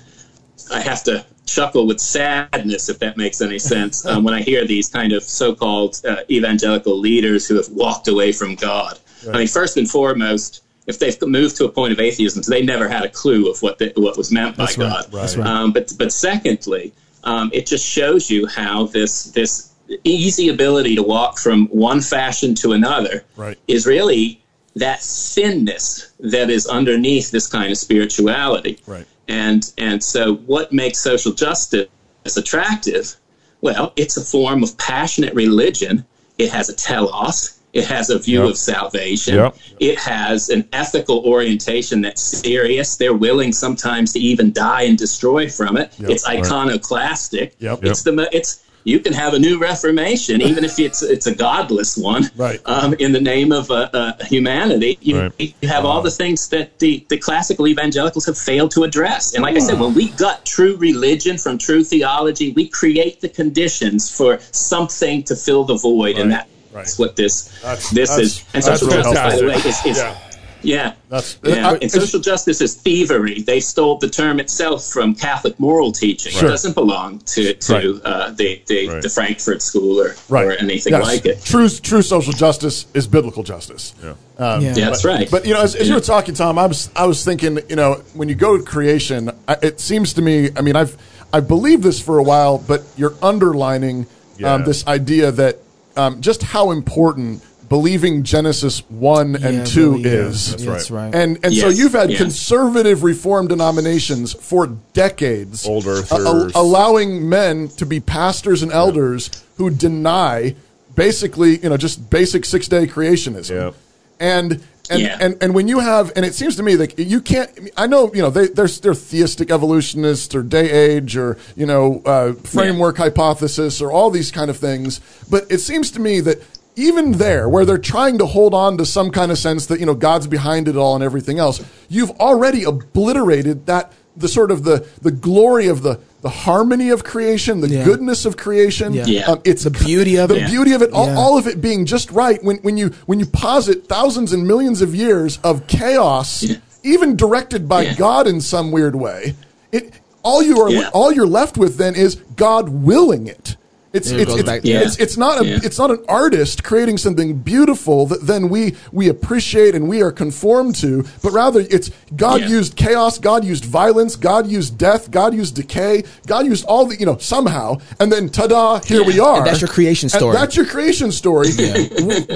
I 0.73 0.81
have 0.81 1.05
to 1.05 1.25
chuckle 1.51 1.87
with 1.87 2.01
sadness 2.01 2.89
if 2.89 2.99
that 3.01 3.17
makes 3.17 3.41
any 3.41 3.59
sense 3.59 4.07
um, 4.07 4.23
when 4.25 4.35
I 4.35 4.43
hear 4.43 4.65
these 4.67 4.89
kind 4.89 5.13
of 5.13 5.23
so-called 5.23 6.01
uh, 6.07 6.23
evangelical 6.31 6.99
leaders 6.99 7.49
who 7.49 7.57
have 7.57 7.69
walked 7.71 8.09
away 8.09 8.33
from 8.33 8.55
God. 8.55 8.99
Right. 9.27 9.35
I 9.35 9.39
mean, 9.39 9.49
first 9.49 9.77
and 9.77 9.91
foremost 9.91 10.63
if 10.87 10.99
they've 10.99 11.21
moved 11.23 11.57
to 11.57 11.65
a 11.67 11.69
point 11.69 11.93
of 11.93 12.01
atheism, 12.01 12.43
so 12.43 12.51
they 12.51 12.63
never 12.63 12.89
had 12.89 13.05
a 13.05 13.09
clue 13.09 13.51
of 13.51 13.63
what 13.63 13.79
the, 13.79 13.93
what 13.97 14.17
was 14.17 14.33
meant 14.33 14.57
by 14.57 14.65
That's 14.65 14.77
God. 14.77 15.13
Right, 15.13 15.37
right. 15.37 15.47
Um, 15.47 15.73
but 15.73 15.93
but 15.99 16.13
secondly, 16.13 16.93
um, 17.25 17.51
it 17.53 17.67
just 17.67 17.87
shows 17.87 18.31
you 18.31 18.47
how 18.47 18.87
this 18.87 19.25
this 19.33 19.73
easy 20.05 20.49
ability 20.49 20.95
to 20.97 21.03
walk 21.03 21.39
from 21.39 21.67
one 21.69 22.01
fashion 22.01 22.55
to 22.57 22.73
another 22.73 23.25
is 23.67 23.87
really 23.87 24.43
that 24.77 25.01
thinness 25.03 26.13
that 26.21 26.49
is 26.49 26.67
underneath 26.67 27.31
this 27.31 27.47
kind 27.47 27.71
of 27.71 27.79
spirituality. 27.79 28.79
Right. 28.87 29.07
And 29.31 29.73
and 29.79 30.03
so 30.03 30.35
what 30.35 30.73
makes 30.73 30.99
social 30.99 31.33
justice 31.33 31.89
attractive? 32.37 33.17
Well, 33.61 33.93
it's 33.97 34.17
a 34.17 34.25
form 34.25 34.63
of 34.63 34.77
passionate 34.79 35.35
religion. 35.35 36.05
It 36.39 36.51
has 36.51 36.69
a 36.69 36.75
telos 36.75 37.61
it 37.73 37.85
has 37.87 38.11
a 38.11 38.19
view 38.19 38.43
yep. 38.43 38.51
of 38.51 38.59
salvation. 38.59 39.37
Yep. 39.37 39.57
It 39.79 39.99
has 39.99 40.49
an 40.49 40.69
ethical 40.73 41.25
orientation 41.25 42.01
that's 42.01 42.21
serious. 42.21 42.97
They're 42.97 43.15
willing 43.15 43.53
sometimes 43.53 44.13
to 44.15 44.19
even 44.19 44.53
die 44.53 44.83
and 44.83 44.99
destroy 44.99 45.49
from 45.49 45.77
it. 45.77 45.93
Yep. 45.99 46.11
It's 46.11 46.27
iconoclastic. 46.27 47.55
It's 47.61 48.03
the 48.03 48.29
it's 48.33 48.65
you 48.85 49.01
can 49.01 49.13
have 49.13 49.35
a 49.35 49.39
new 49.39 49.59
reformation 49.59 50.41
even 50.43 50.65
if 50.65 50.79
it's 50.79 51.03
it's 51.03 51.27
a 51.27 51.35
godless 51.35 51.97
one. 51.97 52.31
Right. 52.37 52.61
Um, 52.65 52.95
in 52.95 53.13
the 53.13 53.21
name 53.21 53.53
of 53.53 53.71
uh, 53.71 53.91
uh, 53.93 54.25
humanity, 54.25 54.99
you, 55.01 55.21
right. 55.21 55.55
you 55.61 55.69
have 55.69 55.85
all 55.85 56.03
the 56.03 56.11
things 56.11 56.49
that 56.49 56.79
the, 56.79 57.05
the 57.09 57.19
classical 57.19 57.67
evangelicals 57.69 58.27
have 58.27 58.39
failed 58.39 58.71
to 58.73 58.85
address. 58.85 59.35
And 59.35 59.43
like 59.43 59.57
I 59.57 59.61
said, 59.61 59.79
when 59.79 59.95
we 59.95 60.11
gut 60.11 60.45
true 60.45 60.77
religion 60.77 61.39
from 61.39 61.59
true 61.59 61.85
theology, 61.85 62.53
we 62.53 62.69
create 62.69 63.21
the 63.21 63.29
conditions 63.29 64.11
for 64.11 64.39
something 64.53 65.23
to 65.25 65.37
fill 65.37 65.65
the 65.65 65.77
void, 65.77 66.17
right. 66.17 66.29
that 66.29 66.49
Right. 66.73 66.85
That's 66.85 67.01
what 67.01 67.17
this 67.17 67.61
that's, 67.63 67.91
this 67.91 68.11
that's, 68.11 68.23
is. 68.23 68.45
And 68.55 68.65
justice, 68.65 68.89
by 68.89 69.37
the 69.37 69.47
way, 69.47 69.55
is, 69.55 69.85
is 69.85 69.99
yeah. 69.99 70.30
Yeah. 70.63 70.95
That's, 71.09 71.39
yeah. 71.43 71.79
and 71.81 71.91
social 71.91 72.21
justice 72.21 72.61
is 72.61 72.75
thievery. 72.75 73.43
They 73.43 73.61
stole 73.61 73.99
the 73.99 74.09
term 74.09 74.41
itself 74.41 74.85
from 74.85 75.15
Catholic 75.15 75.59
moral 75.59 75.93
teaching. 75.93 76.33
Sure. 76.33 76.49
It 76.49 76.53
doesn't 76.53 76.75
belong 76.75 77.19
to, 77.21 77.55
to 77.55 77.73
right. 77.73 78.03
uh, 78.05 78.31
the, 78.31 78.63
the, 78.67 78.89
right. 78.89 79.03
the, 79.03 79.09
Frankfurt 79.09 79.63
School 79.63 80.01
or, 80.01 80.15
right. 80.29 80.47
or 80.47 80.53
anything 80.53 80.93
yes. 80.93 81.05
like 81.05 81.27
it. 81.27 81.43
True, 81.43 81.69
true 81.69 82.03
social 82.03 82.33
justice 82.33 82.87
is 82.95 83.07
biblical 83.07 83.43
justice. 83.43 83.95
Yeah. 84.03 84.15
Um, 84.39 84.63
yeah. 84.63 84.73
That's 84.75 85.03
but, 85.03 85.09
right. 85.09 85.31
But, 85.31 85.47
you 85.47 85.55
know, 85.55 85.63
as, 85.63 85.75
as 85.75 85.89
you 85.89 85.95
were 85.95 86.01
talking, 86.01 86.35
Tom, 86.35 86.59
I 86.59 86.67
was, 86.67 86.91
I 86.95 87.07
was 87.07 87.25
thinking, 87.25 87.59
you 87.69 87.77
know, 87.77 88.03
when 88.15 88.29
you 88.29 88.35
go 88.35 88.57
to 88.57 88.63
creation, 88.63 89.31
it 89.63 89.81
seems 89.81 90.15
to 90.15 90.23
me, 90.23 90.51
I 90.57 90.61
mean, 90.61 90.77
I've, 90.77 90.97
I've 91.33 91.49
believed 91.49 91.83
this 91.83 92.01
for 92.01 92.19
a 92.19 92.23
while, 92.23 92.59
but 92.59 92.83
you're 92.97 93.15
underlining 93.23 94.01
um, 94.01 94.07
yeah. 94.39 94.55
um, 94.55 94.65
this 94.65 94.87
idea 94.87 95.31
that 95.33 95.59
um, 95.97 96.21
just 96.21 96.43
how 96.43 96.71
important 96.71 97.45
believing 97.71 98.25
Genesis 98.25 98.81
one 98.91 99.39
yeah, 99.41 99.49
and 99.49 99.67
two 99.67 99.93
really, 99.93 100.05
is. 100.05 100.51
That's, 100.51 100.65
That's 100.65 100.91
right. 100.91 101.15
And 101.15 101.39
and 101.43 101.55
yes, 101.55 101.63
so 101.63 101.69
you've 101.71 101.93
had 101.93 102.15
conservative 102.17 103.03
Reformed 103.03 103.49
denominations 103.49 104.35
for 104.35 104.67
decades, 104.93 105.67
old 105.67 105.87
earthers, 105.87 106.53
allowing 106.55 107.27
men 107.27 107.69
to 107.69 107.87
be 107.87 108.01
pastors 108.01 108.63
and 108.63 108.71
elders 108.71 109.31
yeah. 109.33 109.41
who 109.57 109.71
deny 109.71 110.55
basically, 110.95 111.59
you 111.59 111.71
know, 111.71 111.79
just 111.79 112.11
basic 112.11 112.45
six 112.45 112.69
day 112.69 112.87
creationism. 112.87 113.51
Yeah. 113.51 113.71
And 114.19 114.63
and, 114.91 115.01
yeah. 115.01 115.19
and 115.21 115.41
and 115.41 115.55
when 115.55 115.69
you 115.69 115.79
have, 115.79 116.13
and 116.17 116.27
it 116.27 116.35
seems 116.35 116.57
to 116.57 116.65
me 116.65 116.75
like 116.77 116.99
you 116.99 117.21
can't. 117.21 117.71
I 117.77 117.87
know 117.87 118.13
you 118.13 118.21
know 118.21 118.31
they 118.31 118.49
they're, 118.49 118.67
they're 118.67 118.95
theistic 118.95 119.51
evolutionists 119.53 120.35
or 120.35 120.43
day 120.43 120.69
age 120.69 121.17
or 121.17 121.39
you 121.55 121.65
know 121.65 122.03
uh, 122.05 122.33
framework 122.33 122.99
yeah. 122.99 123.05
hypothesis 123.05 123.81
or 123.81 123.93
all 123.93 124.11
these 124.11 124.33
kind 124.33 124.51
of 124.51 124.57
things. 124.57 125.01
But 125.31 125.47
it 125.49 125.59
seems 125.59 125.93
to 125.93 126.01
me 126.01 126.19
that 126.23 126.43
even 126.81 127.13
there, 127.13 127.49
where 127.49 127.65
they're 127.65 127.79
trying 127.79 128.19
to 128.19 128.27
hold 128.27 128.55
on 128.55 128.79
to 128.79 128.87
some 128.87 129.11
kind 129.11 129.31
of 129.31 129.39
sense 129.39 129.67
that 129.67 129.81
you 129.81 129.87
know 129.87 129.95
God's 129.95 130.27
behind 130.27 130.69
it 130.69 130.77
all 130.77 130.95
and 130.95 131.05
everything 131.05 131.39
else, 131.39 131.65
you've 131.89 132.11
already 132.13 132.65
obliterated 132.65 133.67
that 133.67 133.93
the 134.17 134.29
sort 134.29 134.51
of 134.51 134.65
the 134.65 134.87
the 135.03 135.11
glory 135.11 135.67
of 135.69 135.83
the 135.83 136.01
the 136.23 136.29
harmony 136.29 136.91
of 136.91 137.03
creation, 137.03 137.61
the 137.61 137.69
yeah. 137.69 137.85
goodness 137.85 138.25
of 138.25 138.37
creation. 138.37 138.93
Yeah. 138.93 139.07
yeah. 139.07 139.25
Um, 139.25 139.41
it's 139.45 139.65
the 139.65 139.71
beauty 139.71 140.17
of 140.17 140.29
the 140.29 140.37
it. 140.37 140.41
The 140.41 140.47
beauty 140.47 140.73
of 140.73 140.83
it. 140.83 140.93
All, 140.93 141.07
yeah. 141.07 141.17
all, 141.17 141.39
of 141.39 141.47
it 141.47 141.61
being 141.61 141.87
just 141.87 142.11
right. 142.11 142.43
When 142.43 142.59
when 142.59 142.77
you 142.77 142.89
when 143.07 143.19
you 143.19 143.27
posit 143.27 143.87
thousands 143.87 144.33
and 144.33 144.47
millions 144.47 144.83
of 144.83 144.95
years 144.95 145.39
of 145.39 145.67
chaos, 145.67 146.45
even 146.83 147.17
directed 147.17 147.69
by 147.69 147.95
God 147.95 148.27
in 148.27 148.41
some 148.41 148.71
weird 148.71 148.95
way, 148.95 149.35
it 149.73 149.95
all 150.23 150.43
you 150.43 150.61
are 150.61 150.91
all 150.93 151.13
you're 151.13 151.27
left 151.27 151.57
with 151.57 151.77
then 151.77 151.95
is 151.95 152.17
God 152.37 152.69
willing 152.69 153.27
it. 153.27 153.57
It's 153.93 154.09
it's 154.11 154.33
it's, 154.33 154.43
back, 154.45 154.61
yeah. 154.63 154.83
it's, 154.83 154.99
it's 154.99 155.17
not 155.17 155.41
a 155.41 155.47
yeah. 155.47 155.59
it's 155.65 155.77
not 155.77 155.91
an 155.91 156.05
artist 156.09 156.63
creating 156.63 156.97
something 156.97 157.39
beautiful 157.39 158.07
that 158.07 158.23
then 158.23 158.49
we 158.49 158.77
we 158.93 159.09
appreciate 159.09 159.75
and 159.75 159.89
we 159.89 160.01
are 160.01 160.13
conformed 160.13 160.77
to, 160.77 161.05
but 161.25 161.33
rather 161.33 161.61
it's 161.61 161.91
God 162.15 162.43
yeah. 162.43 162.49
used 162.49 162.77
chaos, 162.77 163.19
God 163.19 163.45
used 163.45 163.65
violence, 163.65 164.15
God 164.15 164.47
used 164.47 164.79
death, 164.79 165.11
God 165.11 165.35
used 165.35 165.57
decay, 165.57 166.05
God 166.29 166.47
used 166.47 166.65
all 166.67 166.87
the 166.87 167.01
you 167.01 167.07
know 167.07 167.19
somehow, 167.19 167.79
and 167.99 168.13
then 168.13 168.29
ta-da, 168.29 168.79
here 168.81 169.05
we 169.05 169.19
are. 169.19 169.39
And 169.39 169.47
that's 169.47 169.61
your 169.61 169.69
creation 169.69 170.09
story. 170.09 170.37
And 170.37 170.43
that's 170.43 170.57
your 170.57 170.67
creation 170.67 171.11
story. 171.11 171.49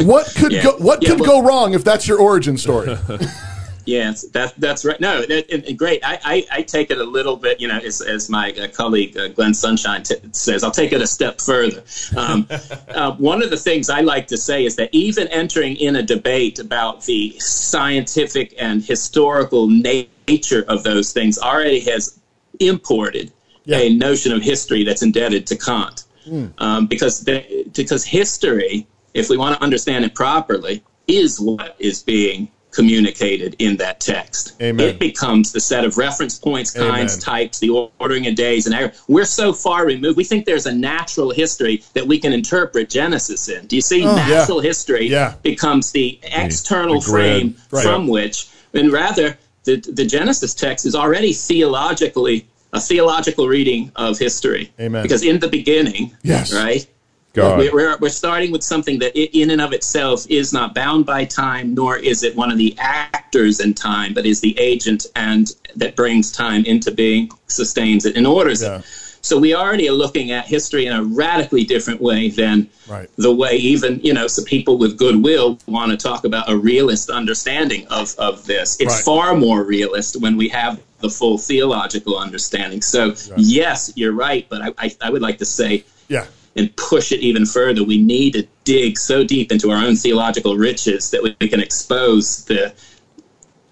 what 0.03 0.35
could 0.37 0.61
go 0.61 0.77
what 0.79 1.05
could 1.05 1.21
well, 1.21 1.41
go 1.41 1.47
wrong 1.47 1.75
if 1.75 1.85
that's 1.85 2.09
your 2.09 2.19
origin 2.19 2.59
story? 2.59 2.97
Yes, 3.87 4.23
that, 4.29 4.55
that's 4.57 4.85
right. 4.85 4.99
No, 5.01 5.25
great. 5.77 6.05
I, 6.05 6.19
I, 6.25 6.47
I, 6.51 6.63
take 6.63 6.91
it 6.91 6.99
a 6.99 7.05
little 7.05 7.37
bit, 7.37 7.61
you 7.61 7.69
know, 7.69 7.79
as, 7.79 8.01
as 8.01 8.31
my 8.31 8.53
uh, 8.53 8.69
colleague 8.69 9.17
uh, 9.17 9.29
Glenn 9.29 9.53
Sunshine 9.53 10.03
t- 10.03 10.17
says, 10.33 10.65
I'll 10.65 10.71
take 10.71 10.93
it 10.93 11.03
a 11.03 11.07
step 11.07 11.41
further. 11.41 11.83
Um, 12.17 12.47
uh, 12.89 13.13
one 13.17 13.43
of 13.43 13.51
the 13.51 13.57
things 13.57 13.91
I 13.91 14.01
like 14.01 14.27
to 14.29 14.37
say 14.37 14.65
is 14.65 14.77
that 14.77 14.89
even 14.93 15.29
entering 15.29 15.77
in 15.77 15.97
a 15.97 16.03
debate 16.03 16.59
about 16.59 17.05
the 17.05 17.37
scientific 17.39 18.55
and 18.59 18.83
historical 18.83 19.69
nature 19.69 20.65
of 20.69 20.83
those 20.83 21.13
things 21.13 21.39
already 21.39 21.81
has 21.81 22.19
imported 22.61 23.33
yeah. 23.65 23.79
a 23.79 23.95
notion 23.95 24.33
of 24.33 24.43
history 24.43 24.85
that's 24.85 25.03
indebted 25.03 25.47
to 25.49 25.57
Kant. 25.57 26.05
Mm. 26.27 26.53
Um, 26.59 26.87
because, 26.87 27.25
the, 27.25 27.67
because 27.75 28.05
history, 28.05 28.87
if 29.13 29.29
we 29.29 29.37
want 29.37 29.57
to 29.57 29.63
understand 29.63 30.07
it 30.07 30.15
properly, 30.15 30.83
is 31.07 31.39
what 31.39 31.77
is 31.79 32.03
being 32.03 32.49
communicated 32.75 33.57
in 33.59 33.77
that 33.79 34.01
text. 34.01 34.61
Amen. 34.61 34.89
It 34.89 34.99
becomes 34.99 35.53
the 35.53 35.61
set 35.61 35.85
of 35.85 35.97
reference 35.97 36.39
points, 36.39 36.71
kinds, 36.73 37.15
Amen. 37.15 37.21
types, 37.21 37.59
the 37.61 37.71
ordering 37.71 38.27
of 38.27 38.35
days, 38.35 38.67
and 38.67 38.93
we're 39.09 39.25
so 39.25 39.53
far 39.53 39.87
removed. 39.87 40.17
We 40.17 40.25
think 40.25 40.45
there's 40.45 40.67
a 40.67 40.75
natural 40.75 41.31
history 41.31 41.83
that 41.95 42.07
we 42.07 42.19
can 42.19 42.33
interpret 42.33 42.91
Genesis 42.91 43.49
in. 43.49 43.67
Do 43.67 43.77
you 43.77 43.83
see? 43.83 44.05
Oh, 44.05 44.15
natural 44.15 44.63
yeah. 44.63 44.69
history 44.69 45.07
yeah. 45.07 45.35
becomes 45.43 45.93
the 45.93 46.19
external 46.23 47.01
the 47.01 47.11
frame 47.11 47.57
right. 47.71 47.83
from 47.83 48.09
which, 48.09 48.49
and 48.73 48.93
rather, 48.93 49.39
the, 49.65 49.77
the 49.77 50.05
Genesis 50.05 50.55
text 50.55 50.85
is 50.85 50.95
already 50.95 51.33
theologically 51.33 52.47
a 52.73 52.81
theological 52.81 53.47
reading 53.47 53.93
of 53.97 54.19
history. 54.19 54.73
Amen. 54.81 55.03
Because 55.03 55.23
in 55.23 55.39
the 55.39 55.49
beginning, 55.49 56.15
yes. 56.23 56.53
right, 56.53 56.87
God. 57.35 57.59
We're, 57.59 57.97
we're 57.99 58.09
starting 58.09 58.53
with 58.53 58.63
something 58.63 59.01
that, 59.01 59.17
in 59.17 59.51
and 59.51 59.61
of 59.61 59.73
itself, 59.73 60.25
is 60.31 60.53
not 60.53 60.73
bound 60.75 61.05
by 61.05 61.25
time, 61.25 61.75
nor 61.75 61.97
is 61.97 62.23
it 62.23 62.35
one 62.37 62.51
of 62.51 62.59
the 62.59 62.75
actors 62.79 63.61
in 63.61 63.75
time, 63.75 64.15
but 64.15 64.25
is 64.25 64.41
the 64.41 64.59
agent 64.59 65.07
and 65.17 65.51
that 65.75 65.97
brings 65.97 66.31
time 66.31 66.65
into 66.65 66.93
being, 66.93 67.31
sustains 67.49 68.07
it, 68.07 68.17
and 68.17 68.27
orders 68.27 68.63
yeah. 68.63 68.79
it. 68.79 68.85
So 69.21 69.39
we 69.39 69.55
already 69.55 69.89
are 69.89 69.93
looking 69.93 70.33
at 70.33 70.47
history 70.47 70.87
in 70.87 70.93
a 70.93 71.03
radically 71.03 71.65
different 71.65 72.01
way 72.01 72.29
than 72.29 72.69
right. 72.87 73.09
the 73.17 73.35
way 73.35 73.57
even 73.57 73.99
you 74.01 74.13
know 74.13 74.27
some 74.27 74.45
people 74.45 74.77
with 74.77 74.99
goodwill 74.99 75.59
want 75.67 75.91
to 75.93 75.97
talk 75.97 76.25
about 76.25 76.51
a 76.51 76.57
realist 76.57 77.09
understanding 77.09 77.87
of 77.89 78.15
of 78.19 78.45
this. 78.45 78.79
It's 78.81 78.95
right. 78.97 79.05
far 79.05 79.35
more 79.35 79.65
realist 79.65 80.21
when 80.21 80.37
we 80.37 80.49
have 80.51 80.79
the 80.99 81.09
full 81.09 81.39
theological 81.39 82.19
understanding. 82.19 82.83
So 82.83 83.09
right. 83.09 83.19
yes, 83.39 83.95
you're 83.97 84.13
right, 84.13 84.47
but 84.51 84.61
I, 84.61 84.75
I, 84.77 84.97
I 85.01 85.11
would 85.11 85.23
like 85.23 85.39
to 85.39 85.47
say 85.47 85.85
yeah 86.09 86.27
and 86.57 86.75
push 86.77 87.13
it 87.13 87.21
even 87.21 87.47
further. 87.47 87.85
We 87.85 88.01
need 88.01 88.35
to 88.35 88.47
dig 88.65 88.99
so 88.99 89.25
deep 89.25 89.51
into 89.51 89.71
our 89.71 89.85
own 89.85 89.97
theological 89.97 90.57
riches 90.57 91.11
that 91.11 91.23
we 91.23 91.35
can 91.49 91.61
expose 91.61 92.45
the 92.45 92.75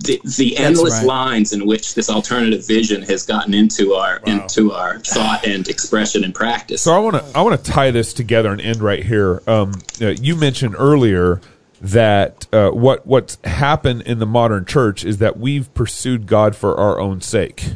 the, 0.00 0.20
the 0.36 0.56
endless 0.56 0.94
right. 0.94 1.06
lines 1.06 1.52
in 1.52 1.64
which 1.66 1.94
this 1.94 2.10
alternative 2.10 2.66
vision 2.66 3.02
has 3.02 3.24
gotten 3.24 3.54
into 3.54 3.94
our 3.94 4.20
wow. 4.26 4.32
into 4.32 4.72
our 4.72 4.98
thought 4.98 5.46
and 5.46 5.68
expression 5.68 6.24
and 6.24 6.34
practice. 6.34 6.82
So 6.82 6.92
I 6.92 6.98
want 6.98 7.16
to 7.16 7.38
I 7.38 7.42
want 7.42 7.62
to 7.62 7.70
tie 7.70 7.90
this 7.90 8.12
together 8.12 8.50
and 8.50 8.60
end 8.60 8.82
right 8.82 9.04
here. 9.04 9.42
Um, 9.46 9.74
you 9.98 10.34
mentioned 10.36 10.74
earlier 10.76 11.40
that 11.80 12.46
uh, 12.52 12.70
what 12.70 13.06
what's 13.06 13.38
happened 13.44 14.02
in 14.02 14.18
the 14.18 14.26
modern 14.26 14.64
church 14.64 15.04
is 15.04 15.18
that 15.18 15.38
we've 15.38 15.72
pursued 15.74 16.26
God 16.26 16.56
for 16.56 16.76
our 16.76 16.98
own 16.98 17.20
sake 17.20 17.74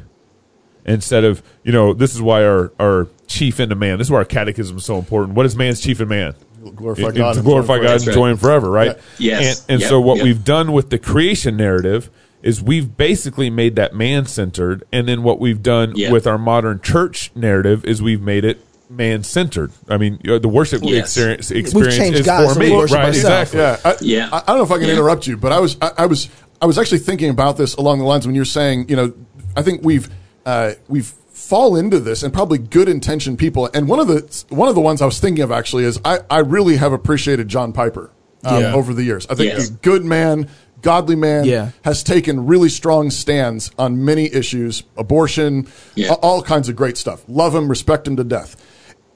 instead 0.87 1.25
of 1.25 1.43
you 1.63 1.73
know 1.73 1.93
this 1.93 2.15
is 2.15 2.23
why 2.23 2.45
our 2.45 2.73
our 2.79 3.09
chief 3.27 3.61
into 3.61 3.75
man. 3.75 3.99
This 3.99 4.09
is 4.09 4.11
why 4.11 4.19
our 4.19 4.25
catechism 4.25 4.79
is 4.79 4.85
so 4.85 4.99
important. 4.99 5.37
What 5.37 5.47
is 5.47 5.57
man's 5.57 5.81
chief 5.81 6.01
in 6.01 6.09
man? 6.09 6.35
Glorify 6.75 7.13
God, 7.13 7.35
to 7.35 7.43
glorify 7.43 7.79
God 7.79 8.01
and 8.01 8.09
enjoy 8.09 8.31
Him 8.31 8.37
forever, 8.39 8.71
right? 8.71 8.97
Yeah. 9.19 9.41
Yes. 9.41 9.61
And, 9.63 9.71
and 9.75 9.81
yep. 9.83 9.89
so 9.89 10.01
what 10.01 10.17
yep. 10.17 10.25
we've 10.25 10.45
done 10.45 10.73
with 10.73 10.91
the 10.91 10.99
creation 10.99 11.57
narrative 11.57 12.11
is 12.43 12.63
we've 12.63 12.97
basically 12.97 13.51
made 13.51 13.77
that 13.77 13.95
man 13.95 14.27
centered, 14.27 14.85
and 14.93 15.09
then 15.09 15.23
what 15.23 15.39
we've 15.39 15.63
done 15.63 15.95
yep. 15.95 16.13
with 16.13 16.27
our 16.27 16.39
modern 16.39 16.81
church 16.81 17.31
narrative 17.35 17.85
is 17.85 18.03
we've 18.03 18.21
made 18.21 18.45
it 18.45 18.61
man 18.91 19.23
centered. 19.23 19.73
I 19.89 19.97
mean, 19.97 20.19
the 20.23 20.49
worship 20.49 20.83
yes. 20.85 21.17
experience, 21.17 21.51
experience 21.51 22.19
is 22.21 22.27
God, 22.27 22.49
for 22.49 22.55
so 22.55 22.61
me, 22.61 22.73
right? 22.93 23.09
Exactly. 23.09 23.61
Yeah. 23.61 23.79
I, 23.85 23.97
yeah. 24.01 24.29
I, 24.33 24.39
I, 24.39 24.47
don't 24.47 24.59
know 24.59 24.65
if 24.65 24.71
I 24.71 24.79
can 24.79 24.89
yeah. 24.89 24.95
interrupt 24.95 25.27
you, 25.27 25.37
but 25.37 25.53
I 25.53 25.61
was 25.61 25.77
I, 25.81 25.93
I 25.99 26.07
was 26.07 26.29
I 26.61 26.67
was 26.67 26.79
actually 26.79 26.99
thinking 26.99 27.31
about 27.31 27.57
this 27.57 27.75
along 27.75 27.99
the 27.99 28.05
lines 28.05 28.27
when 28.27 28.35
you're 28.35 28.45
saying, 28.45 28.89
you 28.89 28.97
know, 28.97 29.13
I 29.57 29.63
think 29.63 29.83
we've 29.83 30.09
uh, 30.47 30.73
we've 30.89 31.13
fall 31.37 31.77
into 31.77 32.01
this 32.01 32.23
and 32.23 32.33
probably 32.33 32.57
good 32.57 32.89
intentioned 32.89 33.39
people. 33.39 33.69
And 33.75 33.87
one 33.87 34.01
of 34.01 34.09
the 34.09 34.45
one 34.49 34.71
of 34.71 34.75
the 34.75 34.81
ones 34.81 35.03
I 35.03 35.05
was 35.05 35.21
thinking 35.21 35.45
of 35.45 35.53
actually 35.53 35.85
is 35.85 36.01
I, 36.03 36.21
I 36.31 36.39
really 36.39 36.77
have 36.77 36.95
appreciated 36.95 37.49
John 37.49 37.75
Piper 37.75 38.11
um, 38.43 38.63
yeah. 38.63 38.75
over 38.75 38.95
the 38.95 39.05
years. 39.05 39.27
I 39.27 39.35
think 39.35 39.53
yes. 39.53 39.69
a 39.69 39.73
good 39.75 40.05
man, 40.05 40.49
godly 40.81 41.17
man, 41.17 41.45
yeah. 41.45 41.73
has 41.85 42.03
taken 42.03 42.47
really 42.47 42.71
strong 42.71 43.11
stands 43.11 43.71
on 43.79 44.03
many 44.03 44.33
issues, 44.33 44.83
abortion, 44.97 45.69
yeah. 45.95 46.15
all 46.15 46.43
kinds 46.43 46.71
of 46.71 46.77
great 46.77 46.97
stuff. 46.97 47.23
Love 47.29 47.55
him, 47.55 47.69
respect 47.69 48.09
him 48.09 48.17
to 48.17 48.25
death. 48.25 48.57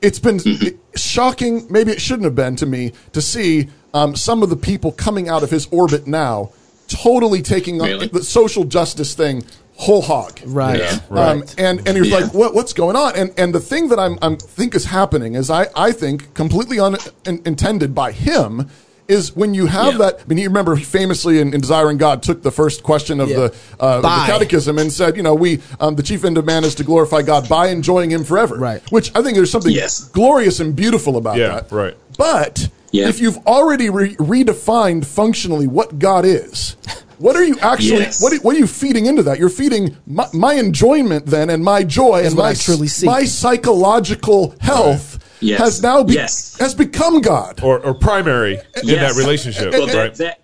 It's 0.03 0.19
been 0.19 0.39
mm-hmm. 0.39 0.77
shocking, 0.97 1.67
maybe 1.71 1.91
it 1.91 2.01
shouldn't 2.01 2.25
have 2.25 2.35
been 2.35 2.57
to 2.57 2.67
me, 2.67 2.93
to 3.13 3.23
see 3.23 3.69
um, 3.95 4.17
some 4.17 4.43
of 4.43 4.51
the 4.51 4.57
people 4.57 4.93
coming 4.93 5.29
out 5.29 5.43
of 5.43 5.51
his 5.51 5.67
orbit 5.71 6.07
now 6.07 6.53
totally 6.89 7.41
taking 7.41 7.79
really? 7.79 8.09
the 8.09 8.25
social 8.25 8.65
justice 8.65 9.15
thing 9.15 9.45
whole 9.81 10.03
hog. 10.03 10.39
Right. 10.45 10.79
Yeah, 10.79 10.91
um, 10.91 11.01
right. 11.09 11.29
Um, 11.31 11.45
and 11.59 11.89
and 11.89 11.97
you're 11.97 12.07
yeah. 12.07 12.19
like, 12.19 12.35
what, 12.35 12.55
what's 12.55 12.73
going 12.73 12.97
on? 12.97 13.17
And 13.17 13.33
and 13.37 13.55
the 13.55 13.61
thing 13.61 13.89
that 13.89 13.99
I'm 13.99 14.19
I'm 14.23 14.37
think 14.37 14.75
is 14.75 14.85
happening 14.85 15.35
is 15.35 15.51
I 15.51 15.67
I 15.75 15.93
think 15.93 16.35
completely 16.35 16.79
unintended 16.79 17.95
by 17.95 18.13
him 18.13 18.69
is 19.09 19.35
when 19.35 19.55
you 19.55 19.67
have 19.67 19.95
yeah. 19.95 19.99
that. 19.99 20.21
I 20.21 20.25
mean, 20.29 20.39
you 20.39 20.49
remember 20.49 20.77
famously 20.77 21.41
in, 21.41 21.53
in, 21.53 21.61
Desiring 21.61 21.99
God 21.99 22.23
took 22.23 22.43
the 22.43 22.53
first 22.53 22.85
question 22.85 23.19
of, 23.19 23.29
yeah. 23.29 23.37
the, 23.37 23.57
uh, 23.81 24.01
the 24.01 24.09
catechism 24.09 24.79
and 24.79 24.93
said, 24.93 25.17
you 25.17 25.25
know, 25.25 25.35
we 25.35 25.61
um, 25.81 25.97
the 25.97 26.03
chief 26.03 26.25
end 26.25 26.39
of 26.39 26.47
man 26.47 26.63
is 26.63 26.77
to 26.77 26.85
glorify 26.85 27.23
God 27.23 27.49
by 27.49 27.69
enjoying 27.69 28.11
Him 28.13 28.23
forever. 28.23 28.57
Right. 28.57 28.83
Which 28.93 29.11
I 29.17 29.23
think 29.23 29.35
there's 29.35 29.51
something 29.51 29.73
yes. 29.73 30.05
glorious 30.11 30.61
and 30.61 30.77
beautiful 30.77 31.17
about 31.17 31.39
yeah, 31.39 31.49
that. 31.49 31.73
Right. 31.73 31.97
But 32.17 32.69
if 33.09 33.21
you've 33.21 33.39
already 33.47 33.91
re- 33.91 34.15
redefined 34.17 35.07
functionally 35.07 35.67
what 35.67 35.99
God 35.99 36.25
is. 36.25 36.77
What 37.21 37.37
are 37.37 37.45
you 37.45 37.59
actually? 37.61 38.01
Yes. 38.01 38.23
What, 38.23 38.33
are, 38.33 38.37
what 38.39 38.57
are 38.57 38.59
you 38.59 38.67
feeding 38.67 39.05
into 39.05 39.23
that? 39.25 39.39
You're 39.39 39.51
feeding 39.51 39.95
my, 40.07 40.27
my 40.33 40.55
enjoyment 40.55 41.27
then, 41.27 41.51
and 41.51 41.63
my 41.63 41.85
joy, 41.85 42.25
and 42.25 42.35
my 42.35 42.55
my 43.05 43.25
psychological 43.25 44.55
health. 44.61 45.15
Right. 45.15 45.27
Yes. 45.43 45.59
Has 45.59 45.83
now 45.83 46.03
be, 46.03 46.15
yes. 46.15 46.59
has 46.59 46.75
become 46.75 47.23
God 47.23 47.63
or, 47.63 47.81
or 47.81 47.95
primary 47.95 48.59
in 48.83 48.89
that 48.89 49.15
relationship. 49.17 49.73
Well, 49.73 49.87
right? 49.87 50.15
that, 50.17 50.43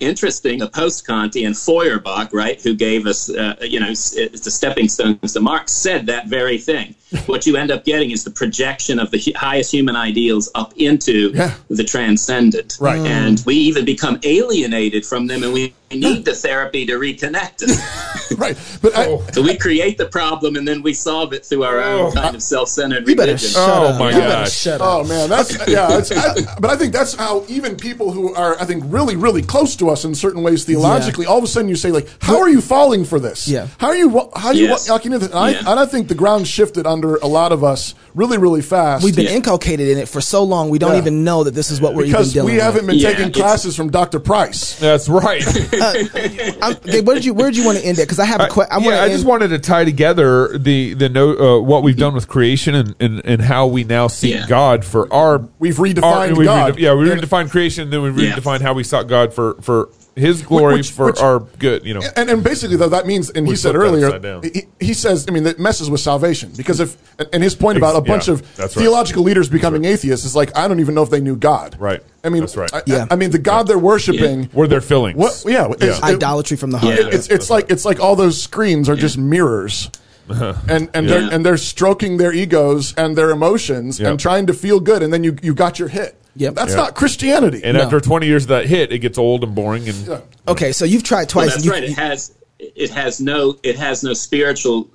interesting, 0.00 0.60
a 0.62 0.68
post-Kantian 0.68 1.54
Feuerbach, 1.54 2.32
right, 2.32 2.60
who 2.60 2.74
gave 2.74 3.06
us, 3.06 3.30
uh, 3.30 3.54
you 3.60 3.78
know, 3.78 3.90
the 3.90 4.50
stepping 4.50 4.88
stones 4.88 5.32
to 5.34 5.40
Marx, 5.40 5.72
said 5.72 6.06
that 6.06 6.26
very 6.26 6.58
thing. 6.58 6.96
What 7.26 7.46
you 7.46 7.56
end 7.56 7.70
up 7.70 7.84
getting 7.84 8.10
is 8.10 8.24
the 8.24 8.30
projection 8.30 8.98
of 8.98 9.10
the 9.10 9.18
highest 9.36 9.72
human 9.72 9.96
ideals 9.96 10.50
up 10.54 10.72
into 10.76 11.30
yeah. 11.34 11.54
the 11.68 11.84
transcendent. 11.84 12.76
Right. 12.80 12.98
And 12.98 13.38
mm. 13.38 13.46
we 13.46 13.54
even 13.56 13.84
become 13.84 14.18
alienated 14.22 15.04
from 15.06 15.26
them, 15.26 15.42
and 15.42 15.52
we 15.52 15.74
need 15.94 16.24
the 16.24 16.34
therapy 16.34 16.86
to 16.86 16.94
reconnect 16.94 17.62
us. 17.62 18.32
right. 18.38 18.56
But 18.80 18.96
I, 18.96 19.18
so 19.32 19.42
we 19.42 19.56
create 19.56 19.98
the 19.98 20.06
problem 20.06 20.56
and 20.56 20.66
then 20.66 20.82
we 20.82 20.94
solve 20.94 21.32
it 21.32 21.44
through 21.44 21.64
our 21.64 21.80
own 21.80 22.06
oh. 22.06 22.12
kind 22.12 22.34
of 22.34 22.42
self-centered 22.42 23.06
you 23.06 23.14
religion. 23.14 23.50
oh 23.56 23.98
my 23.98 24.12
gosh. 24.12 24.66
Oh 24.66 25.04
man, 25.04 25.28
that's 25.28 25.68
yeah. 25.68 25.86
I, 25.88 26.56
but 26.60 26.70
I 26.70 26.76
think 26.76 26.92
that's 26.92 27.14
how 27.14 27.44
even 27.48 27.76
people 27.76 28.12
who 28.12 28.34
are 28.34 28.58
I 28.60 28.64
think 28.64 28.84
really 28.86 29.16
really 29.16 29.42
close 29.42 29.76
to 29.76 29.90
us 29.90 30.04
in 30.04 30.14
certain 30.14 30.42
ways 30.42 30.64
theologically, 30.64 31.24
yeah. 31.24 31.30
all 31.30 31.38
of 31.38 31.44
a 31.44 31.48
sudden 31.48 31.68
you 31.68 31.76
say 31.76 31.90
like, 31.90 32.08
how 32.20 32.40
are 32.40 32.48
you 32.48 32.60
falling 32.60 33.04
for 33.04 33.20
this? 33.20 33.48
Yeah. 33.48 33.68
How 33.78 33.88
are 33.88 33.96
you? 33.96 34.10
How 34.34 34.48
are 34.48 34.54
you 34.54 34.68
yes. 34.68 34.88
walking 34.88 35.12
into 35.12 35.26
this? 35.26 35.34
And, 35.34 35.54
yeah. 35.54 35.68
I, 35.68 35.72
and 35.72 35.80
I 35.80 35.86
think 35.86 36.08
the 36.08 36.14
ground 36.14 36.46
shifted 36.46 36.86
under 37.02 37.16
a 37.16 37.26
lot 37.26 37.52
of 37.52 37.64
us 37.64 37.94
really 38.14 38.38
really 38.38 38.62
fast. 38.62 39.04
We've 39.04 39.16
been 39.16 39.26
yeah. 39.26 39.32
inculcated 39.32 39.88
in 39.88 39.98
it 39.98 40.08
for 40.08 40.20
so 40.20 40.44
long, 40.44 40.70
we 40.70 40.78
don't 40.78 40.96
even 40.96 41.24
know 41.24 41.44
that 41.44 41.52
this 41.52 41.70
is 41.70 41.80
what 41.80 41.94
we're 41.94 42.06
because 42.06 42.34
even 42.34 42.46
we 42.46 42.56
haven't 42.56 42.86
been 42.86 42.98
taking 42.98 43.32
classes 43.32 43.76
from 43.76 43.90
Dr. 43.90 44.20
Price. 44.20 44.78
That's 44.78 45.08
right. 45.08 45.44
uh, 45.46 46.74
where 47.02 47.14
did 47.14 47.24
you 47.24 47.34
where 47.34 47.50
did 47.50 47.56
you 47.56 47.64
want 47.64 47.78
to 47.78 47.84
end 47.84 47.98
it? 47.98 48.02
Because 48.02 48.18
I 48.18 48.24
have 48.24 48.40
a 48.40 48.48
question. 48.48 48.82
Yeah, 48.82 49.02
I 49.02 49.08
just 49.08 49.26
wanted 49.26 49.48
to 49.48 49.58
tie 49.58 49.84
together 49.84 50.56
the 50.56 50.94
the 50.94 51.08
note 51.08 51.40
uh, 51.40 51.60
what 51.60 51.82
we've 51.82 51.96
done 51.96 52.14
with 52.14 52.28
creation 52.28 52.74
and, 52.74 52.94
and, 53.00 53.24
and 53.24 53.42
how 53.42 53.66
we 53.66 53.84
now 53.84 54.06
seek 54.08 54.34
yeah. 54.34 54.46
God 54.46 54.84
for 54.84 55.12
our 55.12 55.48
we've 55.58 55.76
redefined 55.76 56.02
our, 56.02 56.34
we've 56.34 56.46
God. 56.46 56.76
Rede- 56.76 56.82
yeah, 56.82 56.94
we 56.94 57.08
redefined 57.08 57.50
creation, 57.50 57.90
then 57.90 58.02
we 58.02 58.10
redefined 58.10 58.60
yeah. 58.60 58.66
how 58.66 58.74
we 58.74 58.84
sought 58.84 59.08
God 59.08 59.34
for 59.34 59.54
for 59.62 59.88
his 60.14 60.42
glory 60.42 60.76
which, 60.76 60.90
for 60.90 61.06
which, 61.06 61.20
our 61.20 61.40
good, 61.40 61.84
you 61.84 61.94
know. 61.94 62.02
And, 62.16 62.28
and 62.28 62.44
basically, 62.44 62.76
though, 62.76 62.90
that 62.90 63.06
means, 63.06 63.30
and 63.30 63.48
he 63.48 63.56
said 63.56 63.74
earlier, 63.74 64.40
he, 64.42 64.62
he, 64.78 64.94
says, 64.94 65.26
I 65.28 65.32
mean, 65.32 65.44
that 65.44 65.58
messes 65.58 65.88
with 65.88 66.00
salvation 66.00 66.52
because 66.56 66.80
if, 66.80 66.96
and 67.32 67.42
his 67.42 67.54
point 67.54 67.78
about 67.78 67.96
a 67.96 68.00
bunch 68.00 68.28
yeah, 68.28 68.34
of 68.34 68.42
theological 68.72 69.22
right. 69.22 69.28
leaders 69.28 69.48
becoming 69.48 69.82
right. 69.82 69.92
atheists 69.92 70.26
is 70.26 70.36
like, 70.36 70.56
I 70.56 70.68
don't 70.68 70.80
even 70.80 70.94
know 70.94 71.02
if 71.02 71.10
they 71.10 71.20
knew 71.20 71.36
God. 71.36 71.76
Right. 71.78 72.02
I 72.24 72.28
mean, 72.28 72.40
that's 72.40 72.56
right. 72.56 72.72
I, 72.72 72.82
yeah. 72.86 73.06
I 73.10 73.16
mean, 73.16 73.30
the 73.30 73.38
God 73.38 73.66
they're 73.66 73.78
worshiping, 73.78 74.42
yeah. 74.42 74.48
were 74.52 74.68
their 74.68 74.80
feelings. 74.80 75.16
What? 75.16 75.44
Yeah, 75.46 75.72
yeah. 75.80 75.98
idolatry 76.02 76.56
from 76.56 76.70
the 76.70 76.78
heart. 76.78 76.98
It, 76.98 77.14
it's 77.14 77.28
it's 77.28 77.50
like 77.50 77.70
it's 77.70 77.84
like 77.84 77.98
all 77.98 78.14
those 78.14 78.40
screens 78.40 78.88
are 78.88 78.96
just 78.96 79.18
mirrors. 79.18 79.90
Uh-huh. 80.30 80.54
and 80.68 80.88
and 80.94 81.08
they're 81.08 81.32
and 81.32 81.44
they're 81.44 81.56
stroking 81.56 82.16
their 82.16 82.32
egos 82.32 82.94
and 82.94 83.18
their 83.18 83.30
emotions 83.30 84.00
and 84.00 84.20
trying 84.20 84.46
to 84.46 84.52
feel 84.52 84.78
good, 84.78 85.02
and 85.02 85.12
then 85.12 85.24
you 85.24 85.36
you 85.42 85.52
got 85.54 85.78
your 85.78 85.88
hit. 85.88 86.16
Yep. 86.36 86.54
That's 86.54 86.70
yep. 86.70 86.76
not 86.78 86.94
Christianity. 86.94 87.62
And 87.62 87.76
no. 87.76 87.84
after 87.84 88.00
20 88.00 88.26
years 88.26 88.44
of 88.44 88.48
that 88.48 88.66
hit, 88.66 88.92
it 88.92 88.98
gets 88.98 89.18
old 89.18 89.44
and 89.44 89.54
boring. 89.54 89.88
And 89.88 90.06
yeah. 90.06 90.20
okay, 90.48 90.72
so 90.72 90.84
you've 90.84 91.02
tried 91.02 91.28
twice. 91.28 91.48
Well, 91.48 91.56
that's 91.56 91.68
right. 91.68 91.84
It 91.84 91.98
has 91.98 92.34
it 92.58 92.90
has 92.90 93.20
no 93.20 93.58
it 93.62 93.76
has 93.76 94.02
no 94.02 94.14
spiritual 94.14 94.88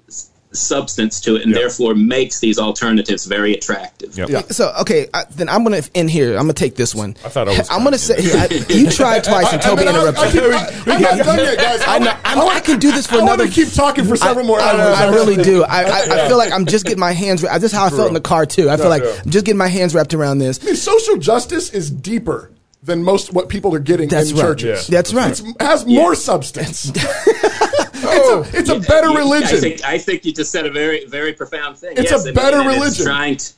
substance 0.51 1.19
to 1.21 1.35
it 1.35 1.43
and 1.43 1.51
yep. 1.51 1.61
therefore 1.61 1.93
makes 1.93 2.39
these 2.39 2.57
alternatives 2.57 3.25
very 3.25 3.53
attractive. 3.53 4.17
Yep. 4.17 4.29
Yeah. 4.29 4.41
So 4.49 4.73
okay, 4.81 5.07
I, 5.13 5.25
then 5.31 5.49
I'm 5.49 5.63
gonna 5.63 5.81
in 5.93 6.07
here. 6.07 6.33
I'm 6.33 6.43
gonna 6.43 6.53
take 6.53 6.75
this 6.75 6.95
one. 6.95 7.15
I 7.25 7.29
thought 7.29 7.47
I 7.47 7.57
was. 7.57 7.69
I'm 7.69 7.83
gonna 7.83 7.97
say 7.97 8.15
I, 8.17 8.47
you 8.69 8.89
tried 8.89 9.23
twice 9.23 9.51
and 9.51 9.61
Toby 9.61 9.83
interrupted. 9.83 10.33
you. 10.33 10.53
I'm 10.53 11.01
not 11.01 11.17
done 11.17 11.39
yet, 11.39 11.57
guys. 11.57 11.81
I 11.87 11.99
know. 11.99 12.13
I'm, 12.23 12.47
can 12.67 12.79
do 12.79 12.91
this 12.91 13.07
for 13.07 13.15
I 13.15 13.21
another. 13.21 13.47
Keep 13.47 13.69
talking 13.69 14.05
for 14.05 14.15
several 14.15 14.45
more 14.45 14.59
hours. 14.59 14.79
I, 14.79 15.09
really 15.09 15.41
do. 15.41 15.63
I, 15.63 15.85
I, 15.85 16.27
feel 16.27 16.37
like 16.37 16.51
I'm 16.51 16.65
just 16.65 16.85
getting 16.85 16.99
my 16.99 17.13
hands. 17.13 17.41
This 17.41 17.63
is 17.63 17.71
how 17.71 17.85
I 17.85 17.89
felt 17.89 18.09
in 18.09 18.13
the 18.13 18.21
car 18.21 18.45
too. 18.45 18.69
I 18.69 18.77
feel 18.77 18.89
like 18.89 19.03
I'm 19.03 19.29
just 19.29 19.45
getting 19.45 19.57
my 19.57 19.67
hands 19.67 19.95
wrapped 19.95 20.13
around 20.13 20.39
this. 20.39 20.61
I 20.61 20.65
mean, 20.65 20.75
social 20.75 21.17
justice 21.17 21.71
is 21.71 21.89
deeper 21.89 22.51
than 22.83 23.03
most 23.03 23.33
what 23.33 23.49
people 23.49 23.73
are 23.73 23.79
getting 23.79 24.07
That's 24.07 24.31
in 24.31 24.37
right. 24.37 24.43
churches. 24.43 24.89
Yeah. 24.89 24.97
That's 24.97 25.13
right. 25.13 25.39
It 25.39 25.61
has 25.61 25.85
more 25.85 26.15
substance. 26.15 26.91
oh, 28.19 28.41
it's 28.41 28.53
a, 28.53 28.59
it's 28.59 28.69
a 28.69 28.79
better 28.79 29.09
religion. 29.09 29.57
I 29.57 29.59
think, 29.59 29.83
I 29.83 29.97
think 29.97 30.25
you 30.25 30.33
just 30.33 30.51
said 30.51 30.65
a 30.65 30.71
very 30.71 31.05
very 31.05 31.33
profound 31.33 31.77
thing. 31.77 31.93
It's 31.97 32.11
yes, 32.11 32.25
a 32.25 32.33
better 32.33 32.59
religion. 32.59 32.87
It's 32.87 33.03
trying 33.03 33.37
to, 33.37 33.53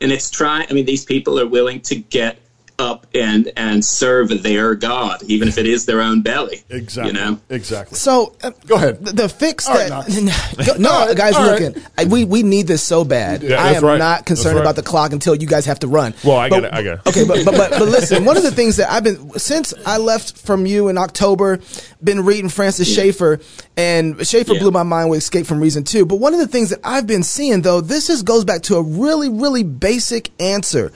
and 0.00 0.12
it's 0.12 0.30
trying. 0.30 0.66
I 0.70 0.72
mean, 0.72 0.86
these 0.86 1.04
people 1.04 1.38
are 1.38 1.46
willing 1.46 1.80
to 1.82 1.96
get 1.96 2.38
up 2.82 3.06
and 3.14 3.50
and 3.56 3.84
serve 3.84 4.42
their 4.42 4.74
God, 4.74 5.22
even 5.24 5.48
if 5.48 5.56
it 5.56 5.66
is 5.66 5.86
their 5.86 6.00
own 6.00 6.20
belly. 6.22 6.62
Exactly. 6.68 7.12
You 7.12 7.18
know. 7.18 7.40
Exactly. 7.48 7.96
So 7.96 8.34
uh, 8.42 8.50
Go 8.66 8.74
ahead. 8.76 9.04
The, 9.04 9.12
the 9.12 9.28
fix 9.28 9.68
All 9.68 9.74
right, 9.74 9.88
that 9.88 10.64
go- 10.66 10.76
no, 10.78 10.90
All 10.92 11.06
right, 11.06 11.16
guys, 11.16 11.34
all 11.36 11.46
looking, 11.46 11.82
I, 11.96 12.04
we 12.04 12.24
we 12.24 12.42
need 12.42 12.66
this 12.66 12.82
so 12.82 13.04
bad. 13.04 13.42
Yeah, 13.42 13.62
I 13.62 13.72
am 13.72 13.84
right. 13.84 13.98
not 13.98 14.26
concerned 14.26 14.56
right. 14.56 14.62
about 14.62 14.76
the 14.76 14.82
clock 14.82 15.12
until 15.12 15.34
you 15.34 15.46
guys 15.46 15.66
have 15.66 15.78
to 15.80 15.88
run. 15.88 16.14
Well, 16.24 16.36
I 16.36 16.48
But- 16.48 16.60
get 16.62 16.64
it, 16.64 16.74
I 16.74 16.82
get 16.82 16.92
it. 16.94 17.06
Okay, 17.06 17.24
but, 17.24 17.44
but 17.44 17.56
but 17.56 17.70
but 17.70 17.88
listen, 17.88 18.24
one 18.24 18.36
of 18.36 18.42
the 18.42 18.50
things 18.50 18.76
that 18.76 18.90
I've 18.90 19.04
been 19.04 19.30
since 19.38 19.72
I 19.86 19.98
left 19.98 20.38
from 20.38 20.66
you 20.66 20.88
in 20.88 20.98
October, 20.98 21.60
been 22.02 22.24
reading 22.24 22.48
Francis 22.50 22.92
Schaeffer, 22.92 23.40
and 23.76 24.26
Schaeffer 24.26 24.54
Yeah. 24.54 24.60
blew 24.60 24.70
my 24.72 24.82
mind 24.82 25.10
with 25.10 25.18
Escape 25.18 25.46
from 25.46 25.60
Reason 25.60 25.84
too. 25.84 26.04
But 26.04 26.16
one 26.16 26.34
of 26.34 26.40
the 26.40 26.48
things 26.48 26.70
that 26.70 26.80
I've 26.84 27.06
been 27.06 27.22
seeing 27.22 27.62
though, 27.62 27.80
this 27.80 28.10
is 28.10 28.22
goes 28.22 28.44
back 28.44 28.62
to 28.62 28.76
a 28.76 28.82
really 28.82 29.28
really 29.28 29.62
basic 29.62 30.30
answer. 30.40 30.92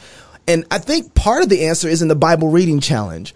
And 0.48 0.64
I 0.70 0.78
think 0.78 1.14
part 1.14 1.42
of 1.42 1.48
the 1.48 1.66
answer 1.66 1.88
is 1.88 2.02
in 2.02 2.08
the 2.08 2.14
Bible 2.14 2.48
reading 2.48 2.80
challenge. 2.80 3.34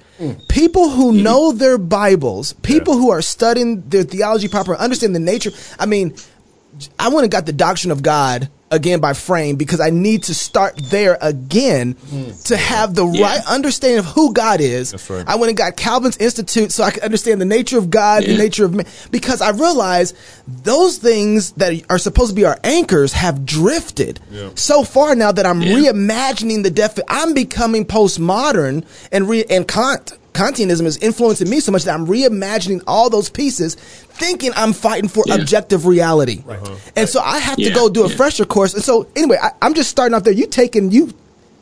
People 0.49 0.91
who 0.91 1.13
know 1.13 1.51
their 1.51 1.79
Bibles, 1.79 2.53
people 2.53 2.95
who 2.95 3.11
are 3.11 3.23
studying 3.23 3.89
their 3.89 4.05
theology 4.05 4.49
proper, 4.49 4.77
understand 4.77 5.15
the 5.15 5.21
nature. 5.21 5.51
I 5.79 5.87
mean, 5.87 6.15
I 6.99 7.09
went 7.09 7.25
and 7.25 7.31
got 7.33 7.47
the 7.47 7.53
doctrine 7.53 7.91
of 7.91 8.03
God 8.03 8.49
again 8.73 9.01
by 9.01 9.13
frame 9.13 9.57
because 9.57 9.81
I 9.81 9.91
need 9.91 10.23
to 10.25 10.35
start 10.35 10.77
there 10.77 11.19
again 11.21 11.97
to 12.45 12.57
have 12.57 12.95
the 12.95 13.05
Yeah. 13.05 13.23
right 13.25 13.41
understanding 13.49 13.99
of 13.99 14.05
who 14.05 14.33
God 14.33 14.61
is. 14.61 14.93
That's 14.93 15.11
right. 15.11 15.25
I 15.27 15.35
went 15.35 15.49
and 15.51 15.57
got 15.59 15.77
Calvin's 15.77 16.17
Institute 16.19 16.71
so 16.71 16.85
I 16.85 16.93
could 16.93 17.03
understand 17.03 17.41
the 17.41 17.45
nature 17.47 17.79
of 17.79 17.91
God, 17.91 18.23
the 18.23 18.37
nature 18.39 18.65
of 18.65 18.73
man. 18.73 18.87
Because 19.11 19.41
I 19.41 19.51
realized 19.51 20.15
those 20.47 20.99
things 20.99 21.51
that 21.53 21.83
are 21.91 21.99
supposed 21.99 22.31
to 22.31 22.35
be 22.37 22.45
our 22.45 22.59
anchors 22.63 23.13
have 23.13 23.45
drifted 23.45 24.21
Yeah. 24.31 24.51
so 24.55 24.85
far 24.85 25.17
now 25.17 25.33
that 25.33 25.45
I'm 25.45 25.61
Yeah. 25.63 25.91
reimagining 25.91 26.63
the 26.63 26.71
def. 26.71 26.97
I'm 27.09 27.35
becoming 27.35 27.85
postmodern 27.85 28.85
and 29.11 29.29
re 29.29 29.45
and 29.51 29.67
Kant. 29.67 30.13
Kantianism 30.33 30.87
is 30.87 30.97
influencing 30.99 31.51
me 31.51 31.61
so 31.61 31.73
much 31.73 31.85
that 31.85 31.95
I'm 31.95 32.07
reimagining 32.07 32.83
all 32.87 33.11
those 33.11 33.29
pieces, 33.29 33.75
thinking 33.75 34.53
I'm 34.55 34.73
fighting 34.73 35.09
for 35.09 35.25
Yeah. 35.27 35.35
objective 35.35 35.87
reality. 35.87 36.45
Uh-huh. 36.49 36.77
And 36.97 37.09
so 37.09 37.21
I 37.21 37.39
have 37.39 37.57
to 37.57 37.71
go 37.71 37.89
do 37.89 38.05
a 38.05 38.09
yeah. 38.09 38.17
fresher 38.17 38.45
course. 38.45 38.75
And 38.75 38.83
so 38.85 39.09
anyway, 39.17 39.39
I, 39.43 39.51
I'm 39.61 39.75
just 39.75 39.91
starting 39.91 40.15
off 40.15 40.23
there. 40.25 40.33
You 40.33 40.47
taking 40.47 40.91
you 40.93 41.13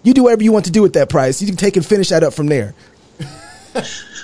you 0.02 0.14
do 0.14 0.22
whatever 0.24 0.42
you 0.42 0.52
want 0.52 0.66
to 0.66 0.70
do 0.70 0.82
with 0.82 0.92
that 0.94 1.08
price. 1.08 1.40
You 1.40 1.48
can 1.48 1.56
take 1.56 1.76
and 1.76 1.84
finish 1.84 2.10
that 2.10 2.22
up 2.22 2.32
from 2.34 2.46
there. 2.46 2.74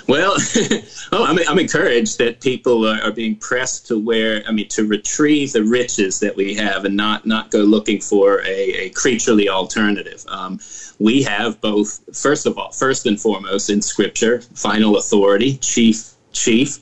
Well, 0.07 0.35
oh, 1.11 1.25
I'm, 1.25 1.39
I'm 1.47 1.57
encouraged 1.57 2.19
that 2.19 2.39
people 2.39 2.87
are, 2.87 3.01
are 3.01 3.11
being 3.11 3.35
pressed 3.35 3.87
to 3.87 3.97
where, 3.97 4.43
I 4.47 4.51
mean, 4.51 4.67
to 4.69 4.85
retrieve 4.85 5.53
the 5.53 5.63
riches 5.63 6.19
that 6.19 6.35
we 6.35 6.53
have 6.55 6.85
and 6.85 6.95
not, 6.95 7.25
not 7.25 7.49
go 7.49 7.59
looking 7.61 7.99
for 7.99 8.41
a, 8.41 8.85
a 8.85 8.89
creaturely 8.91 9.49
alternative. 9.49 10.23
Um, 10.27 10.59
we 10.99 11.23
have 11.23 11.59
both, 11.59 12.01
first 12.15 12.45
of 12.45 12.57
all, 12.57 12.71
first 12.71 13.07
and 13.07 13.19
foremost 13.19 13.69
in 13.69 13.81
Scripture, 13.81 14.41
final 14.53 14.97
authority, 14.97 15.57
chief, 15.57 16.13
chief, 16.33 16.79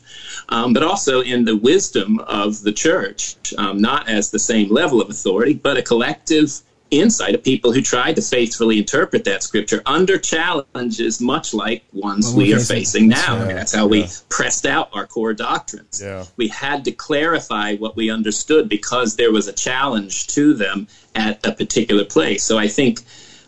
um, 0.50 0.74
but 0.74 0.84
also 0.84 1.22
in 1.22 1.46
the 1.46 1.56
wisdom 1.56 2.20
of 2.28 2.62
the 2.64 2.74
church, 2.74 3.54
um, 3.58 3.80
not 3.80 4.10
as 4.10 4.32
the 4.32 4.40
same 4.40 4.70
level 4.70 5.00
of 5.00 5.10
authority, 5.10 5.54
but 5.54 5.78
a 5.78 5.82
collective 5.82 6.62
insight 7.00 7.36
of 7.36 7.44
people 7.44 7.72
who 7.72 7.82
tried 7.82 8.16
to 8.16 8.22
faithfully 8.22 8.78
interpret 8.80 9.24
that 9.26 9.44
scripture 9.44 9.82
under 9.86 10.18
challenges 10.18 11.20
much 11.22 11.54
like 11.54 11.84
ones 11.94 12.28
Well, 12.28 12.38
we 12.38 12.54
we're 12.54 12.60
facing- 12.60 13.08
now. 13.08 13.36
right. 13.38 13.42
I 13.44 13.48
mean, 13.48 13.56
that's 13.56 13.74
how 13.74 13.88
we 13.88 14.08
pressed 14.30 14.66
out 14.66 14.90
our 14.94 15.06
core 15.08 15.34
doctrines. 15.34 16.02
Yeah. 16.04 16.26
We 16.38 16.48
had 16.50 16.86
to 16.86 16.92
clarify 16.92 17.76
what 17.76 17.96
we 17.96 18.10
understood 18.10 18.70
because 18.70 19.16
there 19.16 19.32
was 19.32 19.48
a 19.48 19.54
challenge 19.54 20.28
to 20.28 20.54
them 20.54 20.88
at 21.16 21.40
a 21.46 21.52
particular 21.52 22.06
place. 22.06 22.44
So 22.44 22.58
I 22.58 22.68
think 22.68 23.02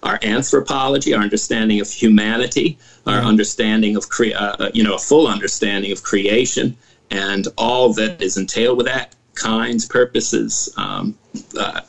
our 0.03 0.19
anthropology, 0.21 1.13
our 1.13 1.21
understanding 1.23 1.79
of 1.79 1.89
humanity, 1.89 2.77
our 3.07 3.19
understanding 3.19 3.95
of 3.95 4.09
cre- 4.09 4.35
uh, 4.35 4.69
you 4.73 4.83
know 4.83 4.95
a 4.95 4.99
full 4.99 5.27
understanding 5.27 5.91
of 5.91 6.03
creation 6.03 6.75
and 7.11 7.47
all 7.57 7.93
that 7.93 8.21
is 8.21 8.37
entailed 8.37 8.77
with 8.77 8.85
that 8.87 9.13
kinds, 9.35 9.85
purposes, 9.85 10.69
um, 10.77 11.15
uh, 11.59 11.81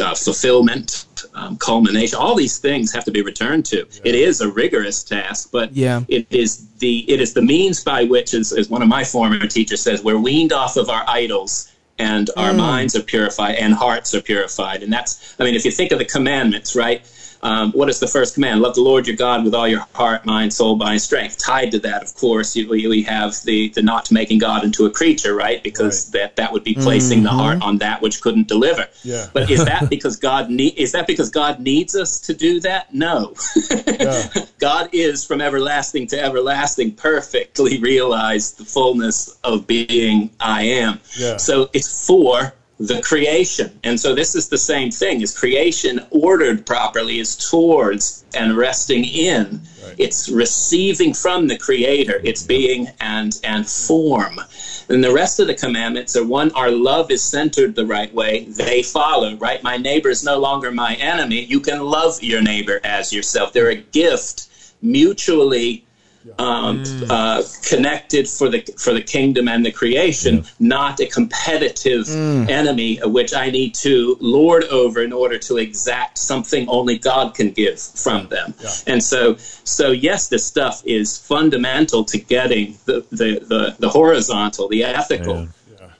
uh, 0.00 0.14
fulfillment, 0.14 1.06
um, 1.34 1.56
culmination. 1.56 2.18
All 2.18 2.34
these 2.34 2.58
things 2.58 2.92
have 2.92 3.04
to 3.04 3.10
be 3.10 3.22
returned 3.22 3.64
to. 3.66 3.86
It 4.04 4.14
is 4.14 4.40
a 4.40 4.48
rigorous 4.48 5.02
task, 5.02 5.50
but 5.52 5.74
Yeah. 5.76 6.02
it 6.08 6.26
is 6.30 6.66
the 6.78 7.10
it 7.10 7.20
is 7.20 7.32
the 7.32 7.42
means 7.42 7.82
by 7.82 8.04
which, 8.04 8.34
as, 8.34 8.52
as 8.52 8.68
one 8.68 8.82
of 8.82 8.88
my 8.88 9.04
former 9.04 9.46
teachers 9.46 9.80
says, 9.82 10.02
we're 10.02 10.18
weaned 10.18 10.52
off 10.52 10.76
of 10.76 10.88
our 10.90 11.04
idols 11.08 11.72
and 11.98 12.28
our 12.36 12.52
minds 12.52 12.94
are 12.94 13.00
purified 13.02 13.54
and 13.54 13.72
hearts 13.72 14.14
are 14.14 14.20
purified. 14.20 14.82
And 14.82 14.92
that's, 14.92 15.34
I 15.38 15.44
mean, 15.44 15.54
if 15.54 15.64
you 15.64 15.70
think 15.70 15.92
of 15.92 15.98
the 15.98 16.04
commandments, 16.04 16.76
right? 16.76 17.00
Um, 17.42 17.72
what 17.72 17.88
is 17.88 18.00
the 18.00 18.06
first 18.06 18.34
command? 18.34 18.60
Love 18.60 18.74
the 18.74 18.80
Lord 18.80 19.06
your 19.06 19.16
God 19.16 19.44
with 19.44 19.54
all 19.54 19.68
your 19.68 19.86
heart, 19.94 20.24
mind, 20.24 20.52
soul, 20.52 20.76
body, 20.76 20.92
and 20.92 21.02
strength. 21.02 21.38
Tied 21.38 21.70
to 21.72 21.78
that, 21.80 22.02
of 22.02 22.14
course, 22.14 22.56
you, 22.56 22.68
we, 22.68 22.86
we 22.86 23.02
have 23.02 23.34
the, 23.44 23.68
the 23.70 23.82
not 23.82 24.10
making 24.10 24.38
God 24.38 24.64
into 24.64 24.86
a 24.86 24.90
creature, 24.90 25.34
right? 25.34 25.62
Because 25.62 26.10
that, 26.10 26.36
that 26.36 26.52
would 26.52 26.64
be 26.64 26.74
placing 26.74 27.22
the 27.22 27.30
heart 27.30 27.62
on 27.62 27.78
that 27.78 28.02
which 28.02 28.20
couldn't 28.20 28.48
deliver. 28.48 28.86
Yeah. 29.02 29.28
But 29.32 29.50
is 29.50 29.64
that 29.64 29.88
because 29.90 30.16
God 30.16 30.50
need, 30.50 30.74
is 30.76 30.92
that 30.92 31.06
because 31.06 31.30
God 31.30 31.60
needs 31.60 31.94
us 31.94 32.20
to 32.20 32.34
do 32.34 32.60
that? 32.60 32.92
No. 32.94 33.34
God 34.58 34.88
is 34.92 35.24
from 35.24 35.40
everlasting 35.40 36.06
to 36.08 36.22
everlasting, 36.22 36.92
perfectly 36.92 37.78
realized 37.78 38.58
the 38.58 38.64
fullness 38.64 39.36
of 39.44 39.66
being 39.66 40.30
I 40.40 40.62
am. 40.62 41.00
Yeah. 41.18 41.36
So 41.36 41.68
it's 41.72 42.06
for 42.06 42.54
the 42.78 43.00
creation. 43.00 43.78
And 43.84 43.98
so 43.98 44.14
this 44.14 44.34
is 44.34 44.48
the 44.48 44.58
same 44.58 44.90
thing. 44.90 45.22
Is 45.22 45.36
creation 45.36 46.04
ordered 46.10 46.66
properly 46.66 47.18
is 47.18 47.34
towards 47.36 48.24
and 48.34 48.56
resting 48.56 49.04
in. 49.04 49.62
It's 49.96 50.28
receiving 50.28 51.14
from 51.14 51.46
the 51.46 51.56
creator, 51.56 52.20
its 52.22 52.42
being 52.42 52.88
and 53.00 53.38
and 53.44 53.66
form. 53.66 54.40
And 54.88 55.02
the 55.02 55.12
rest 55.12 55.40
of 55.40 55.46
the 55.46 55.54
commandments 55.54 56.16
are 56.16 56.24
one, 56.24 56.52
our 56.52 56.70
love 56.70 57.10
is 57.10 57.22
centered 57.22 57.74
the 57.74 57.86
right 57.86 58.12
way. 58.12 58.44
They 58.44 58.82
follow, 58.82 59.36
right? 59.36 59.62
My 59.62 59.78
neighbor 59.78 60.10
is 60.10 60.22
no 60.22 60.38
longer 60.38 60.70
my 60.70 60.94
enemy. 60.96 61.44
You 61.44 61.60
can 61.60 61.80
love 61.80 62.22
your 62.22 62.42
neighbor 62.42 62.80
as 62.84 63.12
yourself. 63.12 63.52
They're 63.52 63.70
a 63.70 63.76
gift, 63.76 64.48
mutually 64.82 65.85
um, 66.38 66.82
uh, 67.08 67.42
connected 67.64 68.28
for 68.28 68.48
the 68.48 68.60
for 68.78 68.92
the 68.92 69.02
kingdom 69.02 69.48
and 69.48 69.64
the 69.64 69.72
creation, 69.72 70.44
not 70.58 71.00
a 71.00 71.06
competitive 71.06 72.08
enemy 72.48 72.98
which 73.04 73.34
I 73.34 73.50
need 73.50 73.74
to 73.76 74.16
lord 74.20 74.64
over 74.64 75.02
in 75.02 75.12
order 75.12 75.38
to 75.38 75.56
exact 75.56 76.18
something 76.18 76.68
only 76.68 76.98
God 76.98 77.34
can 77.34 77.50
give 77.50 77.80
from 77.80 78.28
them. 78.28 78.54
And 78.86 79.02
so, 79.02 79.36
so 79.64 79.90
yes, 79.90 80.28
this 80.28 80.44
stuff 80.44 80.82
is 80.84 81.16
fundamental 81.18 82.04
to 82.04 82.18
getting 82.18 82.76
the 82.84 83.04
the 83.10 83.40
the, 83.40 83.76
the 83.78 83.88
horizontal, 83.88 84.68
the 84.68 84.84
ethical 84.84 85.48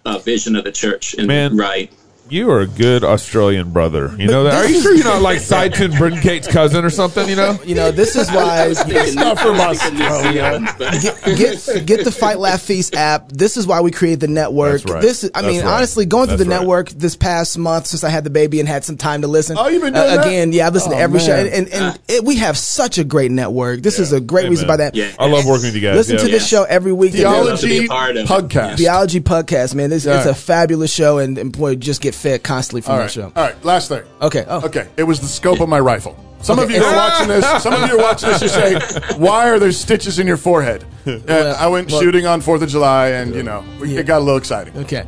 uh, 0.04 0.18
vision 0.18 0.56
of 0.56 0.64
the 0.64 0.72
church 0.72 1.14
in, 1.14 1.26
Man. 1.26 1.56
right. 1.56 1.90
You 2.28 2.50
are 2.50 2.60
a 2.60 2.66
good 2.66 3.04
Australian 3.04 3.70
brother. 3.70 4.12
You 4.18 4.26
know 4.26 4.44
that? 4.44 4.54
Are 4.54 4.68
you 4.68 4.80
sure 4.82 4.94
you're 4.94 5.04
not 5.04 5.22
like 5.22 5.38
side 5.38 5.74
tune 5.74 5.92
Britton 5.92 6.20
Kate's 6.20 6.48
cousin 6.48 6.84
or 6.84 6.90
something? 6.90 7.28
You 7.28 7.36
know? 7.36 7.58
You 7.64 7.74
know, 7.76 7.90
this 7.92 8.16
is 8.16 8.28
why 8.30 8.66
not 9.14 9.38
from 9.38 9.60
us, 9.60 9.78
get, 9.90 11.24
get 11.24 11.86
get 11.86 12.04
the 12.04 12.10
Fight 12.10 12.38
Laugh 12.38 12.62
Feast 12.62 12.94
app. 12.94 13.28
This 13.30 13.56
is 13.56 13.66
why 13.66 13.80
we 13.80 13.90
created 13.90 14.20
the 14.20 14.28
network. 14.28 14.82
That's 14.82 14.92
right. 14.92 15.02
This 15.02 15.24
is, 15.24 15.30
I 15.34 15.42
That's 15.42 15.52
mean, 15.54 15.64
right. 15.64 15.74
honestly, 15.76 16.04
going 16.06 16.26
through 16.28 16.38
That's 16.38 16.48
the 16.48 16.50
right. 16.54 16.60
network 16.60 16.88
this 16.90 17.16
past 17.16 17.58
month 17.58 17.86
since 17.86 18.02
I 18.04 18.08
had 18.10 18.24
the 18.24 18.30
baby 18.30 18.58
and 18.60 18.68
had 18.68 18.84
some 18.84 18.96
time 18.96 19.22
to 19.22 19.28
listen. 19.28 19.56
Oh, 19.58 19.68
you've 19.68 19.82
been 19.82 19.94
Uh, 19.94 20.02
doing 20.04 20.16
that? 20.16 20.26
again? 20.26 20.52
Yeah, 20.52 20.66
I've 20.66 20.74
listened 20.74 20.94
Oh, 20.94 20.96
to 20.96 21.02
every 21.02 21.20
show, 21.20 21.28
man. 21.36 21.46
and 21.46 21.54
and, 21.68 21.68
and 21.72 21.98
it, 22.08 22.24
we 22.24 22.36
have 22.36 22.58
such 22.58 22.98
a 22.98 23.04
great 23.04 23.30
network. 23.30 23.82
This 23.82 23.98
is 24.00 24.12
a 24.12 24.20
great 24.20 24.44
Hey, 24.44 24.50
reason 24.50 24.66
by 24.66 24.78
that. 24.78 24.94
Yeah. 24.96 25.12
I 25.18 25.26
love 25.28 25.46
working 25.46 25.66
with 25.66 25.74
you 25.76 25.80
guys. 25.80 25.96
Listen 25.96 26.16
yeah. 26.16 26.22
to 26.24 26.28
this 26.28 26.46
show 26.48 26.64
every 26.64 26.92
week. 26.92 27.12
love 27.14 27.60
Theology 27.60 27.84
a 27.84 27.88
part 27.88 28.16
of 28.16 28.24
it. 28.24 28.28
Pugcast. 28.28 28.78
Theology 28.78 29.20
Pugcast, 29.20 29.74
man. 29.76 29.90
This 29.90 30.06
it's 30.06 30.26
a 30.26 30.34
fabulous 30.34 30.92
show, 30.92 31.18
and, 31.18 31.38
and 31.38 31.56
boy, 31.56 31.76
just 31.76 32.00
get 32.00 32.15
fed 32.16 32.42
constantly 32.42 32.80
from 32.80 32.92
All 32.94 32.98
that 32.98 33.10
show. 33.10 33.32
All 33.36 33.44
right. 33.44 33.64
Last 33.64 33.88
thing. 33.88 34.02
Okay. 34.22 34.44
Oh. 34.48 34.64
Okay. 34.66 34.88
It 34.96 35.04
was 35.04 35.20
the 35.20 35.26
scope 35.28 35.60
of 35.60 35.68
my 35.68 35.80
rifle. 35.80 36.16
Some 36.42 36.58
of 36.60 36.70
you 36.70 36.80
are 36.84 36.94
watching 36.94 37.28
this. 37.28 37.62
Some 37.62 37.72
of 37.72 37.88
you 37.90 37.98
are 37.98 38.02
watching 38.02 38.28
this. 38.28 38.42
You 38.42 38.48
say, 38.48 38.78
"Why 39.16 39.48
are 39.48 39.58
there 39.58 39.72
stitches 39.72 40.18
in 40.18 40.26
your 40.26 40.36
forehead?" 40.36 40.84
Uh, 41.06 41.54
I 41.56 41.68
went 41.68 41.88
well- 41.90 42.00
shooting 42.00 42.26
on 42.26 42.40
Fourth 42.40 42.62
of 42.62 42.68
July, 42.68 43.10
and 43.10 43.32
you 43.32 43.44
know, 43.44 43.64
we, 43.80 43.96
it 43.96 44.06
got 44.06 44.18
a 44.18 44.24
little 44.24 44.38
exciting. 44.38 44.76
Okay. 44.76 45.06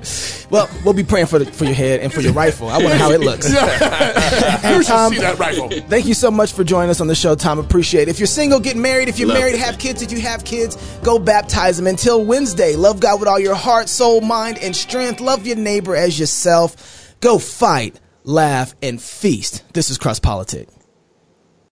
Well, 0.48 0.70
we'll 0.84 0.94
be 0.94 1.02
praying 1.02 1.26
for 1.26 1.40
the, 1.40 1.44
for 1.50 1.64
your 1.64 1.74
head 1.74 1.98
and 1.98 2.12
for 2.12 2.20
your 2.20 2.32
rifle. 2.32 2.68
I 2.68 2.78
wonder 2.78 2.94
how 2.96 3.10
it 3.10 3.18
looks. 3.20 3.48
you 3.50 3.56
should 3.56 4.86
Tom- 4.86 5.12
see 5.12 5.18
that 5.18 5.36
rifle. 5.40 5.68
Thank 5.88 6.06
you 6.06 6.14
so 6.14 6.30
much 6.30 6.52
for 6.52 6.62
joining 6.62 6.90
us 6.90 7.00
on 7.00 7.08
the 7.08 7.16
show, 7.16 7.34
Tom. 7.34 7.58
Appreciate 7.58 8.02
it. 8.02 8.10
If 8.12 8.20
you're 8.20 8.28
single, 8.28 8.60
get 8.60 8.76
married. 8.76 9.08
If 9.08 9.18
you're 9.18 9.28
Love 9.28 9.38
married, 9.38 9.54
it. 9.54 9.60
have 9.60 9.78
kids. 9.80 10.00
If 10.00 10.12
you 10.12 10.20
have 10.20 10.44
kids, 10.44 10.76
go 11.02 11.18
baptize 11.18 11.76
them. 11.78 11.88
Until 11.88 12.24
Wednesday, 12.24 12.76
love 12.76 13.00
God 13.00 13.18
with 13.18 13.28
all 13.28 13.40
your 13.40 13.56
heart, 13.56 13.88
soul, 13.88 14.20
mind, 14.20 14.58
and 14.62 14.74
strength. 14.76 15.20
Love 15.20 15.48
your 15.48 15.56
neighbor 15.56 15.96
as 15.96 16.18
yourself. 16.18 16.97
Go 17.20 17.38
fight, 17.38 18.00
laugh, 18.24 18.74
and 18.82 19.02
feast. 19.02 19.64
This 19.72 19.90
is 19.90 19.98
Cross 19.98 20.20
Politic. 20.20 20.68